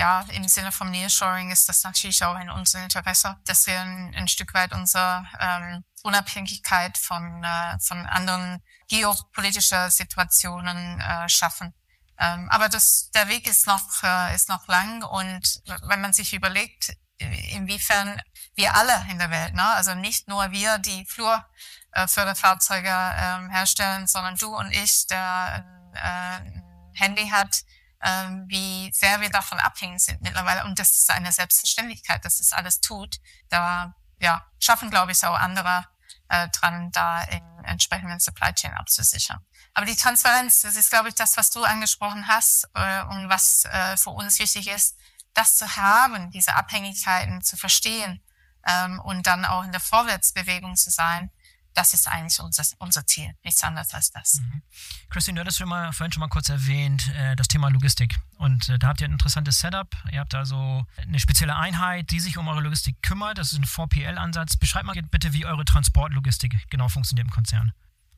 ja, 0.00 0.24
im 0.32 0.48
Sinne 0.48 0.72
vom 0.72 0.90
Nearshoring 0.90 1.50
ist 1.50 1.68
das 1.68 1.84
natürlich 1.84 2.24
auch 2.24 2.38
in 2.40 2.48
unserem 2.48 2.84
Interesse, 2.84 3.36
dass 3.44 3.66
wir 3.66 3.78
ein, 3.78 4.14
ein 4.16 4.28
Stück 4.28 4.54
weit 4.54 4.72
unsere 4.72 5.26
ähm, 5.38 5.84
Unabhängigkeit 6.02 6.96
von, 6.96 7.44
äh, 7.44 7.78
von 7.80 8.06
anderen 8.06 8.62
geopolitischen 8.88 9.90
Situationen 9.90 11.00
äh, 11.00 11.28
schaffen. 11.28 11.74
Ähm, 12.18 12.48
aber 12.48 12.70
das, 12.70 13.10
der 13.14 13.28
Weg 13.28 13.46
ist 13.46 13.66
noch, 13.66 14.02
äh, 14.02 14.34
ist 14.34 14.48
noch 14.48 14.66
lang 14.68 15.02
und 15.02 15.60
wenn 15.82 16.00
man 16.00 16.14
sich 16.14 16.32
überlegt, 16.32 16.96
inwiefern 17.18 18.22
wir 18.54 18.74
alle 18.74 19.06
in 19.10 19.18
der 19.18 19.30
Welt, 19.30 19.52
ne, 19.52 19.66
also 19.74 19.94
nicht 19.94 20.28
nur 20.28 20.50
wir, 20.50 20.78
die 20.78 21.04
Flurförderfahrzeuge 21.04 22.88
äh, 22.88 23.46
äh, 23.46 23.50
herstellen, 23.50 24.06
sondern 24.06 24.36
du 24.36 24.56
und 24.56 24.72
ich, 24.72 25.06
der 25.08 25.66
äh, 25.92 25.98
ein 26.00 26.64
Handy 26.94 27.28
hat, 27.28 27.64
ähm, 28.02 28.44
wie 28.48 28.90
sehr 28.92 29.20
wir 29.20 29.30
davon 29.30 29.58
abhängig 29.58 30.02
sind 30.02 30.20
mittlerweile. 30.22 30.64
Und 30.64 30.78
das 30.78 30.90
ist 30.90 31.10
eine 31.10 31.32
Selbstverständlichkeit, 31.32 32.24
dass 32.24 32.40
es 32.40 32.52
alles 32.52 32.80
tut. 32.80 33.16
Da 33.48 33.94
ja, 34.18 34.44
schaffen, 34.58 34.90
glaube 34.90 35.12
ich, 35.12 35.24
auch 35.24 35.38
andere 35.38 35.86
äh, 36.28 36.48
dran, 36.48 36.90
da 36.92 37.22
in 37.22 37.42
entsprechenden 37.64 38.20
Supply 38.20 38.52
Chain 38.54 38.72
abzusichern. 38.74 39.40
Aber 39.74 39.86
die 39.86 39.96
Transparenz, 39.96 40.62
das 40.62 40.76
ist, 40.76 40.90
glaube 40.90 41.08
ich, 41.08 41.14
das, 41.14 41.36
was 41.36 41.50
du 41.50 41.62
angesprochen 41.64 42.26
hast 42.26 42.68
äh, 42.74 43.02
und 43.04 43.28
was 43.28 43.64
äh, 43.66 43.96
für 43.96 44.10
uns 44.10 44.38
wichtig 44.38 44.68
ist, 44.68 44.96
das 45.34 45.56
zu 45.56 45.76
haben, 45.76 46.30
diese 46.30 46.54
Abhängigkeiten 46.54 47.42
zu 47.42 47.56
verstehen 47.56 48.22
ähm, 48.66 49.00
und 49.00 49.26
dann 49.26 49.44
auch 49.44 49.64
in 49.64 49.72
der 49.72 49.80
Vorwärtsbewegung 49.80 50.76
zu 50.76 50.90
sein 50.90 51.30
das 51.74 51.94
ist 51.94 52.08
eigentlich 52.08 52.40
unser, 52.40 52.64
unser 52.78 53.06
Ziel, 53.06 53.34
nichts 53.42 53.62
anderes 53.62 53.94
als 53.94 54.10
das. 54.10 54.40
Mhm. 54.40 54.62
Christine, 55.08 55.36
du 55.36 55.40
hattest 55.42 55.58
schon 55.58 55.68
mal, 55.68 55.92
vorhin 55.92 56.12
schon 56.12 56.20
mal 56.20 56.28
kurz 56.28 56.48
erwähnt, 56.48 57.08
äh, 57.14 57.36
das 57.36 57.48
Thema 57.48 57.68
Logistik. 57.68 58.18
Und 58.38 58.68
äh, 58.68 58.78
da 58.78 58.88
habt 58.88 59.00
ihr 59.00 59.08
ein 59.08 59.12
interessantes 59.12 59.60
Setup. 59.60 59.88
Ihr 60.10 60.20
habt 60.20 60.34
also 60.34 60.84
eine 60.96 61.20
spezielle 61.20 61.56
Einheit, 61.56 62.10
die 62.10 62.20
sich 62.20 62.38
um 62.38 62.48
eure 62.48 62.60
Logistik 62.60 63.02
kümmert. 63.02 63.38
Das 63.38 63.52
ist 63.52 63.58
ein 63.58 63.64
4PL-Ansatz. 63.64 64.56
Beschreibt 64.56 64.86
mal 64.86 64.94
bitte, 64.94 65.32
wie 65.32 65.46
eure 65.46 65.64
Transportlogistik 65.64 66.70
genau 66.70 66.88
funktioniert 66.88 67.26
im 67.26 67.32
Konzern. 67.32 67.72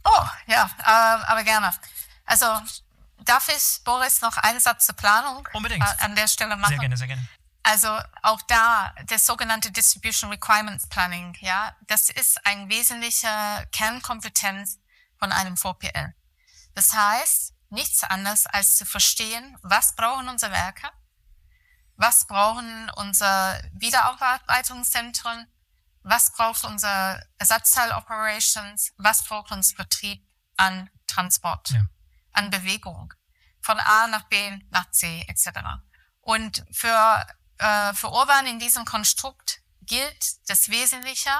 Oh, 0.05 0.27
ja, 0.47 0.71
äh, 0.79 1.25
aber 1.27 1.45
gerne. 1.45 1.73
Also 2.25 2.47
darf 3.25 3.49
ich, 3.49 3.85
Boris, 3.85 4.21
noch 4.21 4.37
einen 4.39 4.61
Satz 4.61 4.87
zur 4.87 4.97
Planung 4.97 5.49
Unbedingt. 5.53 5.85
An 6.01 6.15
der 6.15 6.29
Stelle 6.29 6.57
machen? 6.57 6.71
Sehr 6.71 6.79
gerne, 6.79 6.97
sehr 6.97 7.07
gerne. 7.07 7.29
Also 7.63 7.89
auch 8.23 8.43
da 8.43 8.93
das 9.07 9.25
sogenannte 9.25 9.71
Distribution 9.71 10.31
Requirements 10.31 10.89
Planning, 10.89 11.37
ja, 11.41 11.77
das 11.87 12.09
ist 12.09 12.45
ein 12.45 12.69
wesentlicher 12.69 13.65
Kernkompetenz 13.67 14.81
von 15.19 15.31
einem 15.31 15.57
VPL. 15.57 16.15
Das 16.75 16.93
heißt, 16.93 17.55
nichts 17.71 18.03
anderes 18.03 18.47
als 18.47 18.77
zu 18.77 18.85
verstehen, 18.85 19.57
was 19.63 19.95
brauchen 19.95 20.29
unsere 20.29 20.53
Werke, 20.53 20.91
was 21.97 22.27
brauchen 22.27 22.91
unsere 22.97 23.63
Wiederaufbereitungszentren, 23.75 25.47
was 26.03 26.33
braucht 26.33 26.65
unser 26.65 27.23
Ersatzteil 27.39 27.93
Operations, 27.93 28.93
was 28.97 29.25
braucht 29.25 29.53
unser 29.53 29.77
Vertrieb 29.77 30.27
an 30.57 30.91
Transport, 31.07 31.71
ja. 31.71 31.87
an 32.33 32.51
Bewegung 32.51 33.15
von 33.61 33.79
A 33.79 34.09
nach 34.09 34.25
B 34.25 34.59
nach 34.71 34.91
C 34.91 35.25
etc. 35.29 35.61
Und 36.21 36.65
für 36.73 37.27
äh, 37.63 37.95
für 37.95 38.09
Urban 38.09 38.47
in 38.47 38.59
diesem 38.59 38.85
Konstrukt 38.85 39.61
gilt 39.83 40.49
das 40.49 40.69
Wesentliche, 40.69 41.31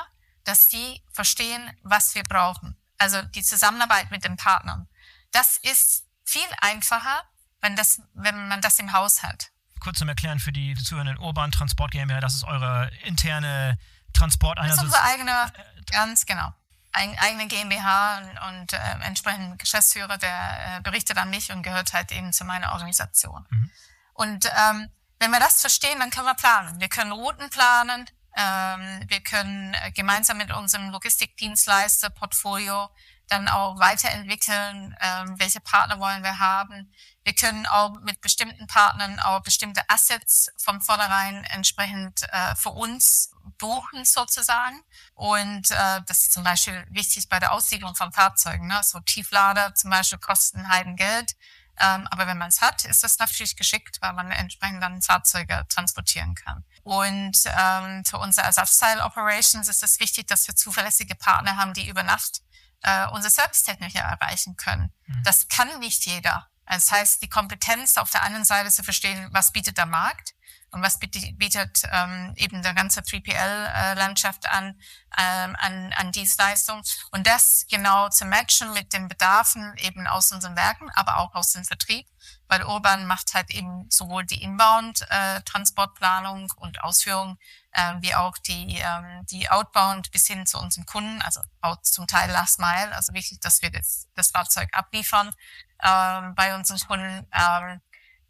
dass 0.45 0.69
die 0.69 1.03
verstehen, 1.13 1.71
was 1.83 2.15
wir 2.15 2.23
brauchen. 2.23 2.77
Also 2.99 3.23
die 3.23 3.43
Zusammenarbeit 3.43 4.11
mit 4.11 4.25
den 4.25 4.37
Partnern. 4.37 4.89
Das 5.33 5.57
ist 5.57 6.05
viel 6.25 6.49
einfacher, 6.61 7.25
wenn, 7.61 7.77
das, 7.77 8.01
wenn 8.15 8.49
man 8.49 8.61
das 8.61 8.79
im 8.79 8.93
Haus 8.93 9.23
hat. 9.23 9.51
Kurz 9.81 9.99
zum 9.99 10.09
Erklären 10.09 10.39
für 10.39 10.53
die 10.53 10.75
Zuhörenden, 10.75 11.19
Urban 11.19 11.51
Transport 11.51 11.91
GmbH, 11.91 12.21
das 12.21 12.35
ist 12.35 12.45
eure 12.45 12.91
interne 13.05 13.79
Transporteinheit. 14.13 14.71
Das 14.71 14.79
ist 14.79 14.85
unsere 14.85 15.03
eigene, 15.03 15.53
ganz 15.91 16.27
genau, 16.27 16.53
eigene 16.93 17.49
GmbH 17.49 18.19
und, 18.19 18.59
und 18.61 18.73
äh, 18.73 18.79
entsprechend 19.01 19.59
Geschäftsführer, 19.59 20.19
der 20.19 20.77
äh, 20.79 20.81
berichtet 20.83 21.17
an 21.17 21.31
mich 21.31 21.51
und 21.51 21.63
gehört 21.63 21.93
halt 21.93 22.13
eben 22.13 22.33
zu 22.33 22.45
meiner 22.45 22.73
Organisation. 22.73 23.45
Mhm. 23.51 23.71
Und 24.15 24.51
ähm, 24.57 24.89
wenn 25.23 25.31
wir 25.31 25.39
das 25.39 25.61
verstehen, 25.61 26.01
dann 26.01 26.11
können 26.11 26.27
wir 26.27 26.35
planen. 26.35 26.81
Wir 26.81 26.89
können 26.89 27.13
Routen 27.13 27.49
planen, 27.49 28.11
ähm, 28.37 29.05
wir 29.07 29.21
können 29.21 29.73
äh, 29.75 29.93
gemeinsam 29.93 30.37
mit 30.37 30.51
unserem 30.51 30.91
Logistikdienstleister 30.91 32.11
Portfolio 32.11 32.91
dann 33.29 33.47
auch 33.47 33.79
weiterentwickeln, 33.79 34.97
ähm, 35.01 35.39
welche 35.39 35.61
Partner 35.61 36.01
wollen 36.01 36.25
wir 36.25 36.41
haben. 36.41 36.93
Wir 37.23 37.35
können 37.35 37.67
auch 37.67 38.01
mit 38.01 38.21
bestimmten 38.21 38.67
Partnern 38.67 39.21
auch 39.21 39.43
bestimmte 39.43 39.83
Assets 39.89 40.51
vom 40.59 40.81
vornherein 40.81 41.45
entsprechend 41.45 42.25
äh, 42.25 42.57
für 42.57 42.71
uns 42.71 43.31
buchen 43.59 44.05
sozusagen. 44.05 44.83
Und 45.15 45.71
äh, 45.71 46.01
das 46.07 46.23
ist 46.23 46.33
zum 46.33 46.43
Beispiel 46.43 46.85
wichtig 46.91 47.29
bei 47.29 47.39
der 47.39 47.53
Aussiedlung 47.53 47.95
von 47.95 48.13
Fahrzeugen. 48.13 48.67
Ne? 48.67 48.81
So 48.83 48.99
Tieflader 48.99 49.75
zum 49.77 49.91
Beispiel 49.91 50.19
kosten 50.19 50.69
Heidengeld. 50.69 51.37
Ähm, 51.79 52.07
aber 52.11 52.27
wenn 52.27 52.39
man 52.39 52.49
es 52.49 52.61
hat, 52.61 52.85
ist 52.85 53.03
das 53.03 53.19
natürlich 53.19 53.57
geschickt, 53.57 53.99
weil 54.01 54.13
man 54.13 54.31
entsprechend 54.31 54.83
dann 54.83 55.03
Fahrzeuge 55.03 55.65
transportieren 55.69 56.35
kann. 56.35 56.65
Und 56.83 57.39
ähm, 57.47 58.05
für 58.05 58.19
unsere 58.19 58.47
Ersatzteil-Operations 58.47 59.69
ist 59.69 59.83
es 59.83 60.01
wichtig, 60.01 60.27
dass 60.27 60.47
wir 60.47 60.55
zuverlässige 60.55 61.15
Partner 61.15 61.57
haben, 61.57 61.73
die 61.75 61.89
über 61.89 62.03
Nacht 62.03 62.43
äh, 62.83 63.07
unsere 63.09 63.31
Servicetechniker 63.31 64.01
erreichen 64.01 64.57
können. 64.57 64.93
Mhm. 65.07 65.23
Das 65.25 65.49
kann 65.49 65.79
nicht 65.79 66.05
jeder. 66.05 66.49
Das 66.67 66.91
heißt, 66.91 67.23
die 67.23 67.29
Kompetenz 67.29 67.97
auf 67.97 68.11
der 68.11 68.23
einen 68.23 68.45
Seite 68.45 68.71
zu 68.71 68.83
verstehen, 68.83 69.29
was 69.33 69.53
bietet 69.53 69.79
der 69.79 69.87
Markt 69.87 70.35
und 70.73 70.83
was 70.83 70.99
bietet 70.99 71.83
ähm, 71.93 72.33
eben 72.37 72.63
der 72.63 72.73
ganze 72.73 73.01
3PL-Landschaft 73.01 74.47
äh, 74.47 74.49
an, 74.49 74.81
ähm, 75.19 75.55
an, 75.59 75.93
an 75.93 76.13
Dienstleistungen 76.13 76.83
und 77.11 77.27
das 77.27 77.67
genau 77.71 78.09
zu 78.09 78.25
matchen 78.25 78.73
mit 78.73 78.95
den 78.95 79.09
Bedarfen 79.09 79.75
eben 79.77 80.07
aus 80.07 80.33
unseren 80.33 80.57
Werken, 80.57 80.89
aber 80.95 81.19
auch 81.19 81.35
aus 81.35 81.53
dem 81.53 81.65
Vertrieb, 81.65 82.07
weil 82.49 82.63
Urban 82.63 83.07
macht 83.07 83.35
halt 83.35 83.51
eben 83.51 83.85
sowohl 83.91 84.25
die 84.25 84.43
Inbound-Transportplanung 84.43 86.45
äh, 86.45 86.55
und 86.57 86.83
Ausführung 86.83 87.37
äh, 87.73 87.97
wie 88.01 88.15
auch 88.15 88.39
die, 88.39 88.79
ähm, 88.79 89.27
die 89.27 89.51
Outbound 89.51 90.11
bis 90.11 90.27
hin 90.27 90.47
zu 90.47 90.59
unseren 90.59 90.87
Kunden, 90.87 91.21
also 91.21 91.43
auch 91.61 91.83
zum 91.83 92.07
Teil 92.07 92.31
Last 92.31 92.59
Mile, 92.59 92.95
also 92.95 93.13
wichtig, 93.13 93.41
dass 93.41 93.61
wir 93.61 93.71
das, 93.71 94.09
das 94.15 94.31
Fahrzeug 94.31 94.71
abliefern 94.73 95.35
ähm, 95.83 96.35
bei 96.35 96.55
unseren 96.55 96.79
Kunden. 96.81 97.27
Ähm, 97.33 97.83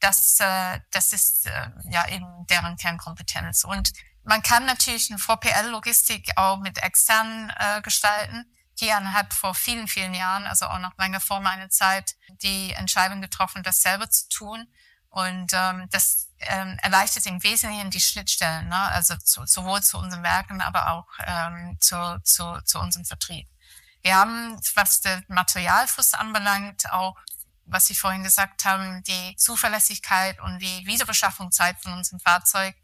das, 0.03 0.40
äh, 0.40 0.80
das 0.90 1.12
ist 1.12 1.46
äh, 1.46 1.70
ja 1.90 2.09
eben 2.09 2.26
deren 2.48 2.76
Kernkompetenz. 2.76 3.64
Und 3.64 3.92
man 4.24 4.42
kann 4.42 4.66
natürlich 4.66 5.11
eine 5.11 5.18
VPL-Logistik 5.18 6.32
auch 6.36 6.59
mit 6.59 6.82
externen 6.82 7.53
äh, 7.59 7.80
gestalten. 7.82 8.44
Kian 8.78 9.12
hat 9.12 9.32
vor 9.32 9.55
vielen, 9.55 9.86
vielen 9.86 10.14
Jahren, 10.14 10.44
also 10.46 10.66
auch 10.66 10.78
noch 10.78 10.96
lange 10.98 11.20
vor 11.20 11.40
meiner 11.40 11.70
Zeit, 11.70 12.16
die 12.42 12.72
Entscheidung 12.72 13.20
getroffen, 13.20 13.62
das 13.62 13.82
selber 13.82 14.11
zu 14.11 14.28
tun. 14.28 14.66
Und 15.09 15.53
ähm, 15.53 15.88
das 15.90 16.30
ähm, 16.40 16.78
erleichtert 16.82 17.26
im 17.26 17.42
Wesentlichen 17.42 17.90
die 17.90 18.00
Schnittstellen, 18.00 18.68
ne? 18.68 18.76
also 18.76 19.14
zu, 19.16 19.44
sowohl 19.46 19.82
zu 19.82 19.98
unseren 19.98 20.22
Werken, 20.22 20.61
aber 20.61 20.90
auch 20.90 21.07
ähm, 21.24 21.76
zu, 21.80 22.20
zu, 22.24 22.61
zu 22.64 22.78
unserem 22.80 23.05
Vertrieb. 23.05 23.46
Wir 24.00 24.16
haben, 24.16 24.59
was 24.74 25.03
den 25.03 25.24
Materialfluss 25.28 26.14
anbelangt, 26.14 26.90
auch 26.90 27.16
was 27.64 27.86
Sie 27.86 27.94
vorhin 27.94 28.22
gesagt 28.22 28.64
haben, 28.64 29.02
die 29.04 29.36
Zuverlässigkeit 29.36 30.40
und 30.40 30.58
die 30.58 30.86
Wiederbeschaffungszeit 30.86 31.80
von 31.80 31.92
unserem 31.92 32.20
Fahrzeug 32.20 32.74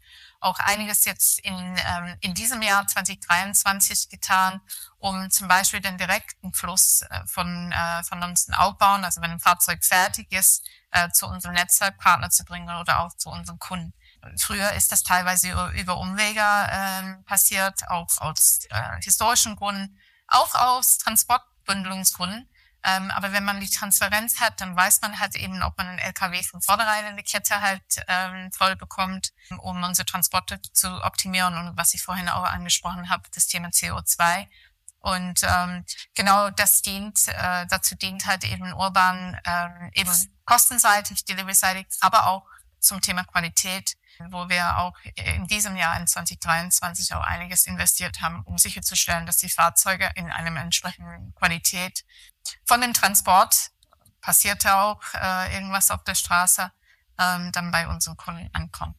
auch 0.41 0.59
einiges 0.59 1.05
jetzt 1.05 1.39
in, 1.39 1.53
ähm, 1.53 2.15
in 2.21 2.33
diesem 2.33 2.61
Jahr 2.61 2.87
2023 2.87 4.09
getan, 4.09 4.61
um 4.97 5.29
zum 5.29 5.47
Beispiel 5.47 5.81
den 5.81 5.97
direkten 5.97 6.53
Fluss 6.53 7.01
äh, 7.01 7.25
von, 7.25 7.71
äh, 7.71 8.03
von 8.03 8.23
unseren 8.23 8.55
Aufbauen, 8.55 9.03
also 9.03 9.21
wenn 9.21 9.31
ein 9.31 9.39
Fahrzeug 9.39 9.83
fertig 9.83 10.31
ist, 10.31 10.65
äh, 10.91 11.09
zu 11.09 11.27
unserem 11.27 11.55
Netzwerkpartner 11.55 12.29
zu 12.29 12.45
bringen 12.45 12.69
oder 12.69 12.99
auch 12.99 13.13
zu 13.15 13.29
unseren 13.29 13.59
Kunden. 13.59 13.93
Früher 14.37 14.71
ist 14.73 14.91
das 14.91 15.03
teilweise 15.03 15.49
über, 15.75 15.97
Umwege 15.97 16.41
äh, 16.41 17.23
passiert, 17.23 17.87
auch 17.89 18.09
aus 18.17 18.65
äh, 18.69 19.01
historischen 19.01 19.55
Gründen, 19.55 19.97
auch 20.27 20.55
aus 20.55 20.97
Transportbündelungsgründen. 20.97 22.49
Ähm, 22.83 23.11
aber 23.11 23.33
wenn 23.33 23.43
man 23.43 23.59
die 23.59 23.69
Transparenz 23.69 24.39
hat, 24.39 24.61
dann 24.61 24.75
weiß 24.75 25.01
man 25.01 25.19
halt 25.19 25.35
eben, 25.35 25.61
ob 25.63 25.77
man 25.77 25.87
einen 25.87 25.99
LKW 25.99 26.41
von 26.43 26.61
vornherein 26.61 27.07
in 27.07 27.17
die 27.17 27.23
Kette 27.23 27.59
halt 27.59 27.81
ähm, 28.07 28.51
voll 28.53 28.75
bekommt, 28.75 29.33
um 29.57 29.83
unsere 29.83 30.05
Transporte 30.05 30.61
zu 30.71 31.03
optimieren 31.03 31.57
und 31.57 31.77
was 31.77 31.93
ich 31.93 32.01
vorhin 32.01 32.29
auch 32.29 32.43
angesprochen 32.43 33.09
habe, 33.09 33.23
das 33.33 33.47
Thema 33.47 33.69
CO2. 33.69 34.47
Und 34.99 35.41
ähm, 35.43 35.85
genau 36.13 36.49
das 36.49 36.81
dient, 36.81 37.27
äh, 37.27 37.65
dazu 37.67 37.95
dient 37.95 38.25
halt 38.25 38.43
eben 38.43 38.73
Urban 38.73 39.39
ähm, 39.45 39.91
eben 39.93 40.11
kostenseitig, 40.45 41.25
deliveryseitig, 41.25 41.87
aber 42.01 42.27
auch 42.27 42.45
zum 42.79 43.01
Thema 43.01 43.23
Qualität, 43.23 43.95
wo 44.29 44.49
wir 44.49 44.77
auch 44.77 44.97
in 45.15 45.47
diesem 45.47 45.77
Jahr 45.77 45.97
in 45.99 46.07
2023 46.07 47.13
auch 47.13 47.23
einiges 47.23 47.67
investiert 47.67 48.21
haben, 48.21 48.41
um 48.43 48.57
sicherzustellen, 48.57 49.25
dass 49.25 49.37
die 49.37 49.49
Fahrzeuge 49.49 50.11
in 50.15 50.29
einem 50.29 50.57
entsprechenden 50.57 51.33
Qualität 51.35 52.03
von 52.65 52.81
dem 52.81 52.93
Transport 52.93 53.71
passierte 54.21 54.75
auch 54.75 55.01
äh, 55.13 55.53
irgendwas 55.53 55.91
auf 55.91 56.03
der 56.03 56.15
Straße, 56.15 56.71
ähm, 57.17 57.51
dann 57.51 57.71
bei 57.71 57.87
unseren 57.87 58.17
Kunden 58.17 58.49
ankommen. 58.53 58.95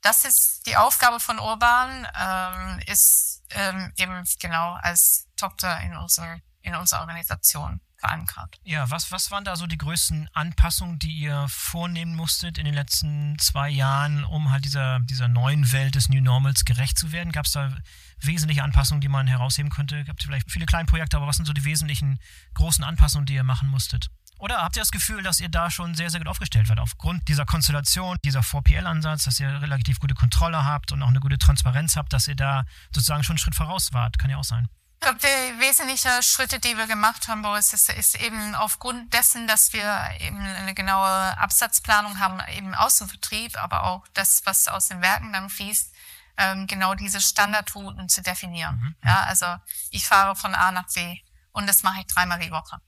Das 0.00 0.24
ist 0.24 0.66
die 0.66 0.76
Aufgabe 0.76 1.20
von 1.20 1.38
Urban, 1.38 2.08
ähm, 2.18 2.80
ist 2.86 3.44
ähm, 3.50 3.92
eben 3.96 4.24
genau 4.40 4.74
als 4.74 5.28
Tochter 5.36 5.80
in 5.80 5.96
unserer, 5.96 6.38
in 6.62 6.74
unserer 6.74 7.00
Organisation 7.00 7.80
verankert. 8.02 8.58
Ja, 8.64 8.90
was, 8.90 9.12
was 9.12 9.30
waren 9.30 9.44
da 9.44 9.56
so 9.56 9.66
die 9.66 9.78
größten 9.78 10.28
Anpassungen, 10.32 10.98
die 10.98 11.12
ihr 11.12 11.46
vornehmen 11.48 12.14
musstet 12.14 12.58
in 12.58 12.64
den 12.64 12.74
letzten 12.74 13.38
zwei 13.38 13.70
Jahren, 13.70 14.24
um 14.24 14.50
halt 14.50 14.64
dieser, 14.64 15.00
dieser 15.00 15.28
neuen 15.28 15.70
Welt 15.72 15.94
des 15.94 16.08
New 16.08 16.20
Normals 16.20 16.64
gerecht 16.64 16.98
zu 16.98 17.12
werden? 17.12 17.32
Gab 17.32 17.46
es 17.46 17.52
da 17.52 17.72
wesentliche 18.20 18.62
Anpassungen, 18.62 19.00
die 19.00 19.08
man 19.08 19.26
herausheben 19.26 19.70
könnte? 19.70 20.04
Habt 20.08 20.22
ihr 20.22 20.26
vielleicht 20.26 20.50
viele 20.50 20.66
kleine 20.66 20.86
Projekte, 20.86 21.16
aber 21.16 21.26
was 21.26 21.36
sind 21.36 21.46
so 21.46 21.52
die 21.52 21.64
wesentlichen 21.64 22.18
großen 22.54 22.84
Anpassungen, 22.84 23.26
die 23.26 23.34
ihr 23.34 23.44
machen 23.44 23.68
musstet? 23.68 24.10
Oder 24.38 24.56
habt 24.56 24.76
ihr 24.76 24.80
das 24.80 24.90
Gefühl, 24.90 25.22
dass 25.22 25.38
ihr 25.38 25.48
da 25.48 25.70
schon 25.70 25.94
sehr, 25.94 26.10
sehr 26.10 26.18
gut 26.18 26.26
aufgestellt 26.26 26.66
seid, 26.66 26.80
aufgrund 26.80 27.28
dieser 27.28 27.46
Konstellation, 27.46 28.16
dieser 28.24 28.40
4PL-Ansatz, 28.40 29.24
dass 29.24 29.38
ihr 29.38 29.62
relativ 29.62 30.00
gute 30.00 30.14
Kontrolle 30.14 30.64
habt 30.64 30.90
und 30.90 31.00
auch 31.04 31.08
eine 31.08 31.20
gute 31.20 31.38
Transparenz 31.38 31.94
habt, 31.94 32.12
dass 32.12 32.26
ihr 32.26 32.34
da 32.34 32.64
sozusagen 32.92 33.22
schon 33.22 33.34
einen 33.34 33.38
Schritt 33.38 33.54
voraus 33.54 33.92
wart? 33.92 34.18
Kann 34.18 34.30
ja 34.30 34.38
auch 34.38 34.44
sein. 34.44 34.68
Ich 35.02 35.08
glaube, 35.08 35.18
die 35.18 35.58
wesentlichen 35.60 36.22
Schritte, 36.22 36.60
die 36.60 36.76
wir 36.76 36.86
gemacht 36.86 37.26
haben, 37.26 37.42
Boris, 37.42 37.72
ist, 37.72 37.90
ist 37.90 38.14
eben 38.20 38.54
aufgrund 38.54 39.12
dessen, 39.12 39.48
dass 39.48 39.72
wir 39.72 40.10
eben 40.20 40.38
eine 40.38 40.74
genaue 40.74 41.36
Absatzplanung 41.38 42.20
haben, 42.20 42.40
eben 42.54 42.72
aus 42.72 42.98
dem 42.98 43.08
Vertrieb, 43.08 43.60
aber 43.60 43.82
auch 43.82 44.06
das, 44.14 44.42
was 44.44 44.68
aus 44.68 44.86
den 44.86 45.02
Werken 45.02 45.32
dann 45.32 45.50
fließt, 45.50 45.92
ähm, 46.36 46.68
genau 46.68 46.94
diese 46.94 47.20
Standardrouten 47.20 48.08
zu 48.08 48.22
definieren. 48.22 48.76
Mhm. 48.76 48.96
Ja, 49.04 49.24
also 49.24 49.56
ich 49.90 50.06
fahre 50.06 50.36
von 50.36 50.54
A 50.54 50.70
nach 50.70 50.86
B 50.94 51.18
und 51.50 51.66
das 51.66 51.82
mache 51.82 52.02
ich 52.02 52.06
dreimal 52.06 52.38
die 52.38 52.52
Woche. 52.52 52.80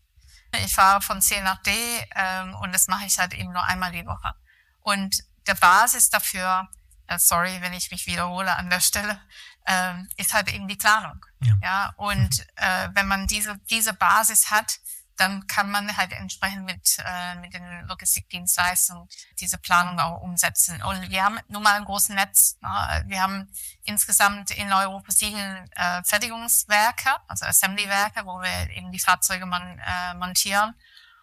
Ich 0.64 0.72
fahre 0.72 1.02
von 1.02 1.20
C 1.20 1.40
nach 1.40 1.60
D 1.62 1.72
ähm, 2.14 2.54
und 2.54 2.72
das 2.72 2.86
mache 2.86 3.06
ich 3.06 3.18
halt 3.18 3.34
eben 3.34 3.52
nur 3.52 3.64
einmal 3.64 3.90
die 3.90 4.06
Woche. 4.06 4.36
Und 4.82 5.16
der 5.48 5.56
Basis 5.56 6.10
dafür, 6.10 6.68
äh, 7.08 7.18
sorry, 7.18 7.60
wenn 7.60 7.72
ich 7.72 7.90
mich 7.90 8.06
wiederhole 8.06 8.54
an 8.54 8.70
der 8.70 8.78
Stelle, 8.78 9.20
äh, 9.64 9.94
ist 10.16 10.32
halt 10.32 10.52
eben 10.52 10.68
die 10.68 10.76
Planung. 10.76 11.24
Ja, 11.44 11.56
ja 11.62 11.92
und 11.96 12.38
mhm. 12.38 12.44
äh, 12.56 12.88
wenn 12.94 13.06
man 13.06 13.26
diese 13.26 13.58
diese 13.70 13.94
Basis 13.94 14.50
hat, 14.50 14.78
dann 15.16 15.46
kann 15.46 15.70
man 15.70 15.96
halt 15.96 16.12
entsprechend 16.12 16.64
mit, 16.64 16.98
äh, 16.98 17.36
mit 17.36 17.54
den 17.54 17.86
Logistikdienstleistungen 17.86 19.08
diese 19.38 19.58
Planung 19.58 19.98
auch 20.00 20.20
umsetzen. 20.20 20.82
Und 20.82 21.08
wir 21.10 21.24
haben 21.24 21.38
nun 21.48 21.62
mal 21.62 21.74
ein 21.74 21.84
großes 21.84 22.10
Netz. 22.10 22.56
Ne? 22.60 23.04
Wir 23.06 23.22
haben 23.22 23.48
insgesamt 23.84 24.50
in 24.50 24.72
Europa 24.72 25.12
sieben 25.12 25.70
äh, 25.76 26.02
Fertigungswerke, 26.04 27.10
also 27.28 27.46
Assemblywerke, 27.46 28.26
wo 28.26 28.40
wir 28.40 28.70
eben 28.70 28.90
die 28.90 28.98
Fahrzeuge 28.98 29.46
mon 29.46 29.78
äh, 29.78 30.14
montieren. 30.14 30.74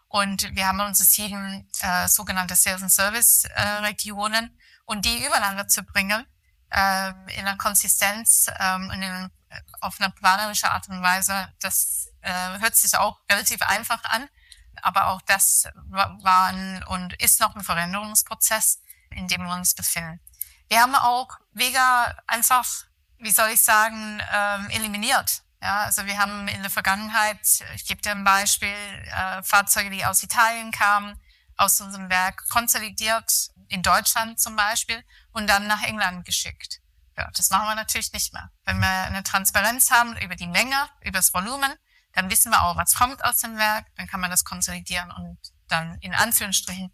Und 0.07 0.55
wir 0.55 0.67
haben 0.67 0.79
unsere 0.81 1.07
sieben 1.07 1.67
äh, 1.81 2.07
sogenannte 2.07 2.55
Sales 2.55 2.81
and 2.81 2.91
Service 2.91 3.45
äh, 3.45 3.61
Regionen. 3.61 4.57
Und 4.85 5.05
die 5.05 5.25
übereinander 5.25 5.67
zu 5.67 5.83
bringen, 5.83 6.25
äh, 6.69 7.09
in 7.09 7.45
einer 7.45 7.57
Konsistenz 7.57 8.47
ähm, 8.59 8.89
und 8.89 9.01
in, 9.01 9.31
auf 9.79 9.99
eine 9.99 10.11
planerische 10.11 10.69
Art 10.71 10.87
und 10.89 11.01
Weise, 11.01 11.51
das 11.59 12.09
äh, 12.21 12.59
hört 12.59 12.75
sich 12.75 12.97
auch 12.97 13.19
relativ 13.29 13.61
einfach 13.61 14.03
an, 14.05 14.29
aber 14.81 15.07
auch 15.07 15.21
das 15.21 15.67
war 15.85 16.45
ein, 16.45 16.83
und 16.85 17.13
ist 17.21 17.39
noch 17.39 17.55
ein 17.55 17.63
Veränderungsprozess, 17.63 18.81
in 19.09 19.27
dem 19.27 19.43
wir 19.43 19.53
uns 19.53 19.73
befinden. 19.73 20.19
Wir 20.69 20.81
haben 20.81 20.95
auch 20.95 21.37
Vega 21.53 22.15
einfach, 22.27 22.85
wie 23.19 23.31
soll 23.31 23.49
ich 23.49 23.61
sagen, 23.61 24.21
ähm, 24.31 24.69
eliminiert. 24.69 25.43
Ja, 25.61 25.83
also 25.83 26.05
wir 26.05 26.17
haben 26.17 26.47
in 26.47 26.61
der 26.61 26.71
Vergangenheit, 26.71 27.39
ich 27.75 27.85
gebe 27.85 28.01
dir 28.01 28.11
ein 28.11 28.23
Beispiel, 28.23 28.69
äh, 28.69 29.43
Fahrzeuge, 29.43 29.91
die 29.91 30.05
aus 30.05 30.23
Italien 30.23 30.71
kamen, 30.71 31.19
aus 31.57 31.79
unserem 31.81 32.09
Werk 32.09 32.47
konsolidiert, 32.49 33.51
in 33.67 33.83
Deutschland 33.83 34.39
zum 34.39 34.55
Beispiel, 34.55 35.03
und 35.31 35.47
dann 35.47 35.67
nach 35.67 35.83
England 35.83 36.25
geschickt. 36.25 36.80
Ja, 37.21 37.29
das 37.35 37.51
machen 37.51 37.67
wir 37.67 37.75
natürlich 37.75 38.11
nicht 38.13 38.33
mehr. 38.33 38.49
Wenn 38.65 38.79
wir 38.79 38.87
eine 38.87 39.21
Transparenz 39.21 39.91
haben 39.91 40.17
über 40.17 40.35
die 40.35 40.47
Menge, 40.47 40.89
über 41.01 41.19
das 41.19 41.35
Volumen, 41.35 41.71
dann 42.13 42.31
wissen 42.31 42.51
wir 42.51 42.63
auch, 42.63 42.77
was 42.77 42.95
kommt 42.95 43.23
aus 43.23 43.37
dem 43.41 43.57
Werk, 43.57 43.85
dann 43.95 44.07
kann 44.07 44.21
man 44.21 44.31
das 44.31 44.43
konsolidieren 44.43 45.11
und 45.11 45.37
dann 45.67 45.99
in 45.99 46.15
Anführungsstrichen 46.15 46.91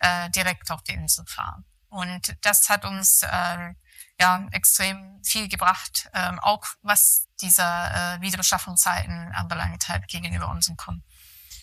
äh, 0.00 0.30
direkt 0.30 0.72
auf 0.72 0.82
die 0.82 0.94
Insel 0.94 1.24
fahren. 1.26 1.64
Und 1.90 2.36
das 2.40 2.68
hat 2.68 2.84
uns 2.84 3.22
äh, 3.22 3.74
ja 4.20 4.48
extrem 4.50 5.22
viel 5.22 5.48
gebracht, 5.48 6.10
ähm, 6.12 6.40
auch 6.40 6.66
was 6.82 7.28
diese 7.40 7.62
äh, 7.62 8.20
Wiederbeschaffungszeiten 8.20 9.32
anbelangt 9.32 9.88
halt 9.88 10.08
gegenüber 10.08 10.48
unseren 10.48 10.76
Kunden. 10.76 11.04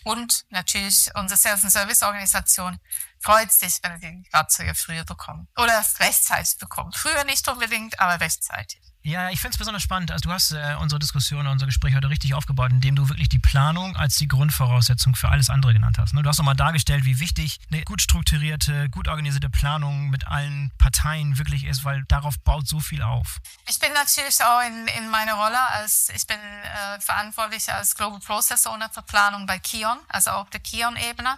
Und 0.05 0.45
natürlich 0.51 1.13
unsere 1.15 1.37
Sales 1.37 1.63
and 1.63 1.73
Service 1.73 2.01
Organisation 2.01 2.79
freut 3.19 3.51
sich, 3.51 3.79
wenn 3.81 4.01
wir 4.01 4.11
die 4.11 4.29
Fahrzeuge 4.29 4.75
früher 4.75 5.03
bekommen. 5.03 5.47
Oder 5.57 5.83
rechtzeitig 5.99 6.57
bekommen. 6.57 6.91
Früher 6.93 7.23
nicht 7.25 7.47
unbedingt, 7.47 7.99
aber 7.99 8.19
rechtzeitig. 8.19 8.81
Ja, 9.05 9.29
ich 9.29 9.39
finde 9.39 9.53
es 9.53 9.59
besonders 9.59 9.83
spannend. 9.83 10.09
Also 10.09 10.23
du 10.23 10.31
hast 10.31 10.51
äh, 10.51 10.75
unsere 10.79 10.97
Diskussion, 10.97 11.45
unser 11.45 11.67
Gespräch 11.67 11.93
heute 11.93 12.09
richtig 12.09 12.33
aufgebaut, 12.33 12.71
indem 12.71 12.95
du 12.95 13.07
wirklich 13.07 13.29
die 13.29 13.37
Planung 13.37 13.95
als 13.95 14.15
die 14.15 14.27
Grundvoraussetzung 14.27 15.13
für 15.13 15.29
alles 15.29 15.51
andere 15.51 15.73
genannt 15.73 15.99
hast. 15.99 16.15
Ne? 16.15 16.23
Du 16.23 16.29
hast 16.29 16.39
nochmal 16.39 16.55
dargestellt, 16.55 17.05
wie 17.05 17.19
wichtig 17.19 17.59
eine 17.71 17.83
gut 17.83 18.01
strukturierte, 18.01 18.89
gut 18.89 19.07
organisierte 19.07 19.51
Planung 19.51 20.09
mit 20.09 20.25
allen 20.25 20.71
Parteien 20.79 21.37
wirklich 21.37 21.65
ist, 21.65 21.83
weil 21.83 22.03
darauf 22.07 22.39
baut 22.39 22.67
so 22.67 22.79
viel 22.79 23.03
auf. 23.03 23.37
Ich 23.67 23.77
bin 23.77 23.93
natürlich 23.93 24.43
auch 24.43 24.61
in, 24.65 24.87
in 24.97 25.07
meiner 25.11 25.35
Rolle 25.35 25.61
als, 25.73 26.09
ich 26.09 26.25
bin 26.25 26.39
äh, 26.39 26.99
verantwortlich 26.99 27.71
als 27.71 27.93
Global 27.93 28.19
Process 28.19 28.65
Owner 28.65 28.89
für 28.89 29.03
Planung 29.03 29.45
bei 29.45 29.59
Kion, 29.59 29.99
also 30.07 30.31
auf 30.31 30.49
der 30.49 30.61
Kion-Ebene. 30.61 31.37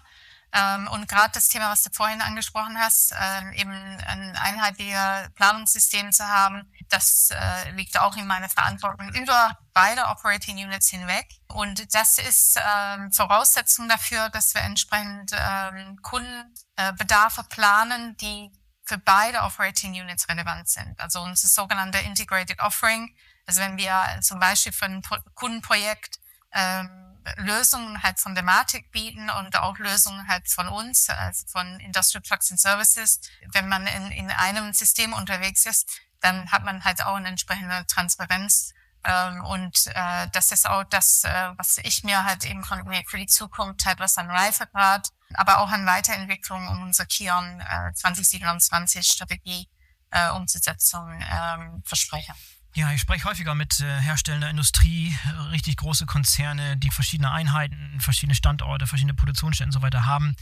Ähm, 0.57 0.87
und 0.87 1.07
gerade 1.07 1.31
das 1.33 1.49
Thema, 1.49 1.71
was 1.71 1.83
du 1.83 1.89
vorhin 1.91 2.21
angesprochen 2.21 2.77
hast, 2.79 3.11
äh, 3.11 3.59
eben 3.59 3.71
ein 3.71 4.35
einheitliches 4.35 5.29
Planungssystem 5.35 6.11
zu 6.11 6.27
haben, 6.27 6.71
das 6.89 7.29
äh, 7.31 7.71
liegt 7.71 7.99
auch 7.99 8.15
in 8.17 8.25
meiner 8.25 8.49
Verantwortung 8.49 9.09
über 9.13 9.57
beide 9.73 10.05
Operating 10.05 10.57
Units 10.57 10.89
hinweg. 10.89 11.27
Und 11.47 11.93
das 11.93 12.17
ist 12.17 12.57
ähm, 12.57 13.11
Voraussetzung 13.11 13.87
dafür, 13.87 14.29
dass 14.29 14.53
wir 14.53 14.61
entsprechend 14.61 15.31
ähm, 15.33 15.99
Kundenbedarfe 16.01 17.43
planen, 17.43 18.17
die 18.17 18.51
für 18.83 18.97
beide 18.97 19.41
Operating 19.41 19.91
Units 19.91 20.27
relevant 20.29 20.69
sind. 20.69 20.99
Also 20.99 21.21
unser 21.21 21.47
sogenannte 21.47 21.99
Integrated 21.99 22.59
Offering. 22.61 23.15
Also 23.45 23.61
wenn 23.61 23.77
wir 23.77 24.19
zum 24.21 24.39
Beispiel 24.39 24.71
für 24.71 24.85
ein 24.85 25.01
Kundenprojekt 25.35 26.19
ähm, 26.53 27.06
Lösungen 27.37 28.01
halt 28.03 28.19
von 28.19 28.35
der 28.35 28.43
Matic 28.43 28.91
bieten 28.91 29.29
und 29.29 29.55
auch 29.57 29.77
Lösungen 29.77 30.27
halt 30.27 30.49
von 30.49 30.67
uns, 30.67 31.09
also 31.09 31.45
von 31.47 31.79
Industrial 31.79 32.21
Trucks 32.21 32.51
and 32.51 32.59
Services. 32.59 33.19
Wenn 33.51 33.67
man 33.67 33.85
in, 33.87 34.11
in 34.11 34.31
einem 34.31 34.73
System 34.73 35.13
unterwegs 35.13 35.65
ist, 35.65 36.01
dann 36.21 36.51
hat 36.51 36.63
man 36.63 36.83
halt 36.83 37.03
auch 37.05 37.15
eine 37.15 37.29
entsprechende 37.29 37.85
Transparenz. 37.87 38.73
Ähm, 39.03 39.43
und 39.45 39.87
äh, 39.93 40.27
das 40.31 40.51
ist 40.51 40.67
auch 40.67 40.83
das, 40.83 41.23
äh, 41.23 41.51
was 41.57 41.77
ich 41.77 42.03
mir 42.03 42.23
halt 42.23 42.43
eben 42.45 42.63
für 42.63 43.17
die 43.17 43.27
Zukunft 43.27 43.85
halt 43.85 43.99
was 43.99 44.17
an 44.17 44.29
Reifegrad, 44.29 45.09
aber 45.33 45.59
auch 45.59 45.69
an 45.69 45.85
Weiterentwicklung 45.85 46.67
um 46.67 46.81
unsere 46.81 47.07
Kion 47.07 47.61
äh, 47.61 47.93
2027 47.93 49.05
Strategie 49.07 49.69
äh, 50.11 50.29
Umzusetzung 50.31 51.21
ähm, 51.31 51.83
verspreche. 51.85 52.33
Ja, 52.75 52.91
ich 52.91 53.01
spreche 53.01 53.25
häufiger 53.25 53.55
mit 53.55 53.79
äh, 53.79 53.99
herstellender 54.01 54.49
Industrie, 54.49 55.15
richtig 55.51 55.77
große 55.77 56.05
Konzerne, 56.05 56.77
die 56.77 56.91
verschiedene 56.91 57.31
Einheiten, 57.31 57.99
verschiedene 57.99 58.35
Standorte, 58.35 58.85
verschiedene 58.85 59.15
Produktionsstätten 59.15 59.69
und 59.69 59.79
so 59.79 59.81
weiter 59.81 60.05
haben. 60.05 60.35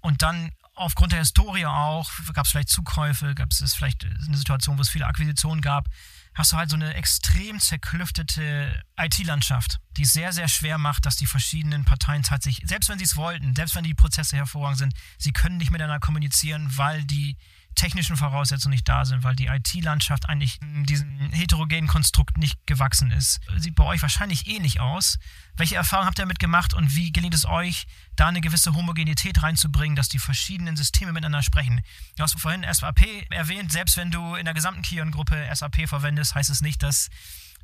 Und 0.00 0.22
dann 0.22 0.52
aufgrund 0.74 1.12
der 1.12 1.18
Historie 1.18 1.66
auch, 1.66 2.10
gab 2.32 2.46
es 2.46 2.52
vielleicht 2.52 2.70
Zukäufe, 2.70 3.34
gab 3.34 3.50
es 3.50 3.74
vielleicht 3.74 4.04
eine 4.04 4.36
Situation, 4.36 4.78
wo 4.78 4.82
es 4.82 4.88
viele 4.88 5.06
Akquisitionen 5.06 5.60
gab, 5.60 5.88
hast 6.34 6.52
du 6.52 6.56
halt 6.56 6.70
so 6.70 6.76
eine 6.76 6.94
extrem 6.94 7.60
zerklüftete 7.60 8.82
IT-Landschaft, 8.98 9.80
die 9.96 10.02
es 10.02 10.12
sehr, 10.12 10.32
sehr 10.32 10.48
schwer 10.48 10.78
macht, 10.78 11.04
dass 11.06 11.16
die 11.16 11.26
verschiedenen 11.26 11.84
Parteien 11.84 12.22
tatsächlich, 12.22 12.68
selbst 12.68 12.88
wenn 12.88 12.98
sie 12.98 13.04
es 13.04 13.16
wollten, 13.16 13.54
selbst 13.54 13.74
wenn 13.74 13.84
die 13.84 13.94
Prozesse 13.94 14.36
hervorragend 14.36 14.78
sind, 14.78 14.94
sie 15.18 15.32
können 15.32 15.56
nicht 15.56 15.70
miteinander 15.70 16.00
kommunizieren, 16.00 16.70
weil 16.76 17.04
die 17.04 17.36
technischen 17.74 18.16
Voraussetzungen 18.16 18.72
nicht 18.72 18.88
da 18.88 19.04
sind, 19.04 19.24
weil 19.24 19.34
die 19.34 19.46
IT-Landschaft 19.46 20.28
eigentlich 20.28 20.58
diesem 20.60 21.30
heterogenen 21.32 21.86
Konstrukt 21.86 22.36
nicht 22.36 22.58
gewachsen 22.66 23.10
ist. 23.10 23.40
Sieht 23.56 23.74
bei 23.74 23.84
euch 23.84 24.02
wahrscheinlich 24.02 24.46
ähnlich 24.46 24.80
aus. 24.80 25.18
Welche 25.56 25.76
Erfahrungen 25.76 26.06
habt 26.06 26.18
ihr 26.18 26.24
damit 26.24 26.38
gemacht 26.38 26.74
und 26.74 26.94
wie 26.94 27.12
gelingt 27.12 27.34
es 27.34 27.46
euch, 27.46 27.86
da 28.16 28.28
eine 28.28 28.40
gewisse 28.40 28.74
Homogenität 28.74 29.42
reinzubringen, 29.42 29.96
dass 29.96 30.08
die 30.08 30.18
verschiedenen 30.18 30.76
Systeme 30.76 31.12
miteinander 31.12 31.42
sprechen? 31.42 31.80
Du 32.16 32.22
hast 32.22 32.38
vorhin 32.40 32.66
SAP 32.70 33.02
erwähnt, 33.30 33.72
selbst 33.72 33.96
wenn 33.96 34.10
du 34.10 34.34
in 34.34 34.44
der 34.44 34.54
gesamten 34.54 34.82
Kion-Gruppe 34.82 35.48
SAP 35.52 35.88
verwendest, 35.88 36.34
heißt 36.34 36.50
es 36.50 36.60
nicht, 36.60 36.82
dass 36.82 37.08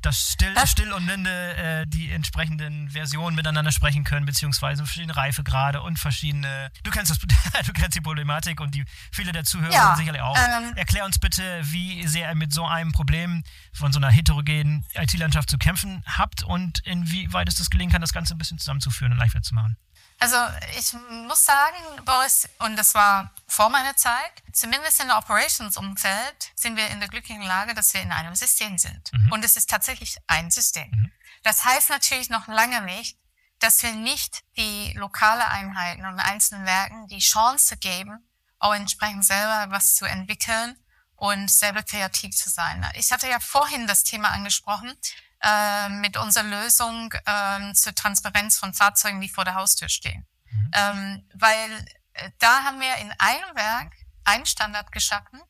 dass 0.01 0.31
Still, 0.33 0.53
Still 0.65 0.93
und 0.93 1.07
Linde 1.07 1.55
äh, 1.55 1.87
die 1.87 2.11
entsprechenden 2.11 2.89
Versionen 2.89 3.35
miteinander 3.35 3.71
sprechen 3.71 4.03
können, 4.03 4.25
beziehungsweise 4.25 4.85
verschiedene 4.85 5.15
Reifegrade 5.15 5.81
und 5.81 5.97
verschiedene. 5.97 6.71
Du 6.83 6.91
kennst 6.91 7.11
das, 7.11 7.19
du 7.65 7.73
kennst 7.73 7.95
die 7.95 8.01
Problematik 8.01 8.59
und 8.61 8.75
die 8.75 8.85
viele 9.11 9.31
der 9.31 9.43
Zuhörer 9.43 9.73
ja, 9.73 9.95
sicherlich 9.95 10.21
auch. 10.21 10.37
Ähm, 10.37 10.73
Erklär 10.75 11.05
uns 11.05 11.19
bitte, 11.19 11.41
wie 11.63 12.05
sehr 12.07 12.27
ihr 12.29 12.35
mit 12.35 12.53
so 12.53 12.65
einem 12.65 12.91
Problem 12.91 13.43
von 13.73 13.91
so 13.91 13.99
einer 13.99 14.09
heterogenen 14.09 14.85
IT-Landschaft 14.95 15.49
zu 15.49 15.57
kämpfen 15.57 16.03
habt 16.05 16.43
und 16.43 16.79
inwieweit 16.85 17.47
es 17.47 17.55
das 17.55 17.69
gelingen 17.69 17.91
kann, 17.91 18.01
das 18.01 18.13
Ganze 18.13 18.35
ein 18.35 18.37
bisschen 18.37 18.59
zusammenzuführen 18.59 19.13
und 19.13 19.19
leichter 19.19 19.41
zu 19.41 19.55
machen. 19.55 19.77
Also 20.19 20.37
ich 20.77 20.93
muss 21.27 21.45
sagen, 21.45 21.77
Boris, 22.03 22.49
und 22.59 22.75
das 22.75 22.95
war 22.95 23.31
vor 23.47 23.69
meiner 23.69 23.95
Zeit, 23.95 24.31
zumindest 24.51 24.99
in 24.99 25.07
der 25.07 25.17
Operations-Umfeld 25.17 26.51
sind 26.55 26.75
wir 26.75 26.87
in 26.87 26.99
der 26.99 27.09
glücklichen 27.09 27.43
Lage, 27.43 27.75
dass 27.75 27.93
wir 27.93 28.01
in 28.01 28.11
einem 28.11 28.33
System 28.33 28.77
sind. 28.77 29.11
Mhm. 29.13 29.31
Und 29.31 29.45
es 29.45 29.57
ist 29.57 29.69
tatsächlich 29.69 30.17
ein 30.25 30.49
System. 30.49 30.89
Mhm. 30.89 31.11
Das 31.43 31.65
heißt 31.65 31.89
natürlich 31.89 32.29
noch 32.29 32.47
lange 32.47 32.81
nicht, 32.81 33.17
dass 33.59 33.81
wir 33.83 33.91
nicht 33.91 34.43
die 34.57 34.93
lokale 34.93 35.47
Einheiten 35.47 36.05
und 36.05 36.19
einzelnen 36.19 36.65
Werken 36.65 37.07
die 37.07 37.19
Chance 37.19 37.77
geben, 37.77 38.27
auch 38.59 38.73
entsprechend 38.73 39.25
selber 39.25 39.67
was 39.69 39.95
zu 39.95 40.05
entwickeln 40.05 40.75
und 41.15 41.49
selber 41.49 41.83
kreativ 41.83 42.35
zu 42.35 42.49
sein. 42.49 42.85
Ich 42.95 43.11
hatte 43.11 43.27
ja 43.27 43.39
vorhin 43.39 43.87
das 43.87 44.03
Thema 44.03 44.29
angesprochen, 44.29 44.95
äh, 45.41 45.89
mit 45.89 46.17
unserer 46.17 46.43
Lösung 46.43 47.13
äh, 47.25 47.73
zur 47.73 47.93
Transparenz 47.93 48.57
von 48.57 48.73
Fahrzeugen, 48.73 49.21
die 49.21 49.29
vor 49.29 49.45
der 49.45 49.55
Haustür 49.55 49.89
stehen. 49.89 50.25
Mhm. 50.49 50.71
Ähm, 50.73 51.29
weil 51.33 51.85
äh, 52.13 52.31
da 52.39 52.63
haben 52.63 52.79
wir 52.79 52.95
in 52.97 53.11
einem 53.19 53.55
Werk 53.55 53.93
einen 54.23 54.45
Standard 54.45 54.91
geschaffen 54.91 55.41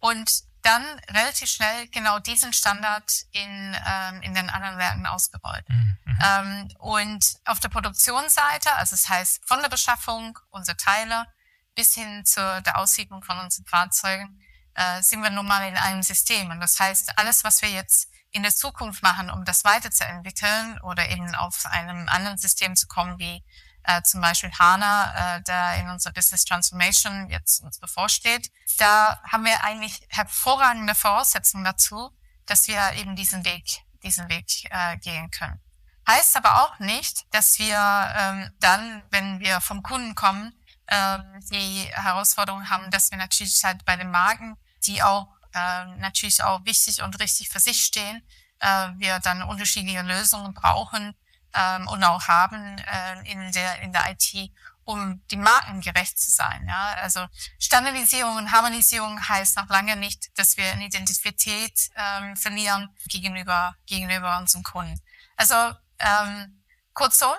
und 0.00 0.30
dann 0.62 0.82
relativ 1.10 1.50
schnell 1.50 1.88
genau 1.88 2.18
diesen 2.18 2.52
Standard 2.52 3.12
in, 3.32 3.76
ähm, 3.86 4.22
in 4.22 4.34
den 4.34 4.48
anderen 4.48 4.78
Werken 4.78 5.06
ausgerollt. 5.06 5.68
Mhm. 5.68 5.98
mhm. 6.04 6.18
Ähm, 6.24 6.68
und 6.78 7.24
auf 7.44 7.60
der 7.60 7.68
Produktionsseite, 7.68 8.72
also 8.74 8.92
das 8.96 9.08
heißt 9.08 9.46
von 9.46 9.60
der 9.60 9.68
Beschaffung 9.68 10.38
unserer 10.50 10.76
Teile 10.76 11.26
bis 11.74 11.94
hin 11.94 12.24
zur 12.24 12.60
der 12.62 12.78
Aussiedlung 12.78 13.22
von 13.22 13.38
unseren 13.38 13.66
Fahrzeugen, 13.66 14.40
äh, 14.74 15.02
sind 15.02 15.22
wir 15.22 15.30
nun 15.30 15.46
mal 15.46 15.66
in 15.68 15.76
einem 15.76 16.02
System. 16.02 16.50
Und 16.50 16.60
das 16.60 16.78
heißt, 16.78 17.18
alles, 17.18 17.44
was 17.44 17.60
wir 17.62 17.70
jetzt 17.70 18.08
in 18.34 18.42
der 18.42 18.54
Zukunft 18.54 19.02
machen, 19.02 19.30
um 19.30 19.44
das 19.44 19.64
weiterzuentwickeln 19.64 20.80
oder 20.82 21.08
eben 21.08 21.34
auf 21.36 21.66
einem 21.66 22.08
anderen 22.08 22.36
System 22.36 22.74
zu 22.74 22.88
kommen, 22.88 23.18
wie 23.18 23.44
äh, 23.84 24.02
zum 24.02 24.20
Beispiel 24.20 24.50
HANA, 24.58 25.36
äh, 25.36 25.42
der 25.42 25.76
in 25.76 25.88
unserer 25.88 26.12
Business 26.12 26.44
Transformation 26.44 27.30
jetzt 27.30 27.62
uns 27.62 27.78
bevorsteht. 27.78 28.50
Da 28.78 29.22
haben 29.22 29.44
wir 29.44 29.62
eigentlich 29.62 30.00
hervorragende 30.08 30.96
Voraussetzungen 30.96 31.64
dazu, 31.64 32.10
dass 32.46 32.66
wir 32.66 32.94
eben 32.94 33.14
diesen 33.14 33.44
Weg, 33.44 33.82
diesen 34.02 34.28
Weg 34.28 34.46
äh, 34.70 34.96
gehen 34.98 35.30
können. 35.30 35.60
Heißt 36.08 36.36
aber 36.36 36.62
auch 36.62 36.78
nicht, 36.80 37.24
dass 37.32 37.58
wir 37.60 37.78
ähm, 38.16 38.50
dann, 38.58 39.02
wenn 39.10 39.38
wir 39.38 39.60
vom 39.60 39.82
Kunden 39.84 40.16
kommen, 40.16 40.52
ähm, 40.88 41.22
die 41.52 41.88
Herausforderung 41.92 42.68
haben, 42.68 42.90
dass 42.90 43.12
wir 43.12 43.18
natürlich 43.18 43.62
halt 43.62 43.84
bei 43.84 43.96
den 43.96 44.10
Marken, 44.10 44.56
die 44.82 45.02
auch 45.02 45.28
äh, 45.54 45.86
natürlich 45.98 46.42
auch 46.42 46.64
wichtig 46.64 47.02
und 47.02 47.18
richtig 47.20 47.48
für 47.48 47.60
sich 47.60 47.84
stehen, 47.84 48.22
äh, 48.60 48.88
wir 48.96 49.18
dann 49.20 49.42
unterschiedliche 49.42 50.02
Lösungen 50.02 50.54
brauchen 50.54 51.14
ähm, 51.54 51.88
und 51.88 52.02
auch 52.04 52.26
haben 52.28 52.78
äh, 52.78 53.30
in 53.30 53.52
der 53.52 53.80
in 53.82 53.92
der 53.92 54.10
IT, 54.10 54.50
um 54.84 55.22
die 55.30 55.36
Marken 55.36 55.80
gerecht 55.80 56.18
zu 56.18 56.30
sein. 56.30 56.66
Ja? 56.68 56.94
Also 56.94 57.26
Standardisierung 57.58 58.36
und 58.36 58.52
Harmonisierung 58.52 59.28
heißt 59.28 59.56
noch 59.56 59.68
lange 59.68 59.96
nicht, 59.96 60.36
dass 60.38 60.56
wir 60.56 60.72
eine 60.72 60.86
Identität 60.86 61.90
ähm, 61.96 62.36
verlieren 62.36 62.88
gegenüber 63.08 63.76
gegenüber 63.86 64.38
unseren 64.38 64.62
Kunden. 64.62 65.00
Also 65.36 65.54
ähm, 65.98 66.62
kurzum, 66.92 67.34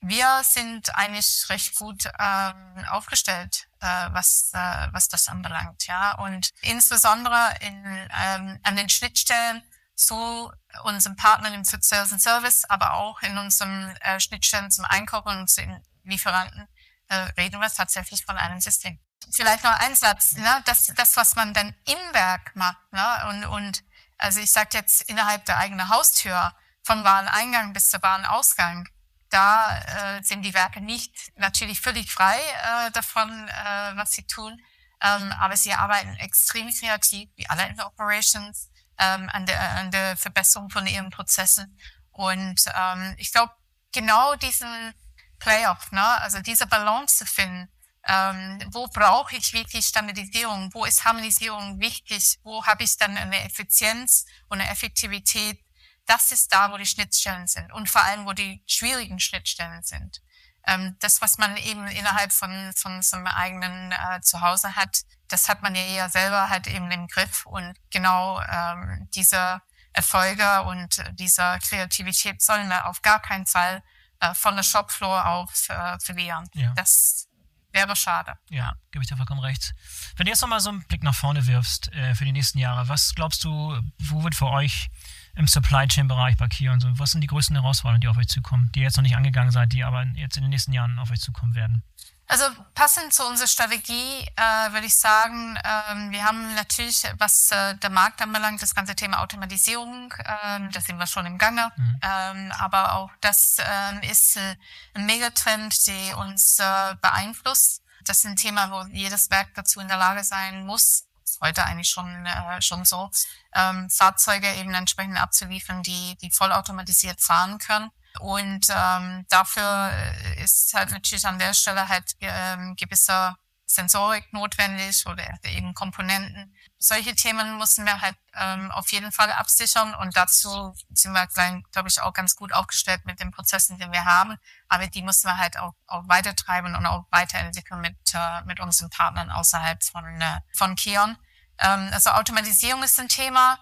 wir 0.00 0.42
sind 0.44 0.94
eigentlich 0.94 1.46
recht 1.48 1.74
gut 1.76 2.08
ähm, 2.18 2.84
aufgestellt, 2.90 3.68
äh, 3.80 4.08
was, 4.12 4.50
äh, 4.54 4.88
was 4.92 5.08
das 5.08 5.28
anbelangt. 5.28 5.86
Ja? 5.86 6.14
Und 6.18 6.50
insbesondere 6.62 7.54
in, 7.60 8.08
ähm, 8.24 8.60
an 8.62 8.76
den 8.76 8.88
Schnittstellen 8.88 9.62
zu 9.96 10.52
unserem 10.84 11.16
Partnern 11.16 11.54
im 11.54 11.64
Sales 11.64 12.12
and 12.12 12.22
Service, 12.22 12.64
aber 12.68 12.94
auch 12.94 13.20
in 13.22 13.36
unseren 13.36 13.96
äh, 13.96 14.20
Schnittstellen 14.20 14.70
zum 14.70 14.84
Einkauf 14.84 15.26
und 15.26 15.48
zu 15.48 15.62
den 15.62 15.82
Lieferanten 16.04 16.68
äh, 17.08 17.16
reden 17.36 17.60
wir 17.60 17.68
tatsächlich 17.68 18.24
von 18.24 18.36
einem 18.36 18.60
System. 18.60 19.00
Vielleicht 19.32 19.64
noch 19.64 19.78
ein 19.80 19.96
Satz, 19.96 20.34
ne? 20.34 20.62
das, 20.64 20.86
das, 20.94 21.16
was 21.16 21.34
man 21.34 21.52
dann 21.52 21.74
im 21.86 22.14
Werk 22.14 22.54
macht. 22.54 22.92
Ne? 22.92 23.26
Und, 23.28 23.44
und 23.46 23.84
also 24.16 24.40
ich 24.40 24.50
sage 24.50 24.70
jetzt 24.74 25.02
innerhalb 25.02 25.44
der 25.46 25.58
eigenen 25.58 25.88
Haustür, 25.88 26.54
vom 26.84 27.04
Wareneingang 27.04 27.72
bis 27.72 27.90
zum 27.90 28.02
Warenausgang, 28.02 28.88
da 29.30 29.78
äh, 30.18 30.22
sind 30.22 30.42
die 30.42 30.54
Werke 30.54 30.80
nicht 30.80 31.32
natürlich 31.36 31.80
völlig 31.80 32.10
frei 32.10 32.38
äh, 32.38 32.90
davon, 32.92 33.30
äh, 33.48 33.96
was 33.96 34.12
sie 34.12 34.26
tun. 34.26 34.60
Ähm, 35.00 35.32
aber 35.32 35.56
sie 35.56 35.72
arbeiten 35.72 36.16
extrem 36.16 36.70
kreativ, 36.70 37.28
wie 37.36 37.48
alle 37.48 37.68
in 37.68 37.76
der 37.76 37.86
Operations, 37.86 38.70
ähm, 38.98 39.28
an, 39.32 39.46
der, 39.46 39.60
an 39.76 39.90
der 39.90 40.16
Verbesserung 40.16 40.70
von 40.70 40.86
ihren 40.86 41.10
Prozessen. 41.10 41.78
Und 42.10 42.60
ähm, 42.74 43.14
ich 43.18 43.30
glaube, 43.32 43.52
genau 43.92 44.34
diesen 44.36 44.92
Playoff, 45.38 45.92
ne? 45.92 46.20
also 46.20 46.40
diese 46.40 46.66
Balance 46.66 47.18
zu 47.18 47.26
finden, 47.26 47.68
ähm, 48.06 48.58
wo 48.72 48.86
brauche 48.88 49.36
ich 49.36 49.52
wirklich 49.52 49.86
Standardisierung, 49.86 50.70
wo 50.72 50.84
ist 50.84 51.04
Harmonisierung 51.04 51.78
wichtig, 51.78 52.38
wo 52.42 52.64
habe 52.64 52.82
ich 52.82 52.96
dann 52.96 53.16
eine 53.16 53.44
Effizienz 53.44 54.24
und 54.48 54.60
eine 54.60 54.70
Effektivität, 54.70 55.60
das 56.08 56.32
ist 56.32 56.52
da, 56.52 56.72
wo 56.72 56.76
die 56.78 56.86
Schnittstellen 56.86 57.46
sind 57.46 57.72
und 57.72 57.88
vor 57.88 58.02
allem, 58.02 58.24
wo 58.26 58.32
die 58.32 58.62
schwierigen 58.66 59.20
Schnittstellen 59.20 59.82
sind. 59.82 60.22
Ähm, 60.66 60.96
das, 61.00 61.20
was 61.20 61.38
man 61.38 61.56
eben 61.58 61.86
innerhalb 61.86 62.32
von, 62.32 62.72
von 62.76 63.02
seinem 63.02 63.26
eigenen 63.26 63.92
äh, 63.92 64.20
Zuhause 64.22 64.74
hat, 64.74 65.02
das 65.28 65.48
hat 65.48 65.62
man 65.62 65.74
ja 65.74 65.82
eher 65.82 66.08
selber 66.08 66.48
halt 66.48 66.66
eben 66.66 66.90
im 66.90 67.06
Griff 67.08 67.46
und 67.46 67.74
genau 67.90 68.40
ähm, 68.40 69.08
diese 69.14 69.60
Erfolge 69.92 70.62
und 70.62 71.04
diese 71.12 71.58
Kreativität 71.62 72.40
sollen 72.40 72.68
wir 72.68 72.86
auf 72.86 73.02
gar 73.02 73.20
keinen 73.20 73.46
Fall 73.46 73.82
äh, 74.20 74.34
von 74.34 74.56
der 74.56 74.62
Shopfloor 74.62 75.26
auf 75.26 75.68
äh, 75.68 75.98
verlieren. 76.00 76.48
Ja. 76.54 76.72
Das 76.74 77.28
wäre 77.72 77.94
schade. 77.96 78.38
Ja, 78.48 78.74
gebe 78.90 79.02
ich 79.02 79.08
dir 79.08 79.16
vollkommen 79.16 79.40
recht. 79.40 79.74
Wenn 80.16 80.26
du 80.26 80.30
jetzt 80.32 80.40
nochmal 80.40 80.60
so 80.60 80.70
einen 80.70 80.86
Blick 80.86 81.02
nach 81.02 81.14
vorne 81.14 81.46
wirfst 81.46 81.92
äh, 81.92 82.14
für 82.14 82.24
die 82.24 82.32
nächsten 82.32 82.58
Jahre, 82.58 82.88
was 82.88 83.14
glaubst 83.14 83.44
du, 83.44 83.78
wo 83.98 84.22
wird 84.22 84.34
für 84.34 84.46
euch 84.46 84.88
im 85.34 85.46
Supply 85.46 85.86
Chain 85.86 86.08
Bereich 86.08 86.36
bei 86.36 86.48
Kia 86.48 86.72
und 86.72 86.80
so, 86.80 86.88
was 86.98 87.12
sind 87.12 87.20
die 87.20 87.26
größten 87.26 87.56
Herausforderungen, 87.56 88.00
die 88.00 88.08
auf 88.08 88.16
euch 88.16 88.28
zukommen, 88.28 88.70
die 88.74 88.80
ihr 88.80 88.86
jetzt 88.86 88.96
noch 88.96 89.02
nicht 89.02 89.16
angegangen 89.16 89.50
seid, 89.50 89.72
die 89.72 89.84
aber 89.84 90.04
jetzt 90.14 90.36
in 90.36 90.42
den 90.42 90.50
nächsten 90.50 90.72
Jahren 90.72 90.98
auf 90.98 91.10
euch 91.10 91.20
zukommen 91.20 91.54
werden? 91.54 91.82
Also 92.30 92.44
passend 92.74 93.14
zu 93.14 93.24
unserer 93.26 93.48
Strategie 93.48 94.20
äh, 94.36 94.72
würde 94.72 94.86
ich 94.86 94.94
sagen, 94.94 95.58
ähm, 95.64 96.10
wir 96.10 96.24
haben 96.24 96.54
natürlich, 96.56 97.04
was 97.16 97.50
äh, 97.52 97.74
der 97.76 97.88
Markt 97.88 98.20
anbelangt, 98.20 98.60
das 98.60 98.74
ganze 98.74 98.94
Thema 98.94 99.22
Automatisierung, 99.22 100.12
ähm, 100.44 100.70
da 100.70 100.80
sind 100.80 100.98
wir 100.98 101.06
schon 101.06 101.24
im 101.24 101.38
Gange. 101.38 101.72
Mhm. 101.74 102.00
Ähm, 102.02 102.52
aber 102.58 102.96
auch 102.96 103.10
das 103.22 103.56
ähm, 103.60 104.00
ist 104.02 104.36
äh, 104.36 104.56
ein 104.92 105.06
Megatrend, 105.06 105.86
der 105.86 106.18
uns 106.18 106.58
äh, 106.58 106.96
beeinflusst. 107.00 107.82
Das 108.04 108.18
ist 108.18 108.26
ein 108.26 108.36
Thema, 108.36 108.70
wo 108.70 108.86
jedes 108.92 109.30
Werk 109.30 109.54
dazu 109.54 109.80
in 109.80 109.88
der 109.88 109.96
Lage 109.96 110.22
sein 110.22 110.66
muss, 110.66 111.07
ist 111.30 111.40
heute 111.40 111.64
eigentlich 111.64 111.88
schon, 111.88 112.26
äh, 112.26 112.62
schon 112.62 112.84
so, 112.84 113.10
ähm, 113.54 113.88
Fahrzeuge 113.90 114.52
eben 114.54 114.74
entsprechend 114.74 115.20
abzuliefern, 115.20 115.82
die, 115.82 116.16
die 116.20 116.30
vollautomatisiert 116.30 117.20
fahren 117.20 117.58
können. 117.58 117.90
Und 118.20 118.66
ähm, 118.70 119.26
dafür 119.28 119.90
äh, 119.92 120.42
ist 120.42 120.74
halt 120.74 120.90
natürlich 120.90 121.26
an 121.26 121.38
der 121.38 121.54
Stelle 121.54 121.88
halt 121.88 122.16
ähm, 122.20 122.74
gewisser 122.76 123.36
Sensorik 123.70 124.32
notwendig 124.32 125.06
oder 125.06 125.22
eben 125.44 125.74
Komponenten. 125.74 126.56
Solche 126.78 127.14
Themen 127.14 127.58
müssen 127.58 127.84
wir 127.84 128.00
halt 128.00 128.16
ähm, 128.34 128.70
auf 128.70 128.90
jeden 128.92 129.12
Fall 129.12 129.30
absichern 129.30 129.94
und 129.94 130.16
dazu 130.16 130.74
sind 130.90 131.12
wir, 131.12 131.26
glaube 131.26 131.88
ich, 131.88 132.00
auch 132.00 132.14
ganz 132.14 132.34
gut 132.34 132.54
aufgestellt 132.54 133.04
mit 133.04 133.20
den 133.20 133.30
Prozessen, 133.30 133.78
die 133.78 133.90
wir 133.90 134.06
haben. 134.06 134.36
Aber 134.68 134.86
die 134.86 135.02
müssen 135.02 135.26
wir 135.26 135.36
halt 135.36 135.58
auch, 135.58 135.74
auch 135.86 136.08
weitertreiben 136.08 136.74
und 136.74 136.86
auch 136.86 137.04
weiterentwickeln 137.10 137.82
mit, 137.82 137.96
äh, 138.14 138.42
mit 138.44 138.58
unseren 138.58 138.88
Partnern 138.88 139.30
außerhalb 139.30 139.84
von, 139.84 140.20
äh, 140.20 140.40
von 140.54 140.74
Kion. 140.74 141.18
Ähm, 141.58 141.90
also 141.92 142.10
Automatisierung 142.10 142.82
ist 142.82 142.98
ein 142.98 143.08
Thema. 143.08 143.58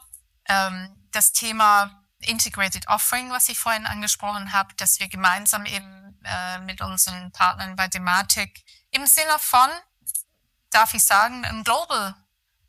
Ähm, 0.49 0.95
das 1.11 1.33
Thema 1.33 2.05
Integrated 2.21 2.87
Offering, 2.87 3.31
was 3.31 3.49
ich 3.49 3.59
vorhin 3.59 3.87
angesprochen 3.87 4.53
habe, 4.53 4.73
dass 4.77 5.01
wir 5.01 5.09
gemeinsam 5.09 5.67
eben 5.67 6.19
äh, 6.25 6.61
mit 6.61 6.81
unseren 6.81 7.33
Partnern 7.33 7.75
bei 7.75 7.89
Thematik 7.89 8.65
im 8.91 9.07
Sinne 9.07 9.37
von, 9.39 9.69
darf 10.71 10.95
ich 10.95 11.05
sagen, 11.05 11.45
ein 11.45 11.65
Global 11.65 12.15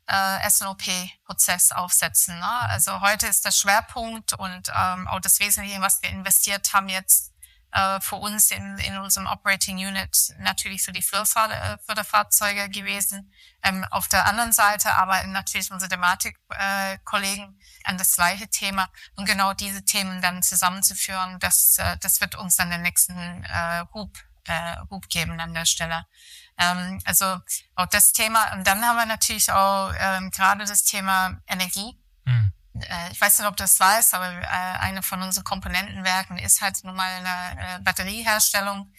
äh, 0.06 0.50
SNOP-Prozess 0.50 1.72
aufsetzen. 1.72 2.38
Ne? 2.38 2.60
Also 2.68 3.00
heute 3.00 3.26
ist 3.26 3.44
der 3.44 3.52
Schwerpunkt 3.52 4.32
und 4.32 4.72
ähm, 4.74 5.06
auch 5.08 5.20
das 5.20 5.38
Wesentliche, 5.40 5.80
was 5.80 6.02
wir 6.02 6.10
investiert 6.10 6.72
haben 6.72 6.88
jetzt 6.88 7.32
äh, 7.72 8.00
für 8.00 8.16
uns 8.16 8.50
in, 8.50 8.78
in 8.78 8.96
unserem 8.98 9.26
Operating 9.26 9.76
Unit 9.76 10.34
natürlich 10.38 10.82
für 10.82 10.92
die 10.92 11.02
Förderfahrzeuge 11.02 12.62
äh, 12.62 12.68
gewesen. 12.68 13.32
Ähm, 13.62 13.84
auf 13.90 14.08
der 14.08 14.26
anderen 14.26 14.52
Seite 14.52 14.92
arbeiten 14.92 15.32
natürlich 15.32 15.70
unsere 15.70 15.90
Thematik-Kollegen 15.90 17.58
äh, 17.58 17.88
an 17.88 17.98
das 17.98 18.16
gleiche 18.16 18.48
Thema 18.48 18.88
und 19.16 19.26
genau 19.26 19.52
diese 19.52 19.84
Themen 19.84 20.22
dann 20.22 20.42
zusammenzuführen, 20.42 21.38
das, 21.40 21.76
äh, 21.78 21.98
das 21.98 22.20
wird 22.20 22.34
uns 22.36 22.56
dann 22.56 22.70
den 22.70 22.82
nächsten 22.82 23.44
äh, 23.44 23.84
Hub, 23.92 24.16
äh, 24.44 24.76
Hub 24.90 25.08
geben 25.10 25.38
an 25.40 25.52
der 25.52 25.66
Stelle. 25.66 26.06
Ähm, 26.58 27.00
also 27.04 27.38
auch 27.76 27.86
das 27.86 28.12
Thema 28.12 28.52
und 28.52 28.66
dann 28.66 28.84
haben 28.84 28.96
wir 28.96 29.06
natürlich 29.06 29.50
auch 29.52 29.92
ähm, 29.98 30.30
gerade 30.30 30.64
das 30.64 30.84
Thema 30.84 31.40
Energie. 31.46 31.98
Mhm 32.24 32.52
äh, 32.82 33.12
ich 33.12 33.20
weiß 33.20 33.38
nicht, 33.38 33.48
ob 33.48 33.56
du 33.56 33.64
das 33.64 33.78
weißt, 33.78 34.14
aber 34.14 34.30
äh, 34.30 34.46
eine 34.46 35.02
von 35.02 35.22
unseren 35.22 35.44
Komponentenwerken 35.44 36.38
ist 36.38 36.60
halt 36.60 36.82
nun 36.84 36.94
mal 36.94 37.08
eine 37.08 37.60
äh, 37.60 37.80
Batterieherstellung. 37.80 38.92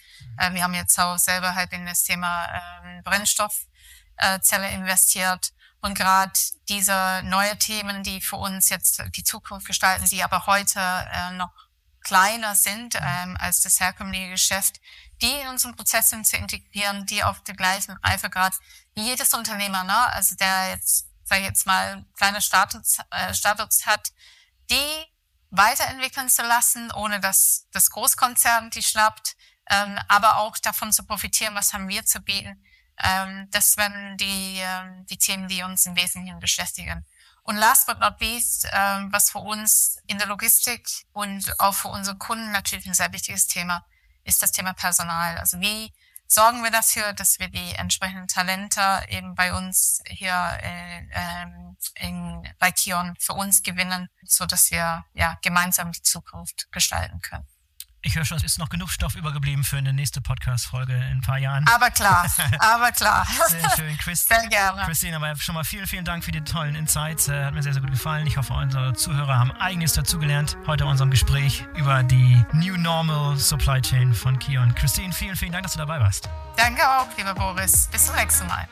Wir 0.52 0.62
haben 0.62 0.74
jetzt 0.74 0.98
auch 0.98 1.18
selber 1.18 1.54
halt 1.54 1.72
in 1.72 1.84
das 1.84 2.02
Thema 2.02 2.48
ähm, 2.82 3.02
Brennstoffzelle 3.02 4.70
investiert. 4.70 5.52
Und 5.82 5.94
gerade 5.94 6.32
diese 6.68 7.22
neue 7.24 7.58
Themen, 7.58 8.02
die 8.02 8.22
für 8.22 8.36
uns 8.36 8.70
jetzt 8.70 9.02
die 9.16 9.24
Zukunft 9.24 9.66
gestalten, 9.66 10.06
die 10.06 10.22
aber 10.22 10.46
heute 10.46 10.80
noch 11.34 11.50
kleiner 12.02 12.54
sind 12.54 12.96
ähm, 13.00 13.36
als 13.38 13.60
das 13.60 13.80
herkömmliche 13.80 14.30
Geschäft, 14.30 14.80
die 15.22 15.32
in 15.42 15.48
unseren 15.48 15.76
Prozessen 15.76 16.24
zu 16.24 16.36
integrieren, 16.36 17.06
die 17.06 17.22
auf 17.22 17.42
dem 17.44 17.56
gleichen 17.56 17.92
Reifegrad 18.02 18.54
wie 18.94 19.02
jedes 19.02 19.34
Unternehmer, 19.34 19.84
ne? 19.84 20.12
also 20.12 20.34
der 20.36 20.70
jetzt 20.70 21.10
sage 21.30 21.42
ich 21.42 21.48
jetzt 21.48 21.66
mal, 21.66 22.04
kleine 22.16 22.40
Status, 22.40 22.98
äh, 23.10 23.32
Status 23.32 23.86
hat, 23.86 24.10
die 24.68 25.06
weiterentwickeln 25.50 26.28
zu 26.28 26.42
lassen, 26.42 26.90
ohne 26.92 27.20
dass 27.20 27.68
das 27.70 27.90
Großkonzern 27.90 28.70
die 28.70 28.82
schnappt, 28.82 29.36
ähm, 29.70 29.96
aber 30.08 30.38
auch 30.38 30.58
davon 30.58 30.92
zu 30.92 31.04
profitieren, 31.04 31.54
was 31.54 31.72
haben 31.72 31.88
wir 31.88 32.04
zu 32.04 32.20
bieten. 32.20 32.60
Ähm, 33.02 33.48
das 33.50 33.76
werden 33.76 34.16
die, 34.16 34.58
ähm, 34.58 35.06
die 35.06 35.18
Themen, 35.18 35.46
die 35.46 35.62
uns 35.62 35.86
im 35.86 35.94
Wesentlichen 35.94 36.40
beschäftigen. 36.40 37.06
Und 37.42 37.56
last 37.56 37.86
but 37.86 37.98
not 37.98 38.20
least, 38.20 38.68
ähm, 38.72 39.12
was 39.12 39.30
für 39.30 39.38
uns 39.38 39.98
in 40.06 40.18
der 40.18 40.26
Logistik 40.26 40.88
und 41.12 41.58
auch 41.58 41.74
für 41.74 41.88
unsere 41.88 42.16
Kunden 42.18 42.52
natürlich 42.52 42.86
ein 42.86 42.94
sehr 42.94 43.12
wichtiges 43.12 43.46
Thema 43.46 43.84
ist 44.24 44.42
das 44.42 44.52
Thema 44.52 44.72
Personal. 44.74 45.38
Also 45.38 45.60
wie 45.60 45.92
sorgen 46.26 46.62
wir 46.62 46.70
dafür, 46.70 47.12
dass 47.12 47.38
wir 47.40 47.48
die 47.48 47.74
entsprechenden 47.74 48.28
Talente 48.28 48.80
eben 49.08 49.34
bei 49.34 49.52
uns 49.52 50.02
hier 50.06 50.58
äh, 50.62 51.06
ähm, 51.12 51.76
in, 51.96 52.48
bei 52.58 52.70
Kion 52.70 53.16
für 53.18 53.32
uns 53.32 53.62
gewinnen, 53.62 54.08
so 54.22 54.46
dass 54.46 54.70
wir 54.70 55.04
ja 55.14 55.38
gemeinsam 55.42 55.92
die 55.92 56.02
Zukunft 56.02 56.70
gestalten 56.70 57.20
können. 57.20 57.46
Ich 58.02 58.16
höre 58.16 58.24
schon, 58.24 58.38
es 58.38 58.44
ist 58.44 58.58
noch 58.58 58.70
genug 58.70 58.88
Stoff 58.88 59.14
übergeblieben 59.14 59.62
für 59.62 59.76
eine 59.76 59.92
nächste 59.92 60.22
Podcast-Folge 60.22 60.94
in 60.94 61.18
ein 61.18 61.20
paar 61.20 61.36
Jahren. 61.36 61.66
Aber 61.68 61.90
klar, 61.90 62.24
aber 62.58 62.92
klar. 62.92 63.26
Sehr 63.48 63.70
schön, 63.76 63.98
Chris, 63.98 64.24
sehr 64.24 64.46
gerne. 64.48 64.84
Christine, 64.84 65.16
aber 65.16 65.36
schon 65.36 65.54
mal 65.54 65.64
vielen, 65.64 65.86
vielen 65.86 66.06
Dank 66.06 66.24
für 66.24 66.32
die 66.32 66.40
tollen 66.40 66.74
Insights. 66.76 67.28
Äh, 67.28 67.44
hat 67.44 67.52
mir 67.52 67.62
sehr, 67.62 67.74
sehr 67.74 67.82
gut 67.82 67.90
gefallen. 67.90 68.26
Ich 68.26 68.38
hoffe, 68.38 68.54
unsere 68.54 68.94
Zuhörer 68.94 69.38
haben 69.38 69.52
einiges 69.52 69.92
dazugelernt 69.92 70.56
heute 70.66 70.84
in 70.84 70.90
unserem 70.90 71.10
Gespräch 71.10 71.66
über 71.76 72.02
die 72.02 72.42
New 72.54 72.78
Normal 72.78 73.36
Supply 73.36 73.82
Chain 73.82 74.14
von 74.14 74.38
Kion. 74.38 74.74
Christine, 74.74 75.12
vielen, 75.12 75.36
vielen 75.36 75.52
Dank, 75.52 75.64
dass 75.64 75.74
du 75.74 75.78
dabei 75.78 76.00
warst. 76.00 76.30
Danke 76.56 76.82
auch, 76.88 77.06
lieber 77.18 77.34
Boris. 77.34 77.86
Bis 77.92 78.06
zum 78.06 78.16
nächsten 78.16 78.46
Mal. 78.46 78.66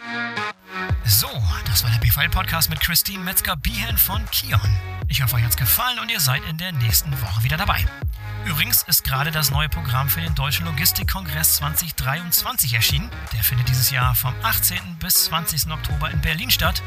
So, 1.04 1.28
das 1.66 1.84
war 1.84 1.90
der 1.90 1.98
BVL-Podcast 1.98 2.70
mit 2.70 2.80
Christine 2.80 3.22
Metzger-Biehen 3.24 3.98
von 3.98 4.24
Kion. 4.30 4.60
Ich 5.08 5.22
hoffe, 5.22 5.36
euch 5.36 5.42
hat 5.42 5.50
es 5.50 5.56
gefallen 5.56 5.98
und 5.98 6.10
ihr 6.10 6.20
seid 6.20 6.42
in 6.44 6.56
der 6.56 6.72
nächsten 6.72 7.12
Woche 7.20 7.42
wieder 7.42 7.58
dabei. 7.58 7.84
Übrigens 8.44 8.82
ist 8.84 9.04
gerade 9.18 9.32
das 9.32 9.50
neue 9.50 9.68
Programm 9.68 10.08
für 10.08 10.20
den 10.20 10.36
Deutschen 10.36 10.64
Logistikkongress 10.66 11.56
2023 11.56 12.74
erschienen. 12.74 13.10
Der 13.32 13.42
findet 13.42 13.68
dieses 13.68 13.90
Jahr 13.90 14.14
vom 14.14 14.32
18. 14.44 14.78
bis 15.00 15.24
20. 15.24 15.72
Oktober 15.72 16.08
in 16.08 16.20
Berlin 16.20 16.52
statt. 16.52 16.80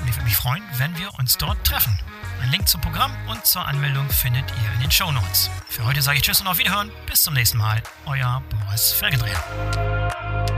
Und 0.00 0.08
ich 0.08 0.16
würde 0.16 0.24
mich 0.24 0.36
freuen, 0.36 0.62
wenn 0.78 0.96
wir 0.96 1.12
uns 1.18 1.36
dort 1.36 1.62
treffen. 1.66 1.94
Ein 2.40 2.50
Link 2.50 2.66
zum 2.66 2.80
Programm 2.80 3.12
und 3.28 3.44
zur 3.44 3.66
Anmeldung 3.66 4.08
findet 4.08 4.46
ihr 4.52 4.72
in 4.72 4.80
den 4.80 4.90
Show 4.90 5.12
Notes. 5.12 5.50
Für 5.68 5.84
heute 5.84 6.00
sage 6.00 6.16
ich 6.16 6.22
Tschüss 6.22 6.40
und 6.40 6.46
auf 6.46 6.56
Wiederhören. 6.56 6.90
Bis 7.10 7.24
zum 7.24 7.34
nächsten 7.34 7.58
Mal. 7.58 7.82
Euer 8.06 8.42
Boris 8.48 8.92
Felgendreher. 8.92 10.55